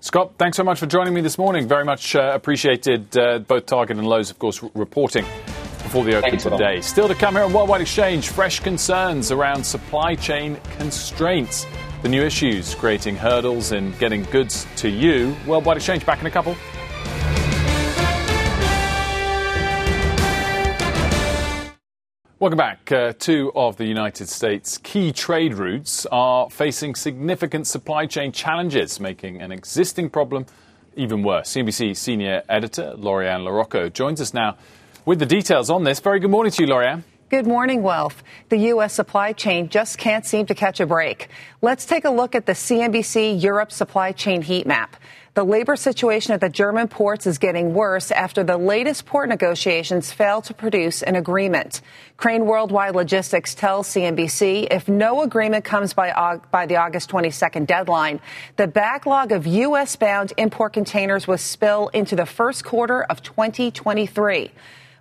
Scott, 0.00 0.34
thanks 0.38 0.56
so 0.56 0.62
much 0.62 0.78
for 0.78 0.86
joining 0.86 1.14
me 1.14 1.20
this 1.20 1.36
morning. 1.36 1.66
Very 1.66 1.84
much 1.84 2.14
uh, 2.14 2.30
appreciated. 2.32 3.16
Uh, 3.16 3.40
both 3.40 3.66
Target 3.66 3.96
and 3.96 4.06
Lowe's, 4.06 4.30
of 4.30 4.38
course, 4.38 4.62
r- 4.62 4.70
reporting 4.74 5.24
before 5.82 6.04
the 6.04 6.16
open 6.16 6.38
today. 6.38 6.80
Still 6.80 7.08
to 7.08 7.14
come 7.14 7.34
here 7.34 7.44
on 7.44 7.52
Worldwide 7.52 7.80
Exchange, 7.80 8.28
fresh 8.28 8.60
concerns 8.60 9.32
around 9.32 9.64
supply 9.64 10.14
chain 10.14 10.58
constraints. 10.78 11.66
The 12.02 12.08
new 12.08 12.22
issues 12.22 12.74
creating 12.74 13.16
hurdles 13.16 13.72
in 13.72 13.92
getting 13.98 14.22
goods 14.24 14.66
to 14.76 14.88
you. 14.88 15.34
Worldwide 15.46 15.78
Exchange 15.78 16.06
back 16.06 16.20
in 16.20 16.26
a 16.26 16.30
couple. 16.30 16.56
Welcome 22.38 22.58
back. 22.58 22.92
Uh, 22.92 23.14
two 23.18 23.50
of 23.56 23.78
the 23.78 23.86
United 23.86 24.28
States' 24.28 24.76
key 24.76 25.10
trade 25.10 25.54
routes 25.54 26.04
are 26.12 26.50
facing 26.50 26.94
significant 26.94 27.66
supply 27.66 28.04
chain 28.04 28.30
challenges, 28.30 29.00
making 29.00 29.40
an 29.40 29.52
existing 29.52 30.10
problem 30.10 30.44
even 30.96 31.22
worse. 31.22 31.54
CNBC 31.54 31.96
senior 31.96 32.42
editor 32.46 32.92
Lori-Ann 32.92 33.40
LaRocco 33.40 33.90
joins 33.90 34.20
us 34.20 34.34
now 34.34 34.58
with 35.06 35.18
the 35.18 35.24
details 35.24 35.70
on 35.70 35.84
this. 35.84 35.98
Very 35.98 36.20
good 36.20 36.30
morning 36.30 36.52
to 36.52 36.62
you, 36.62 36.68
Lori-Ann. 36.68 37.04
Good 37.28 37.44
morning, 37.44 37.82
Wilf. 37.82 38.22
The 38.50 38.56
U.S. 38.70 38.92
supply 38.92 39.32
chain 39.32 39.68
just 39.68 39.98
can't 39.98 40.24
seem 40.24 40.46
to 40.46 40.54
catch 40.54 40.78
a 40.78 40.86
break. 40.86 41.28
Let's 41.60 41.84
take 41.84 42.04
a 42.04 42.10
look 42.10 42.36
at 42.36 42.46
the 42.46 42.52
CNBC 42.52 43.42
Europe 43.42 43.72
supply 43.72 44.12
chain 44.12 44.42
heat 44.42 44.64
map. 44.64 44.94
The 45.34 45.42
labor 45.42 45.74
situation 45.74 46.34
at 46.34 46.40
the 46.40 46.48
German 46.48 46.86
ports 46.86 47.26
is 47.26 47.38
getting 47.38 47.74
worse 47.74 48.12
after 48.12 48.44
the 48.44 48.56
latest 48.56 49.06
port 49.06 49.28
negotiations 49.28 50.12
failed 50.12 50.44
to 50.44 50.54
produce 50.54 51.02
an 51.02 51.16
agreement. 51.16 51.80
Crane 52.16 52.46
Worldwide 52.46 52.94
Logistics 52.94 53.56
tells 53.56 53.88
CNBC 53.88 54.68
if 54.70 54.88
no 54.88 55.22
agreement 55.22 55.64
comes 55.64 55.94
by, 55.94 56.38
by 56.52 56.66
the 56.66 56.76
August 56.76 57.10
22nd 57.10 57.66
deadline, 57.66 58.20
the 58.54 58.68
backlog 58.68 59.32
of 59.32 59.48
U.S. 59.48 59.96
bound 59.96 60.32
import 60.36 60.74
containers 60.74 61.26
will 61.26 61.38
spill 61.38 61.88
into 61.88 62.14
the 62.14 62.24
first 62.24 62.64
quarter 62.64 63.02
of 63.02 63.20
2023. 63.20 64.52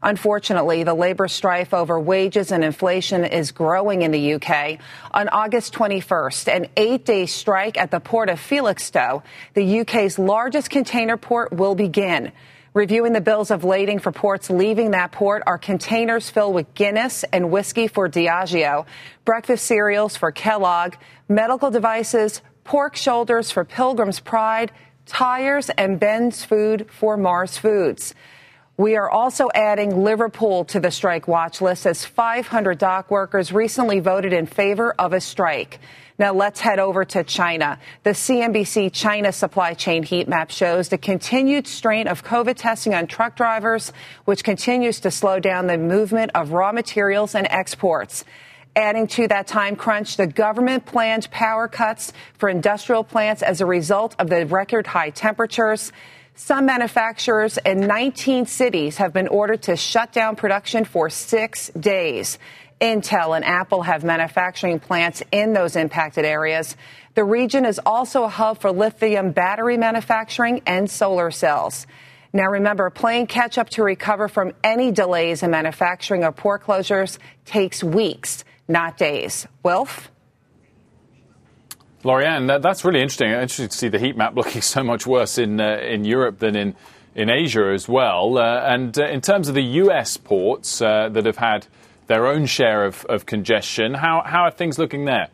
Unfortunately, 0.05 0.83
the 0.83 0.93
labor 0.93 1.27
strife 1.27 1.73
over 1.73 1.99
wages 1.99 2.51
and 2.51 2.63
inflation 2.63 3.25
is 3.25 3.51
growing 3.51 4.03
in 4.03 4.11
the 4.11 4.35
UK. 4.35 4.77
On 5.09 5.27
August 5.29 5.73
21st, 5.73 6.47
an 6.55 6.67
eight 6.77 7.05
day 7.05 7.25
strike 7.25 7.75
at 7.75 7.89
the 7.89 7.99
port 7.99 8.29
of 8.29 8.39
Felixstowe, 8.39 9.23
the 9.55 9.79
UK's 9.79 10.19
largest 10.19 10.69
container 10.69 11.17
port, 11.17 11.51
will 11.51 11.73
begin. 11.73 12.31
Reviewing 12.75 13.13
the 13.13 13.21
bills 13.21 13.49
of 13.49 13.63
lading 13.63 13.97
for 13.97 14.11
ports 14.11 14.51
leaving 14.51 14.91
that 14.91 15.11
port 15.11 15.41
are 15.47 15.57
containers 15.57 16.29
filled 16.29 16.53
with 16.53 16.71
Guinness 16.75 17.23
and 17.33 17.49
whiskey 17.49 17.87
for 17.87 18.07
Diageo, 18.07 18.85
breakfast 19.23 19.65
cereals 19.65 20.15
for 20.15 20.31
Kellogg, 20.31 20.93
medical 21.27 21.71
devices, 21.71 22.43
pork 22.63 22.95
shoulders 22.95 23.49
for 23.49 23.65
Pilgrim's 23.65 24.19
Pride, 24.19 24.71
tires 25.07 25.71
and 25.71 25.99
Ben's 25.99 26.45
food 26.45 26.91
for 26.91 27.17
Mars 27.17 27.57
Foods. 27.57 28.13
We 28.77 28.97
are 28.97 29.09
also 29.09 29.49
adding 29.55 30.03
Liverpool 30.03 30.65
to 30.65 30.81
the 30.81 30.91
strike 30.91 31.29
watch 31.29 31.61
list 31.61 31.85
as 31.85 32.03
500 32.03 32.77
dock 32.77 33.09
workers 33.09 33.53
recently 33.53 34.01
voted 34.01 34.33
in 34.33 34.47
favor 34.47 34.93
of 34.99 35.13
a 35.13 35.21
strike. 35.21 35.79
Now 36.19 36.33
let's 36.33 36.59
head 36.59 36.77
over 36.79 37.05
to 37.05 37.23
China. 37.23 37.79
The 38.03 38.09
CNBC 38.09 38.91
China 38.91 39.31
supply 39.31 39.75
chain 39.75 40.03
heat 40.03 40.27
map 40.27 40.51
shows 40.51 40.89
the 40.89 40.97
continued 40.97 41.67
strain 41.67 42.09
of 42.09 42.25
COVID 42.25 42.55
testing 42.57 42.93
on 42.93 43.07
truck 43.07 43.37
drivers, 43.37 43.93
which 44.25 44.43
continues 44.43 44.99
to 45.01 45.11
slow 45.11 45.39
down 45.39 45.67
the 45.67 45.77
movement 45.77 46.31
of 46.35 46.51
raw 46.51 46.73
materials 46.73 47.33
and 47.33 47.47
exports. 47.49 48.25
Adding 48.75 49.07
to 49.07 49.29
that 49.29 49.47
time 49.47 49.77
crunch, 49.77 50.17
the 50.17 50.27
government 50.27 50.85
planned 50.85 51.31
power 51.31 51.69
cuts 51.69 52.11
for 52.37 52.49
industrial 52.49 53.05
plants 53.05 53.41
as 53.41 53.61
a 53.61 53.65
result 53.65 54.17
of 54.19 54.29
the 54.29 54.45
record 54.45 54.85
high 54.85 55.11
temperatures. 55.11 55.93
Some 56.37 56.65
manufacturers 56.65 57.57
in 57.65 57.79
19 57.87 58.45
cities 58.45 58.97
have 58.97 59.13
been 59.13 59.29
ordered 59.29 59.61
to 59.63 59.77
shut 59.77 60.11
down 60.11 60.35
production 60.35 60.83
for 60.83 61.09
six 61.09 61.69
days. 61.69 62.37
Intel 62.81 63.37
and 63.37 63.45
Apple 63.45 63.83
have 63.83 64.03
manufacturing 64.03 64.81
plants 64.81 65.23
in 65.31 65.53
those 65.53 65.77
impacted 65.77 66.25
areas. 66.25 66.75
The 67.13 67.23
region 67.23 67.65
is 67.65 67.79
also 67.85 68.23
a 68.23 68.27
hub 68.27 68.59
for 68.59 68.69
lithium 68.73 69.31
battery 69.31 69.77
manufacturing 69.77 70.61
and 70.65 70.91
solar 70.91 71.31
cells. 71.31 71.87
Now 72.33 72.47
remember, 72.47 72.89
playing 72.89 73.27
catch 73.27 73.57
up 73.57 73.69
to 73.71 73.83
recover 73.83 74.27
from 74.27 74.51
any 74.61 74.91
delays 74.91 75.41
in 75.41 75.51
manufacturing 75.51 76.25
or 76.25 76.33
port 76.33 76.65
closures 76.65 77.17
takes 77.45 77.81
weeks, 77.81 78.43
not 78.67 78.97
days. 78.97 79.47
Wilf? 79.63 80.11
Lori-Ann, 82.05 82.45
that, 82.47 82.61
that's 82.61 82.85
really 82.85 83.01
interesting. 83.01 83.31
Interesting 83.31 83.67
to 83.67 83.75
see 83.75 83.87
the 83.87 83.97
heat 83.97 84.15
map 84.15 84.35
looking 84.35 84.61
so 84.61 84.83
much 84.83 85.07
worse 85.07 85.37
in 85.39 85.59
uh, 85.59 85.77
in 85.77 86.05
Europe 86.05 86.39
than 86.39 86.55
in 86.55 86.75
in 87.15 87.29
Asia 87.29 87.71
as 87.73 87.89
well. 87.89 88.37
Uh, 88.37 88.61
and 88.61 88.97
uh, 88.97 89.07
in 89.07 89.21
terms 89.21 89.49
of 89.49 89.55
the 89.55 89.63
U.S. 89.63 90.15
ports 90.15 90.81
uh, 90.81 91.09
that 91.09 91.25
have 91.25 91.37
had 91.37 91.65
their 92.07 92.27
own 92.27 92.45
share 92.45 92.85
of, 92.85 93.05
of 93.05 93.25
congestion, 93.25 93.95
how 93.95 94.21
how 94.23 94.43
are 94.43 94.51
things 94.51 94.77
looking 94.77 95.05
there? 95.05 95.29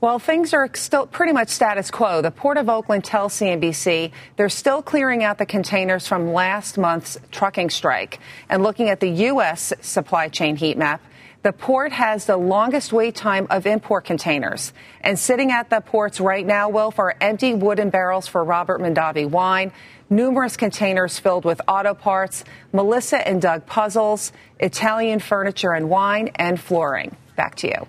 Well, 0.00 0.20
things 0.20 0.54
are 0.54 0.70
still 0.74 1.08
pretty 1.08 1.32
much 1.32 1.48
status 1.48 1.90
quo. 1.90 2.22
The 2.22 2.30
Port 2.30 2.56
of 2.56 2.68
Oakland 2.68 3.04
tells 3.04 3.34
CNBC 3.34 4.12
they're 4.36 4.48
still 4.48 4.80
clearing 4.80 5.24
out 5.24 5.38
the 5.38 5.46
containers 5.46 6.06
from 6.06 6.32
last 6.32 6.78
month's 6.78 7.18
trucking 7.32 7.70
strike. 7.70 8.20
And 8.48 8.62
looking 8.62 8.90
at 8.90 9.00
the 9.00 9.08
U.S. 9.08 9.72
supply 9.80 10.28
chain 10.28 10.54
heat 10.54 10.78
map, 10.78 11.00
the 11.42 11.52
port 11.52 11.92
has 11.92 12.26
the 12.26 12.36
longest 12.36 12.92
wait 12.92 13.14
time 13.14 13.46
of 13.50 13.66
import 13.66 14.04
containers. 14.04 14.72
And 15.00 15.18
sitting 15.18 15.52
at 15.52 15.70
the 15.70 15.80
ports 15.80 16.20
right 16.20 16.44
now, 16.44 16.68
Wilf, 16.68 16.98
are 16.98 17.14
empty 17.20 17.54
wooden 17.54 17.90
barrels 17.90 18.26
for 18.26 18.42
Robert 18.42 18.80
Mondavi 18.80 19.28
wine, 19.28 19.72
numerous 20.10 20.56
containers 20.56 21.18
filled 21.18 21.44
with 21.44 21.60
auto 21.68 21.94
parts, 21.94 22.44
Melissa 22.72 23.26
and 23.26 23.40
Doug 23.40 23.66
puzzles, 23.66 24.32
Italian 24.58 25.20
furniture 25.20 25.72
and 25.72 25.88
wine, 25.88 26.30
and 26.36 26.58
flooring. 26.60 27.16
Back 27.36 27.54
to 27.56 27.68
you. 27.68 27.86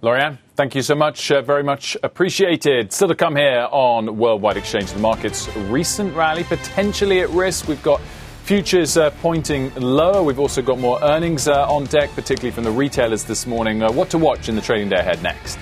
Lori-Ann, 0.00 0.38
thank 0.54 0.76
you 0.76 0.82
so 0.82 0.94
much. 0.94 1.28
Uh, 1.32 1.42
very 1.42 1.64
much 1.64 1.96
appreciated. 2.04 2.92
Still 2.92 3.08
to 3.08 3.16
come 3.16 3.34
here 3.34 3.66
on 3.72 4.16
Worldwide 4.16 4.56
Exchange. 4.56 4.92
The 4.92 5.00
market's 5.00 5.48
recent 5.56 6.14
rally 6.14 6.44
potentially 6.44 7.20
at 7.20 7.30
risk. 7.30 7.66
We've 7.66 7.82
got 7.82 8.00
Futures 8.48 8.96
uh, 8.96 9.10
pointing 9.20 9.70
lower. 9.74 10.22
We've 10.22 10.38
also 10.38 10.62
got 10.62 10.78
more 10.78 10.98
earnings 11.02 11.48
uh, 11.48 11.70
on 11.70 11.84
deck, 11.84 12.08
particularly 12.14 12.50
from 12.50 12.64
the 12.64 12.70
retailers 12.70 13.22
this 13.24 13.46
morning. 13.46 13.82
Uh, 13.82 13.92
what 13.92 14.08
to 14.08 14.16
watch 14.16 14.48
in 14.48 14.56
the 14.56 14.62
trading 14.62 14.88
day 14.88 14.96
ahead 14.96 15.22
next? 15.22 15.58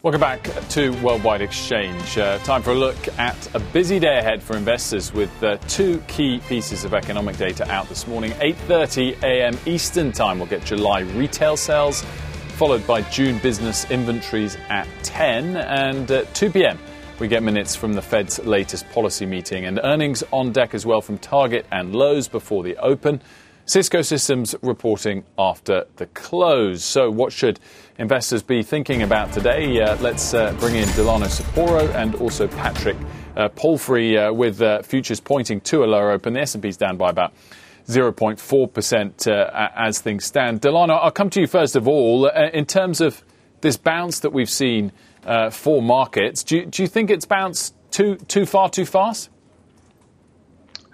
Welcome 0.00 0.20
back 0.20 0.44
to 0.68 0.90
Worldwide 1.02 1.40
Exchange. 1.42 2.18
Uh, 2.18 2.38
time 2.38 2.62
for 2.62 2.70
a 2.70 2.74
look 2.74 2.96
at 3.18 3.52
a 3.56 3.58
busy 3.58 3.98
day 3.98 4.20
ahead 4.20 4.40
for 4.44 4.56
investors 4.56 5.12
with 5.12 5.42
uh, 5.42 5.56
two 5.66 5.98
key 6.06 6.38
pieces 6.48 6.84
of 6.84 6.94
economic 6.94 7.36
data 7.36 7.68
out 7.68 7.88
this 7.88 8.06
morning. 8.06 8.30
8:30 8.34 9.20
a.m. 9.24 9.58
Eastern 9.66 10.12
Time 10.12 10.38
we'll 10.38 10.46
get 10.46 10.64
July 10.64 11.00
retail 11.00 11.56
sales 11.56 12.04
followed 12.58 12.84
by 12.88 13.00
June 13.02 13.38
business 13.38 13.88
inventories 13.88 14.56
at 14.68 14.88
10, 15.04 15.56
and 15.58 16.10
at 16.10 16.34
2 16.34 16.50
p.m. 16.50 16.76
we 17.20 17.28
get 17.28 17.40
minutes 17.40 17.76
from 17.76 17.92
the 17.92 18.02
Fed's 18.02 18.44
latest 18.44 18.90
policy 18.90 19.24
meeting 19.26 19.64
and 19.64 19.78
earnings 19.84 20.24
on 20.32 20.50
deck 20.50 20.74
as 20.74 20.84
well 20.84 21.00
from 21.00 21.18
Target 21.18 21.64
and 21.70 21.94
Lowe's 21.94 22.26
before 22.26 22.64
the 22.64 22.76
open. 22.78 23.22
Cisco 23.64 24.02
Systems 24.02 24.56
reporting 24.60 25.22
after 25.38 25.86
the 25.98 26.06
close. 26.06 26.82
So, 26.82 27.12
what 27.12 27.32
should 27.32 27.60
investors 27.96 28.42
be 28.42 28.64
thinking 28.64 29.02
about 29.02 29.32
today? 29.32 29.80
Uh, 29.80 29.96
let's 29.98 30.34
uh, 30.34 30.52
bring 30.54 30.74
in 30.74 30.88
Delano 30.96 31.26
Saporu 31.26 31.94
and 31.94 32.16
also 32.16 32.48
Patrick 32.48 32.96
uh, 33.36 33.50
Palfrey 33.50 34.18
uh, 34.18 34.32
with 34.32 34.60
uh, 34.60 34.82
futures 34.82 35.20
pointing 35.20 35.60
to 35.60 35.84
a 35.84 35.86
lower 35.86 36.10
open. 36.10 36.32
The 36.32 36.40
S&P's 36.40 36.76
down 36.76 36.96
by 36.96 37.10
about 37.10 37.34
0.4% 37.88 39.26
uh, 39.26 39.68
as 39.74 40.00
things 40.00 40.24
stand. 40.24 40.60
Delano, 40.60 40.94
I'll 40.94 41.10
come 41.10 41.30
to 41.30 41.40
you 41.40 41.46
first 41.46 41.76
of 41.76 41.88
all. 41.88 42.26
in 42.26 42.66
terms 42.66 43.00
of 43.00 43.24
this 43.60 43.76
bounce 43.76 44.20
that 44.20 44.32
we've 44.32 44.50
seen 44.50 44.92
for 45.50 45.82
markets, 45.82 46.44
do 46.44 46.58
you, 46.58 46.66
do 46.66 46.82
you 46.82 46.88
think 46.88 47.10
it's 47.10 47.26
bounced 47.26 47.74
too, 47.90 48.16
too 48.16 48.46
far 48.46 48.70
too 48.70 48.84
fast? 48.84 49.30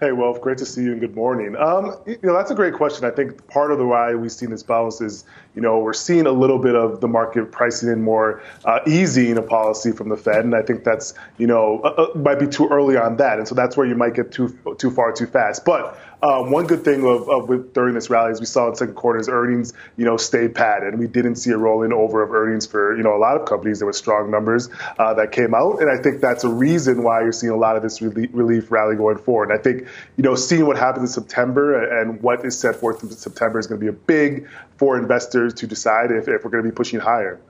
Hey, 0.01 0.13
Wilf, 0.13 0.41
great 0.41 0.59
to 0.59 0.67
see 0.67 0.83
you 0.83 0.93
and 0.93 1.01
good 1.01 1.15
morning. 1.15 1.57
Um, 1.57 1.97
you 2.05 2.19
know, 2.23 2.35
that's 2.35 2.51
a 2.51 2.55
great 2.55 2.75
question. 2.75 3.05
I 3.05 3.11
think 3.11 3.47
part 3.47 3.71
of 3.71 3.79
the 3.79 3.87
why 3.87 4.15
we've 4.15 4.33
seen 4.33 4.51
this 4.51 4.63
bounce 4.63 5.01
is, 5.01 5.25
you 5.55 5.63
know, 5.63 5.79
we're 5.79 5.93
seeing 5.93 6.27
a 6.27 6.33
little 6.33 6.59
bit 6.59 6.75
of 6.75 7.01
the 7.01 7.09
market 7.09 7.53
pricing 7.53 7.89
in 7.89 8.03
more 8.03 8.43
uh, 8.65 8.81
easing 8.87 9.39
of 9.39 9.47
policy 9.47 9.93
from 9.93 10.09
the 10.09 10.17
Fed, 10.17 10.45
and 10.45 10.55
I 10.55 10.63
think 10.63 10.85
that's, 10.85 11.15
you 11.39 11.47
know, 11.47 11.81
uh, 11.85 11.89
uh, 11.89 12.19
might 12.19 12.41
be 12.41 12.47
too 12.47 12.69
early 12.69 12.97
on 12.97 13.17
that, 13.19 13.39
and 13.39 13.47
so 13.47 13.55
that's 13.55 13.77
where 13.77 13.87
you 13.87 13.95
might 13.95 14.15
get 14.15 14.33
too 14.33 14.57
too 14.79 14.91
far 14.91 15.13
too 15.13 15.27
fast. 15.27 15.65
But 15.65 15.97
um, 16.25 16.51
one 16.51 16.67
good 16.67 16.85
thing 16.85 17.07
of, 17.07 17.29
of 17.29 17.51
with, 17.51 17.75
during 17.75 17.95
this 17.95 18.09
rally 18.09 18.33
is 18.33 18.41
we 18.41 18.47
saw 18.47 18.69
in 18.69 18.75
second 18.75 18.95
quarter's 18.95 19.29
earnings, 19.29 19.75
you 19.99 20.07
know, 20.07 20.17
stayed 20.17 20.55
pat, 20.55 20.83
and 20.83 20.99
we 20.99 21.07
didn't 21.07 21.37
see 21.37 21.51
a 21.51 21.59
rolling 21.59 21.93
over 21.93 22.23
of 22.23 22.33
earnings 22.33 22.67
for 22.67 22.97
you 22.97 23.03
know 23.03 23.15
a 23.15 23.19
lot 23.19 23.39
of 23.39 23.47
companies. 23.47 23.79
There 23.81 23.87
were 23.87 23.93
strong 23.93 24.31
numbers 24.31 24.71
uh, 24.99 25.15
that 25.15 25.33
came 25.33 25.55
out, 25.55 25.81
and 25.81 25.91
I 25.91 26.03
think 26.03 26.21
that's 26.21 26.43
a 26.43 26.49
reason 26.49 27.03
why 27.03 27.21
you're 27.23 27.33
seeing 27.33 27.53
a 27.53 27.57
lot 27.57 27.77
of 27.77 27.83
this 27.83 28.01
relief, 28.01 28.31
relief 28.33 28.71
rally 28.71 28.97
going 28.97 29.19
forward. 29.19 29.51
And 29.51 29.59
I 29.59 29.63
think 29.63 29.87
you 30.17 30.25
know 30.25 30.35
seeing 30.35 30.67
what 30.67 30.79
happens 30.79 31.17
in 31.17 31.23
September 31.23 32.01
and 32.01 32.23
what 32.23 32.45
is 32.45 32.59
set 32.59 32.77
forth 32.77 33.03
in 33.03 33.11
September 33.11 33.59
is 33.59 33.67
going 33.67 33.79
to 33.79 33.85
be 33.85 33.91
a 33.91 33.93
big 33.93 34.49
for 34.79 34.99
investors 34.99 35.44
to 35.51 35.67
decide 35.67 36.11
if, 36.11 36.29
if 36.29 36.45
we're 36.45 36.51
going 36.51 36.65
to 36.65 36.71
be 36.71 36.75
pushing 36.75 37.01
higher. 37.01 37.41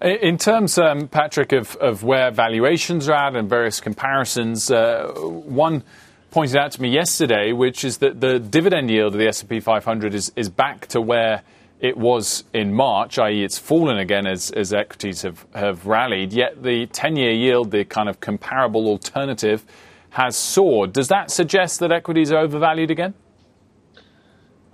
In 0.00 0.36
terms, 0.36 0.76
um, 0.76 1.08
Patrick, 1.08 1.52
of, 1.52 1.76
of, 1.76 2.02
where 2.02 2.30
valuations 2.30 3.08
are 3.08 3.28
at 3.28 3.36
and 3.36 3.48
various 3.48 3.80
comparisons, 3.80 4.70
uh, 4.70 5.12
one 5.16 5.82
pointed 6.30 6.56
out 6.56 6.72
to 6.72 6.82
me 6.82 6.90
yesterday, 6.90 7.52
which 7.52 7.84
is 7.84 7.98
that 7.98 8.20
the 8.20 8.38
dividend 8.38 8.90
yield 8.90 9.14
of 9.14 9.18
the 9.18 9.28
S&P 9.28 9.60
500 9.60 10.14
is, 10.14 10.32
is 10.36 10.50
back 10.50 10.88
to 10.88 11.00
where 11.00 11.42
it 11.80 11.96
was 11.96 12.44
in 12.52 12.74
March, 12.74 13.18
i.e., 13.18 13.44
it's 13.44 13.58
fallen 13.58 13.98
again 13.98 14.26
as, 14.26 14.50
as 14.50 14.72
equities 14.74 15.22
have, 15.22 15.46
have 15.54 15.86
rallied. 15.86 16.32
Yet 16.32 16.62
the 16.62 16.86
10-year 16.88 17.32
yield, 17.32 17.70
the 17.70 17.84
kind 17.84 18.08
of 18.08 18.20
comparable 18.20 18.88
alternative, 18.88 19.64
has 20.10 20.36
soared. 20.36 20.92
Does 20.92 21.08
that 21.08 21.30
suggest 21.30 21.80
that 21.80 21.92
equities 21.92 22.30
are 22.30 22.38
overvalued 22.38 22.90
again? 22.90 23.14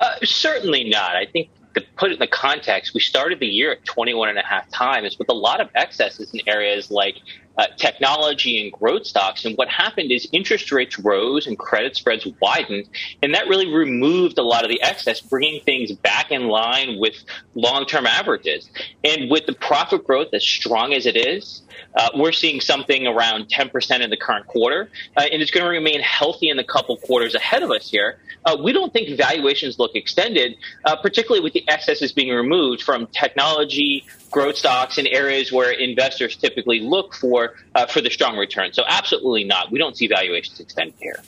Uh, 0.00 0.16
certainly 0.24 0.84
not. 0.84 1.14
I 1.14 1.26
think 1.26 1.50
to 1.74 1.84
put 1.96 2.10
it 2.10 2.14
in 2.14 2.18
the 2.18 2.26
context, 2.26 2.94
we 2.94 3.00
started 3.00 3.38
the 3.38 3.46
year 3.46 3.72
at 3.72 3.84
21 3.84 4.28
and 4.28 4.38
a 4.38 4.42
half 4.42 4.68
times 4.70 5.18
with 5.18 5.28
a 5.28 5.34
lot 5.34 5.60
of 5.60 5.68
excesses 5.74 6.32
in 6.34 6.40
areas 6.46 6.90
like 6.90 7.16
uh, 7.60 7.66
technology 7.76 8.62
and 8.62 8.72
growth 8.72 9.06
stocks. 9.06 9.44
And 9.44 9.54
what 9.58 9.68
happened 9.68 10.10
is 10.10 10.26
interest 10.32 10.72
rates 10.72 10.98
rose 10.98 11.46
and 11.46 11.58
credit 11.58 11.94
spreads 11.94 12.26
widened, 12.40 12.88
and 13.22 13.34
that 13.34 13.48
really 13.48 13.70
removed 13.70 14.38
a 14.38 14.42
lot 14.42 14.64
of 14.64 14.70
the 14.70 14.80
excess, 14.80 15.20
bringing 15.20 15.60
things 15.62 15.92
back 15.92 16.30
in 16.30 16.48
line 16.48 16.98
with 16.98 17.16
long-term 17.54 18.06
averages. 18.06 18.70
And 19.04 19.30
with 19.30 19.44
the 19.44 19.52
profit 19.52 20.06
growth 20.06 20.28
as 20.32 20.42
strong 20.42 20.94
as 20.94 21.04
it 21.04 21.16
is, 21.16 21.60
uh, 21.94 22.08
we're 22.14 22.32
seeing 22.32 22.62
something 22.62 23.06
around 23.06 23.48
10% 23.48 24.00
in 24.00 24.08
the 24.08 24.16
current 24.16 24.46
quarter, 24.46 24.88
uh, 25.18 25.24
and 25.30 25.42
it's 25.42 25.50
going 25.50 25.64
to 25.64 25.70
remain 25.70 26.00
healthy 26.00 26.48
in 26.48 26.56
the 26.56 26.64
couple 26.64 26.96
quarters 26.96 27.34
ahead 27.34 27.62
of 27.62 27.70
us 27.70 27.90
here. 27.90 28.18
Uh, 28.46 28.56
we 28.62 28.72
don't 28.72 28.92
think 28.92 29.18
valuations 29.18 29.78
look 29.78 29.94
extended, 29.94 30.56
uh, 30.86 30.96
particularly 30.96 31.42
with 31.42 31.52
the 31.52 31.68
excesses 31.68 32.10
being 32.10 32.34
removed 32.34 32.82
from 32.82 33.06
technology, 33.08 34.06
growth 34.30 34.56
stocks 34.56 34.98
in 34.98 35.06
areas 35.06 35.52
where 35.52 35.72
investors 35.72 36.36
typically 36.36 36.80
look 36.80 37.14
for 37.14 37.54
uh, 37.74 37.86
for 37.86 38.00
the 38.00 38.10
strong 38.10 38.36
return. 38.36 38.72
So 38.72 38.82
absolutely 38.86 39.44
not. 39.44 39.70
We 39.70 39.78
don't 39.78 39.96
see 39.96 40.06
valuations 40.06 40.60
extended 40.60 40.94
here. 40.98 41.22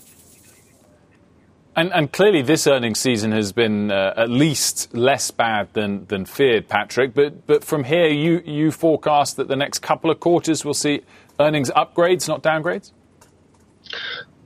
And, 1.75 1.91
and, 1.95 2.13
clearly, 2.13 2.43
this 2.43 2.67
earnings 2.67 3.01
season 3.01 3.33
has 3.33 3.53
been 3.53 3.91
uh, 3.91 4.13
at 4.15 4.29
least 4.29 4.95
less 4.95 5.31
bad 5.31 5.73
than, 5.73 6.05
than 6.05 6.27
feared, 6.27 6.69
Patrick. 6.69 7.15
But, 7.15 7.47
but 7.47 7.65
from 7.65 7.85
here, 7.85 8.09
you, 8.09 8.43
you 8.45 8.71
forecast 8.71 9.37
that 9.39 9.49
the 9.49 9.57
next 9.57 9.79
couple 9.79 10.11
of 10.11 10.21
quarters 10.21 10.67
will 10.67 10.75
see 10.75 11.01
earnings 11.41 11.71
upgrades, 11.71 12.29
not 12.29 12.43
downgrades? 12.43 12.93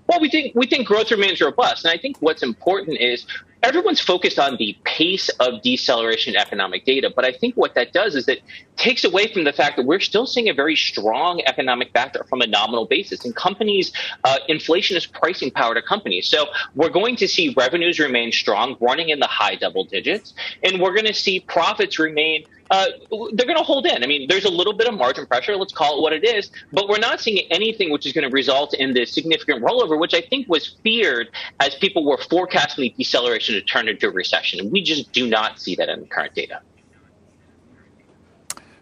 Well, 0.07 0.21
we 0.21 0.31
think 0.31 0.55
we 0.55 0.69
think 0.69 0.87
growth 0.87 1.11
remains 1.11 1.41
robust, 1.41 1.85
and 1.85 1.93
I 1.93 1.99
think 1.99 2.17
what's 2.21 2.45
important 2.45 3.01
is 3.01 3.27
everyone's 3.67 4.01
focused 4.01 4.39
on 4.39 4.57
the 4.59 4.79
pace 4.85 5.29
of 5.41 5.61
deceleration 5.61 6.35
in 6.35 6.41
economic 6.41 6.85
data, 6.85 7.13
but 7.15 7.25
I 7.25 7.33
think 7.33 7.57
what 7.57 7.75
that 7.75 7.93
does 7.93 8.15
is 8.15 8.29
it 8.29 8.41
takes 8.77 9.03
away 9.03 9.33
from 9.33 9.43
the 9.43 9.53
fact 9.53 9.77
that 9.77 9.85
we're 9.85 9.99
still 9.99 10.25
seeing 10.25 10.49
a 10.49 10.55
very 10.55 10.77
strong 10.77 11.43
economic 11.47 11.93
backdrop 11.93 12.29
from 12.29 12.43
a 12.43 12.47
nominal 12.47 12.87
basis. 12.87 13.25
And 13.25 13.35
companies, 13.35 13.91
uh, 14.23 14.39
inflation 14.49 14.97
is 14.97 15.05
pricing 15.05 15.51
power 15.51 15.75
to 15.75 15.83
companies. 15.83 16.29
So 16.29 16.47
we're 16.77 16.91
going 16.91 17.17
to 17.17 17.27
see 17.27 17.55
revenues 17.57 17.99
remain 17.99 18.31
strong, 18.31 18.77
running 18.81 19.09
in 19.09 19.19
the 19.19 19.27
high 19.27 19.57
double 19.57 19.85
digits, 19.85 20.33
and 20.63 20.81
we're 20.81 20.95
going 20.95 21.07
to 21.07 21.15
see 21.15 21.41
profits 21.41 21.99
remain 21.99 22.45
uh, 22.71 22.87
they're 23.33 23.47
going 23.47 23.59
to 23.59 23.63
hold 23.63 23.87
in. 23.87 24.03
I 24.03 24.07
mean, 24.07 24.27
there's 24.29 24.45
a 24.45 24.51
little 24.51 24.73
bit 24.73 24.89
of 24.89 24.95
margin 24.95 25.27
pressure. 25.27 25.57
Let's 25.57 25.73
call 25.73 25.99
it 25.99 26.03
what 26.03 26.13
it 26.13 26.25
is. 26.25 26.51
But 26.73 26.89
we're 26.89 26.99
not 26.99 27.21
seeing 27.21 27.47
anything 27.51 27.91
which 27.91 28.07
is 28.07 28.13
going 28.13 28.29
to 28.29 28.33
result 28.33 28.75
in 28.75 28.95
this 28.95 29.13
significant 29.13 29.63
rollover, 29.63 29.99
which 29.99 30.15
I 30.15 30.21
think 30.21 30.49
was 30.49 30.77
feared 30.83 31.31
as 31.61 31.75
people 31.77 32.05
were 32.05 32.19
forecasting 32.19 32.83
the 32.83 32.95
deceleration 32.97 33.55
to 33.55 33.63
turn 33.63 33.89
into 33.89 34.09
a 34.09 34.11
recession. 34.11 34.61
And 34.61 34.73
we 34.73 34.83
just 34.83 35.13
do 35.13 35.29
not 35.29 35.61
see 35.61 35.77
that 35.77 35.89
in 35.89 36.01
the 36.01 36.07
current 36.07 36.35
data. 36.35 36.61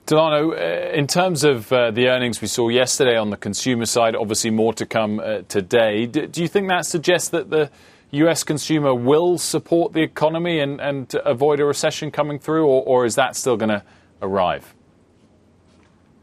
Delano, 0.07 0.53
uh, 0.53 0.91
in 0.93 1.07
terms 1.07 1.45
of 1.45 1.73
uh, 1.73 1.91
the 1.91 2.09
earnings 2.09 2.43
we 2.43 2.47
saw 2.47 2.69
yesterday 2.69 3.17
on 3.17 3.31
the 3.31 3.39
consumer 3.39 3.87
side, 3.87 4.15
obviously 4.15 4.51
more 4.51 4.75
to 4.75 4.85
come 4.85 5.19
uh, 5.19 5.41
today. 5.49 6.05
Do, 6.05 6.27
do 6.27 6.43
you 6.43 6.49
think 6.49 6.69
that 6.69 6.85
suggests 6.85 7.31
that 7.31 7.49
the 7.49 7.71
US 8.15 8.45
consumer 8.45 8.95
will 8.95 9.39
support 9.39 9.93
the 9.93 10.03
economy 10.03 10.61
and, 10.61 10.81
and 10.81 11.15
avoid 11.25 11.61
a 11.61 11.65
recession 11.65 12.11
coming 12.11 12.39
through, 12.39 12.67
or, 12.67 12.83
or 12.83 13.07
is 13.07 13.15
that 13.15 13.37
still 13.37 13.57
going 13.57 13.71
to 13.71 13.83
arrive? 14.23 14.75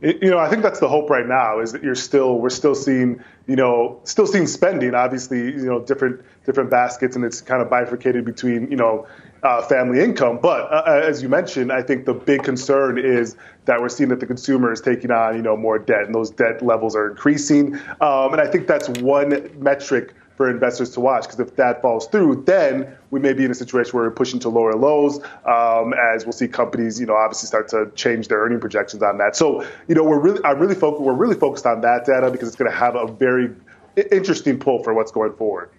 you 0.02 0.32
know, 0.32 0.40
I 0.40 0.50
think 0.50 0.64
that's 0.64 0.80
the 0.80 0.88
hope 0.88 1.10
right 1.10 1.28
now 1.28 1.60
is 1.60 1.74
that 1.74 1.84
you're 1.84 1.96
still 1.96 2.40
we're 2.40 2.50
still 2.50 2.74
seeing 2.74 3.24
you 3.46 3.56
know 3.56 4.00
still 4.04 4.26
seeing 4.26 4.48
spending. 4.48 4.96
Obviously, 4.96 5.40
you 5.40 5.66
know 5.66 5.80
different 5.80 6.26
different 6.44 6.72
baskets, 6.72 7.16
and 7.16 7.24
it's 7.24 7.40
kind 7.40 7.62
of 7.62 7.70
bifurcated 7.70 8.26
between 8.26 8.72
you 8.72 8.78
know 8.78 9.08
uh, 9.44 9.62
family 9.62 10.02
income. 10.02 10.40
But 10.42 10.72
uh, 10.72 10.84
uh 10.88 11.02
as 11.06 11.22
you 11.22 11.30
mentioned, 11.30 11.72
I 11.72 11.84
think 11.84 12.06
the 12.06 12.16
big 12.16 12.44
concern 12.44 12.98
is 12.98 13.36
that 13.66 13.80
we're 13.80 13.90
seeing 13.90 14.10
that 14.10 14.20
the 14.20 14.26
consumer 14.26 14.72
is 14.72 14.82
taking 14.82 15.12
on 15.12 15.36
you 15.36 15.44
know 15.44 15.56
more 15.56 15.78
debt, 15.78 16.06
and 16.06 16.16
those 16.16 16.32
debt 16.32 16.64
levels 16.64 16.96
are 16.96 17.12
increasing. 17.12 17.76
Um, 18.02 18.34
and 18.34 18.42
I 18.42 18.48
think 18.48 18.66
that's 18.66 18.90
one 18.90 19.52
metric 19.60 20.16
for 20.42 20.50
investors 20.50 20.90
to 20.90 21.00
watch 21.00 21.26
because 21.26 21.40
if 21.40 21.56
that 21.56 21.84
falls 21.84 22.08
through, 22.08 22.44
then 22.48 22.98
we 23.12 23.20
may 23.20 23.32
be 23.32 23.46
in 23.46 23.52
a 23.52 23.54
situation 23.54 23.92
where 23.92 24.06
we're 24.06 24.16
pushing 24.16 24.40
to 24.40 24.50
lower 24.50 24.74
lows 24.74 25.20
um, 25.46 25.94
as 25.94 26.26
we'll 26.26 26.32
see 26.32 26.48
companies, 26.48 27.00
you 27.00 27.06
know, 27.06 27.14
obviously 27.14 27.46
start 27.46 27.68
to 27.68 27.92
change 27.94 28.28
their 28.28 28.40
earning 28.40 28.60
projections 28.60 29.04
on 29.04 29.20
that. 29.20 29.36
So, 29.36 29.64
you 29.88 29.94
know, 29.94 30.04
we're 30.04 30.20
really, 30.20 30.42
I'm 30.44 30.58
really 30.58 30.74
focused, 30.74 31.04
we're 31.04 31.14
really 31.14 31.36
focused 31.36 31.68
on 31.68 31.82
that 31.82 32.06
data 32.08 32.32
because 32.32 32.48
it's 32.48 32.58
going 32.58 32.72
to 32.72 32.76
have 32.76 32.96
a 32.96 33.06
very 33.06 33.54
interesting 34.12 34.58
pull 34.58 34.82
for 34.84 34.96
what's 34.96 35.12
going 35.12 35.34
forward. 35.34 35.70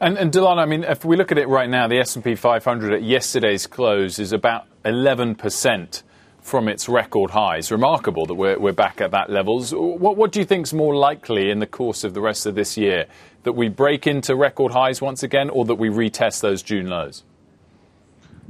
And, 0.00 0.16
and 0.16 0.34
I 0.34 0.64
mean, 0.64 0.82
if 0.82 1.04
we 1.04 1.18
look 1.18 1.30
at 1.32 1.36
it 1.36 1.48
right 1.48 1.68
now, 1.68 1.86
the 1.86 1.98
S&P 1.98 2.34
500 2.34 2.94
at 2.94 3.02
yesterday's 3.02 3.66
close 3.66 4.18
is 4.18 4.32
about 4.32 4.66
11 4.86 5.34
percent 5.34 6.02
from 6.42 6.68
its 6.68 6.88
record 6.88 7.30
highs. 7.30 7.70
Remarkable 7.70 8.26
that 8.26 8.34
we're, 8.34 8.58
we're 8.58 8.72
back 8.72 9.00
at 9.00 9.10
that 9.12 9.30
levels. 9.30 9.72
What, 9.74 10.16
what 10.16 10.32
do 10.32 10.38
you 10.38 10.44
think 10.44 10.66
is 10.66 10.74
more 10.74 10.96
likely 10.96 11.50
in 11.50 11.58
the 11.58 11.66
course 11.66 12.04
of 12.04 12.14
the 12.14 12.20
rest 12.20 12.46
of 12.46 12.54
this 12.54 12.76
year? 12.76 13.06
That 13.44 13.52
we 13.52 13.68
break 13.68 14.06
into 14.06 14.34
record 14.34 14.72
highs 14.72 15.00
once 15.00 15.22
again, 15.22 15.48
or 15.50 15.64
that 15.64 15.76
we 15.76 15.88
retest 15.88 16.40
those 16.42 16.62
June 16.62 16.88
lows? 16.88 17.24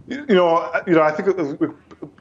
You 0.09 0.25
know, 0.27 0.73
you 0.87 0.95
know, 0.95 1.03
I 1.03 1.13
think 1.13 1.29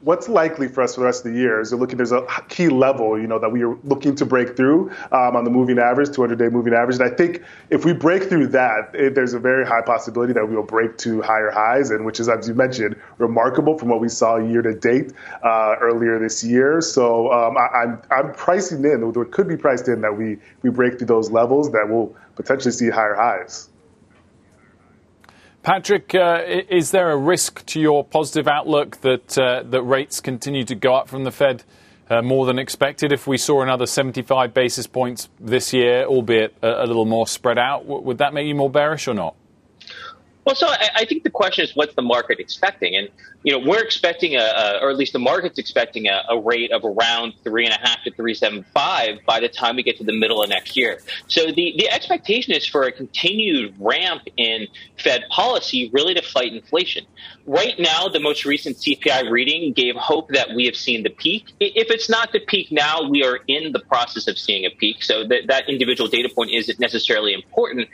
what's 0.02 0.28
likely 0.28 0.68
for 0.68 0.82
us 0.82 0.94
for 0.94 1.00
the 1.00 1.06
rest 1.06 1.24
of 1.24 1.32
the 1.32 1.38
year 1.38 1.60
is 1.60 1.72
looking 1.72 1.96
there's 1.96 2.12
a 2.12 2.26
key 2.48 2.68
level 2.68 3.18
you 3.18 3.26
know 3.26 3.38
that 3.38 3.50
we 3.50 3.62
are 3.62 3.76
looking 3.84 4.14
to 4.14 4.26
break 4.26 4.56
through 4.56 4.90
um, 5.12 5.36
on 5.36 5.44
the 5.44 5.50
moving 5.50 5.78
average 5.78 6.10
200 6.12 6.38
day 6.38 6.48
moving 6.48 6.74
average. 6.74 6.96
And 6.98 7.10
i 7.10 7.14
think 7.14 7.42
if 7.70 7.84
we 7.84 7.94
break 7.94 8.24
through 8.24 8.48
that 8.48 8.94
it, 8.94 9.14
there's 9.14 9.32
a 9.32 9.38
very 9.38 9.66
high 9.66 9.80
possibility 9.80 10.34
that 10.34 10.46
we 10.46 10.54
will 10.54 10.62
break 10.62 10.98
to 10.98 11.22
higher 11.22 11.50
highs 11.50 11.90
and 11.90 12.04
which 12.04 12.20
is 12.20 12.28
as 12.28 12.46
you 12.46 12.54
mentioned 12.54 12.94
remarkable 13.18 13.78
from 13.78 13.88
what 13.88 14.00
we 14.00 14.08
saw 14.08 14.36
year 14.36 14.62
to 14.62 14.74
date 14.74 15.12
uh, 15.42 15.76
earlier 15.80 16.18
this 16.18 16.44
year. 16.44 16.80
So 16.80 17.32
um, 17.32 17.56
I, 17.56 17.82
am 17.82 18.02
I'm, 18.10 18.26
I'm 18.26 18.34
pricing 18.34 18.84
in 18.84 19.12
there 19.12 19.24
could 19.24 19.48
be 19.48 19.56
priced 19.56 19.88
in 19.88 20.02
that 20.02 20.16
we 20.16 20.38
we 20.62 20.70
break 20.70 20.98
through 20.98 21.06
those 21.06 21.30
levels 21.30 21.72
that 21.72 21.88
will 21.88 22.14
potentially 22.36 22.72
see 22.72 22.90
higher 22.90 23.14
highs 23.14 23.69
Patrick, 25.62 26.14
uh, 26.14 26.42
is 26.70 26.90
there 26.90 27.10
a 27.10 27.16
risk 27.16 27.66
to 27.66 27.80
your 27.80 28.02
positive 28.02 28.48
outlook 28.48 29.02
that 29.02 29.36
uh, 29.36 29.62
that 29.64 29.82
rates 29.82 30.18
continue 30.18 30.64
to 30.64 30.74
go 30.74 30.94
up 30.94 31.06
from 31.06 31.24
the 31.24 31.30
Fed 31.30 31.64
uh, 32.08 32.22
more 32.22 32.46
than 32.46 32.58
expected? 32.58 33.12
If 33.12 33.26
we 33.26 33.36
saw 33.36 33.60
another 33.60 33.84
75 33.84 34.54
basis 34.54 34.86
points 34.86 35.28
this 35.38 35.74
year, 35.74 36.04
albeit 36.06 36.54
a, 36.62 36.84
a 36.84 36.86
little 36.86 37.04
more 37.04 37.26
spread 37.26 37.58
out, 37.58 37.84
would 37.84 38.16
that 38.18 38.32
make 38.32 38.46
you 38.46 38.54
more 38.54 38.70
bearish 38.70 39.06
or 39.06 39.12
not? 39.12 39.34
Well, 40.44 40.54
so 40.54 40.66
I, 40.68 40.88
I, 40.96 41.04
think 41.04 41.22
the 41.22 41.30
question 41.30 41.64
is, 41.64 41.76
what's 41.76 41.94
the 41.94 42.02
market 42.02 42.40
expecting? 42.40 42.96
And 42.96 43.08
you 43.42 43.52
know, 43.52 43.66
we're 43.66 43.82
expecting 43.82 44.36
a, 44.36 44.40
a 44.40 44.78
or 44.82 44.90
at 44.90 44.96
least 44.96 45.12
the 45.12 45.18
market's 45.18 45.58
expecting 45.58 46.06
a, 46.08 46.22
a, 46.30 46.40
rate 46.40 46.72
of 46.72 46.84
around 46.84 47.34
three 47.44 47.66
and 47.66 47.74
a 47.74 47.78
half 47.78 48.02
to 48.04 48.10
three 48.10 48.34
seven 48.34 48.64
five 48.74 49.18
by 49.26 49.40
the 49.40 49.48
time 49.48 49.76
we 49.76 49.82
get 49.82 49.98
to 49.98 50.04
the 50.04 50.18
middle 50.18 50.42
of 50.42 50.48
next 50.48 50.76
year. 50.76 51.00
So 51.28 51.46
the 51.46 51.74
the 51.76 51.90
expectation 51.90 52.54
is 52.54 52.66
for 52.66 52.84
a 52.84 52.92
continued 52.92 53.74
ramp 53.78 54.22
in 54.36 54.66
Fed 54.98 55.24
policy, 55.30 55.90
really 55.92 56.14
to 56.14 56.22
fight 56.22 56.52
inflation. 56.52 57.04
Right 57.46 57.78
now, 57.78 58.08
the 58.08 58.20
most 58.20 58.44
recent 58.44 58.76
CPI 58.76 59.30
reading 59.30 59.72
gave 59.72 59.94
hope 59.96 60.30
that 60.30 60.54
we 60.54 60.64
have 60.66 60.76
seen 60.76 61.02
the 61.02 61.10
peak. 61.10 61.52
If 61.60 61.90
it's 61.90 62.08
not 62.08 62.32
the 62.32 62.40
peak 62.40 62.72
now, 62.72 63.08
we 63.08 63.24
are 63.24 63.40
in 63.46 63.72
the 63.72 63.80
process 63.80 64.26
of 64.26 64.38
seeing 64.38 64.64
a 64.64 64.70
peak. 64.70 65.02
So 65.02 65.26
that 65.28 65.48
that 65.48 65.68
individual 65.68 66.08
data 66.08 66.30
point 66.34 66.50
isn't 66.50 66.80
necessarily 66.80 67.34
important. 67.34 67.88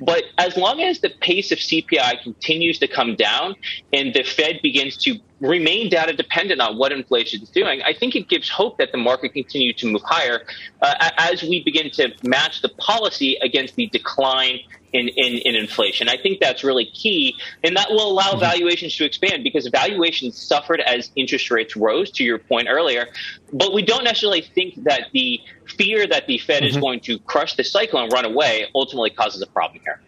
But 0.00 0.24
as 0.38 0.56
long 0.56 0.80
as 0.80 1.00
the 1.00 1.10
pace 1.20 1.52
of 1.52 1.58
CPI 1.58 2.22
continues 2.22 2.78
to 2.80 2.88
come 2.88 3.14
down 3.16 3.54
and 3.92 4.12
the 4.12 4.22
Fed 4.22 4.60
begins 4.62 4.96
to 5.04 5.18
remain 5.40 5.88
data 5.88 6.12
dependent 6.12 6.60
on 6.60 6.76
what 6.78 6.92
inflation 6.92 7.42
is 7.42 7.50
doing, 7.50 7.80
I 7.82 7.92
think 7.94 8.16
it 8.16 8.28
gives 8.28 8.48
hope 8.48 8.78
that 8.78 8.92
the 8.92 8.98
market 8.98 9.32
continues 9.32 9.76
to 9.76 9.86
move 9.86 10.02
higher 10.04 10.44
uh, 10.82 11.10
as 11.18 11.42
we 11.42 11.62
begin 11.62 11.90
to 11.92 12.12
match 12.24 12.62
the 12.62 12.70
policy 12.70 13.36
against 13.40 13.76
the 13.76 13.86
decline 13.86 14.60
in, 14.94 15.08
in, 15.08 15.38
in, 15.38 15.56
inflation. 15.56 16.08
I 16.08 16.16
think 16.16 16.40
that's 16.40 16.62
really 16.62 16.86
key, 16.86 17.36
and 17.64 17.76
that 17.76 17.90
will 17.90 18.12
allow 18.12 18.30
mm-hmm. 18.30 18.40
valuations 18.40 18.96
to 18.96 19.04
expand 19.04 19.42
because 19.42 19.66
valuations 19.66 20.40
suffered 20.40 20.80
as 20.80 21.10
interest 21.16 21.50
rates 21.50 21.76
rose, 21.76 22.12
to 22.12 22.24
your 22.24 22.38
point 22.38 22.68
earlier. 22.70 23.08
But 23.52 23.74
we 23.74 23.82
don't 23.82 24.04
necessarily 24.04 24.42
think 24.42 24.84
that 24.84 25.08
the 25.12 25.40
fear 25.76 26.06
that 26.06 26.26
the 26.26 26.38
Fed 26.38 26.62
mm-hmm. 26.62 26.70
is 26.70 26.76
going 26.76 27.00
to 27.00 27.18
crush 27.18 27.54
the 27.54 27.64
cycle 27.64 28.00
and 28.00 28.12
run 28.12 28.24
away 28.24 28.66
ultimately 28.74 29.10
causes 29.10 29.42
a 29.42 29.46
problem 29.46 29.82
here. 29.84 30.00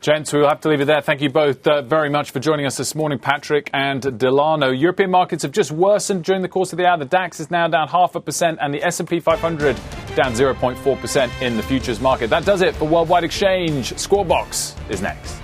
Gents, 0.00 0.32
we'll 0.32 0.48
have 0.48 0.60
to 0.60 0.68
leave 0.68 0.80
it 0.80 0.84
there. 0.84 1.00
Thank 1.00 1.22
you 1.22 1.28
both 1.28 1.66
uh, 1.66 1.82
very 1.82 2.08
much 2.08 2.30
for 2.30 2.38
joining 2.38 2.66
us 2.66 2.76
this 2.76 2.94
morning, 2.94 3.18
Patrick 3.18 3.68
and 3.74 4.16
Delano. 4.16 4.70
European 4.70 5.10
markets 5.10 5.42
have 5.42 5.50
just 5.50 5.72
worsened 5.72 6.22
during 6.22 6.40
the 6.40 6.48
course 6.48 6.72
of 6.72 6.76
the 6.76 6.86
hour. 6.86 6.96
The 6.98 7.04
DAX 7.04 7.40
is 7.40 7.50
now 7.50 7.66
down 7.66 7.88
half 7.88 8.14
a 8.14 8.20
percent, 8.20 8.58
and 8.60 8.72
the 8.72 8.82
S&P 8.84 9.18
500 9.18 9.76
down 10.14 10.34
0.4 10.34 11.00
percent 11.00 11.32
in 11.42 11.56
the 11.56 11.64
futures 11.64 12.00
market. 12.00 12.30
That 12.30 12.44
does 12.44 12.62
it 12.62 12.76
for 12.76 12.86
Worldwide 12.86 13.24
Exchange. 13.24 13.92
Scorebox 13.94 14.76
is 14.88 15.02
next. 15.02 15.37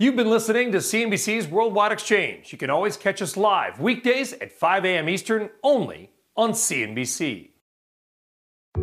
You've 0.00 0.14
been 0.14 0.30
listening 0.30 0.70
to 0.70 0.78
CNBC's 0.78 1.48
Worldwide 1.48 1.90
Exchange. 1.90 2.52
You 2.52 2.58
can 2.58 2.70
always 2.70 2.96
catch 2.96 3.20
us 3.20 3.36
live 3.36 3.80
weekdays 3.80 4.32
at 4.32 4.52
5 4.52 4.84
a.m. 4.84 5.08
Eastern, 5.08 5.50
only 5.64 6.12
on 6.36 6.52
CNBC. 6.52 7.48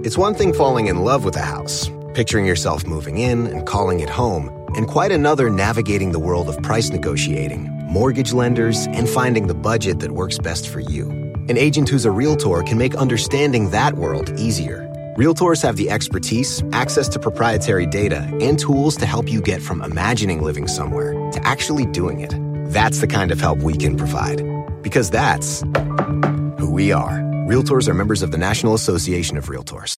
It's 0.04 0.18
one 0.18 0.36
thing 0.36 0.54
falling 0.54 0.88
in 0.88 1.06
love 1.06 1.24
with 1.24 1.38
a 1.38 1.42
house, 1.42 1.90
picturing 2.14 2.46
yourself 2.46 2.86
moving 2.86 3.20
in 3.20 3.48
and 3.48 3.66
calling 3.66 4.02
it 4.02 4.10
home, 4.10 4.50
and 4.76 4.90
quite 4.90 5.14
another 5.14 5.50
navigating 5.50 6.12
the 6.12 6.20
world 6.20 6.50
of 6.50 6.62
price 6.62 6.90
negotiating, 6.90 7.70
mortgage 7.88 8.34
lenders, 8.34 8.86
and 8.88 9.08
finding 9.08 9.48
the 9.48 9.56
budget 9.56 10.02
that 10.02 10.12
works 10.12 10.38
best 10.38 10.68
for 10.68 10.82
you. 10.82 11.08
An 11.48 11.58
agent 11.58 11.88
who's 11.88 12.04
a 12.04 12.12
realtor 12.12 12.62
can 12.62 12.78
make 12.78 12.94
understanding 12.94 13.70
that 13.70 13.94
world 13.94 14.38
easier. 14.38 14.85
Realtors 15.18 15.62
have 15.62 15.78
the 15.78 15.90
expertise, 15.90 16.62
access 16.74 17.08
to 17.08 17.20
proprietary 17.20 17.86
data, 17.86 18.30
and 18.42 18.60
tools 18.60 18.98
to 18.98 19.06
help 19.06 19.32
you 19.32 19.40
get 19.40 19.62
from 19.62 19.82
imagining 19.82 20.44
living 20.44 20.68
somewhere 20.68 21.14
to 21.32 21.48
actually 21.48 21.86
doing 21.86 22.20
it. 22.20 22.34
That's 22.74 23.00
the 23.00 23.08
kind 23.08 23.32
of 23.32 23.40
help 23.40 23.60
we 23.60 23.78
can 23.78 23.96
provide. 23.96 24.44
Because 24.82 25.10
that's 25.10 25.62
who 26.60 26.70
we 26.70 26.92
are. 26.92 27.14
Realtors 27.48 27.88
are 27.88 27.94
members 27.94 28.24
of 28.24 28.32
the 28.32 28.38
National 28.38 28.74
Association 28.74 29.38
of 29.38 29.46
Realtors. 29.46 29.96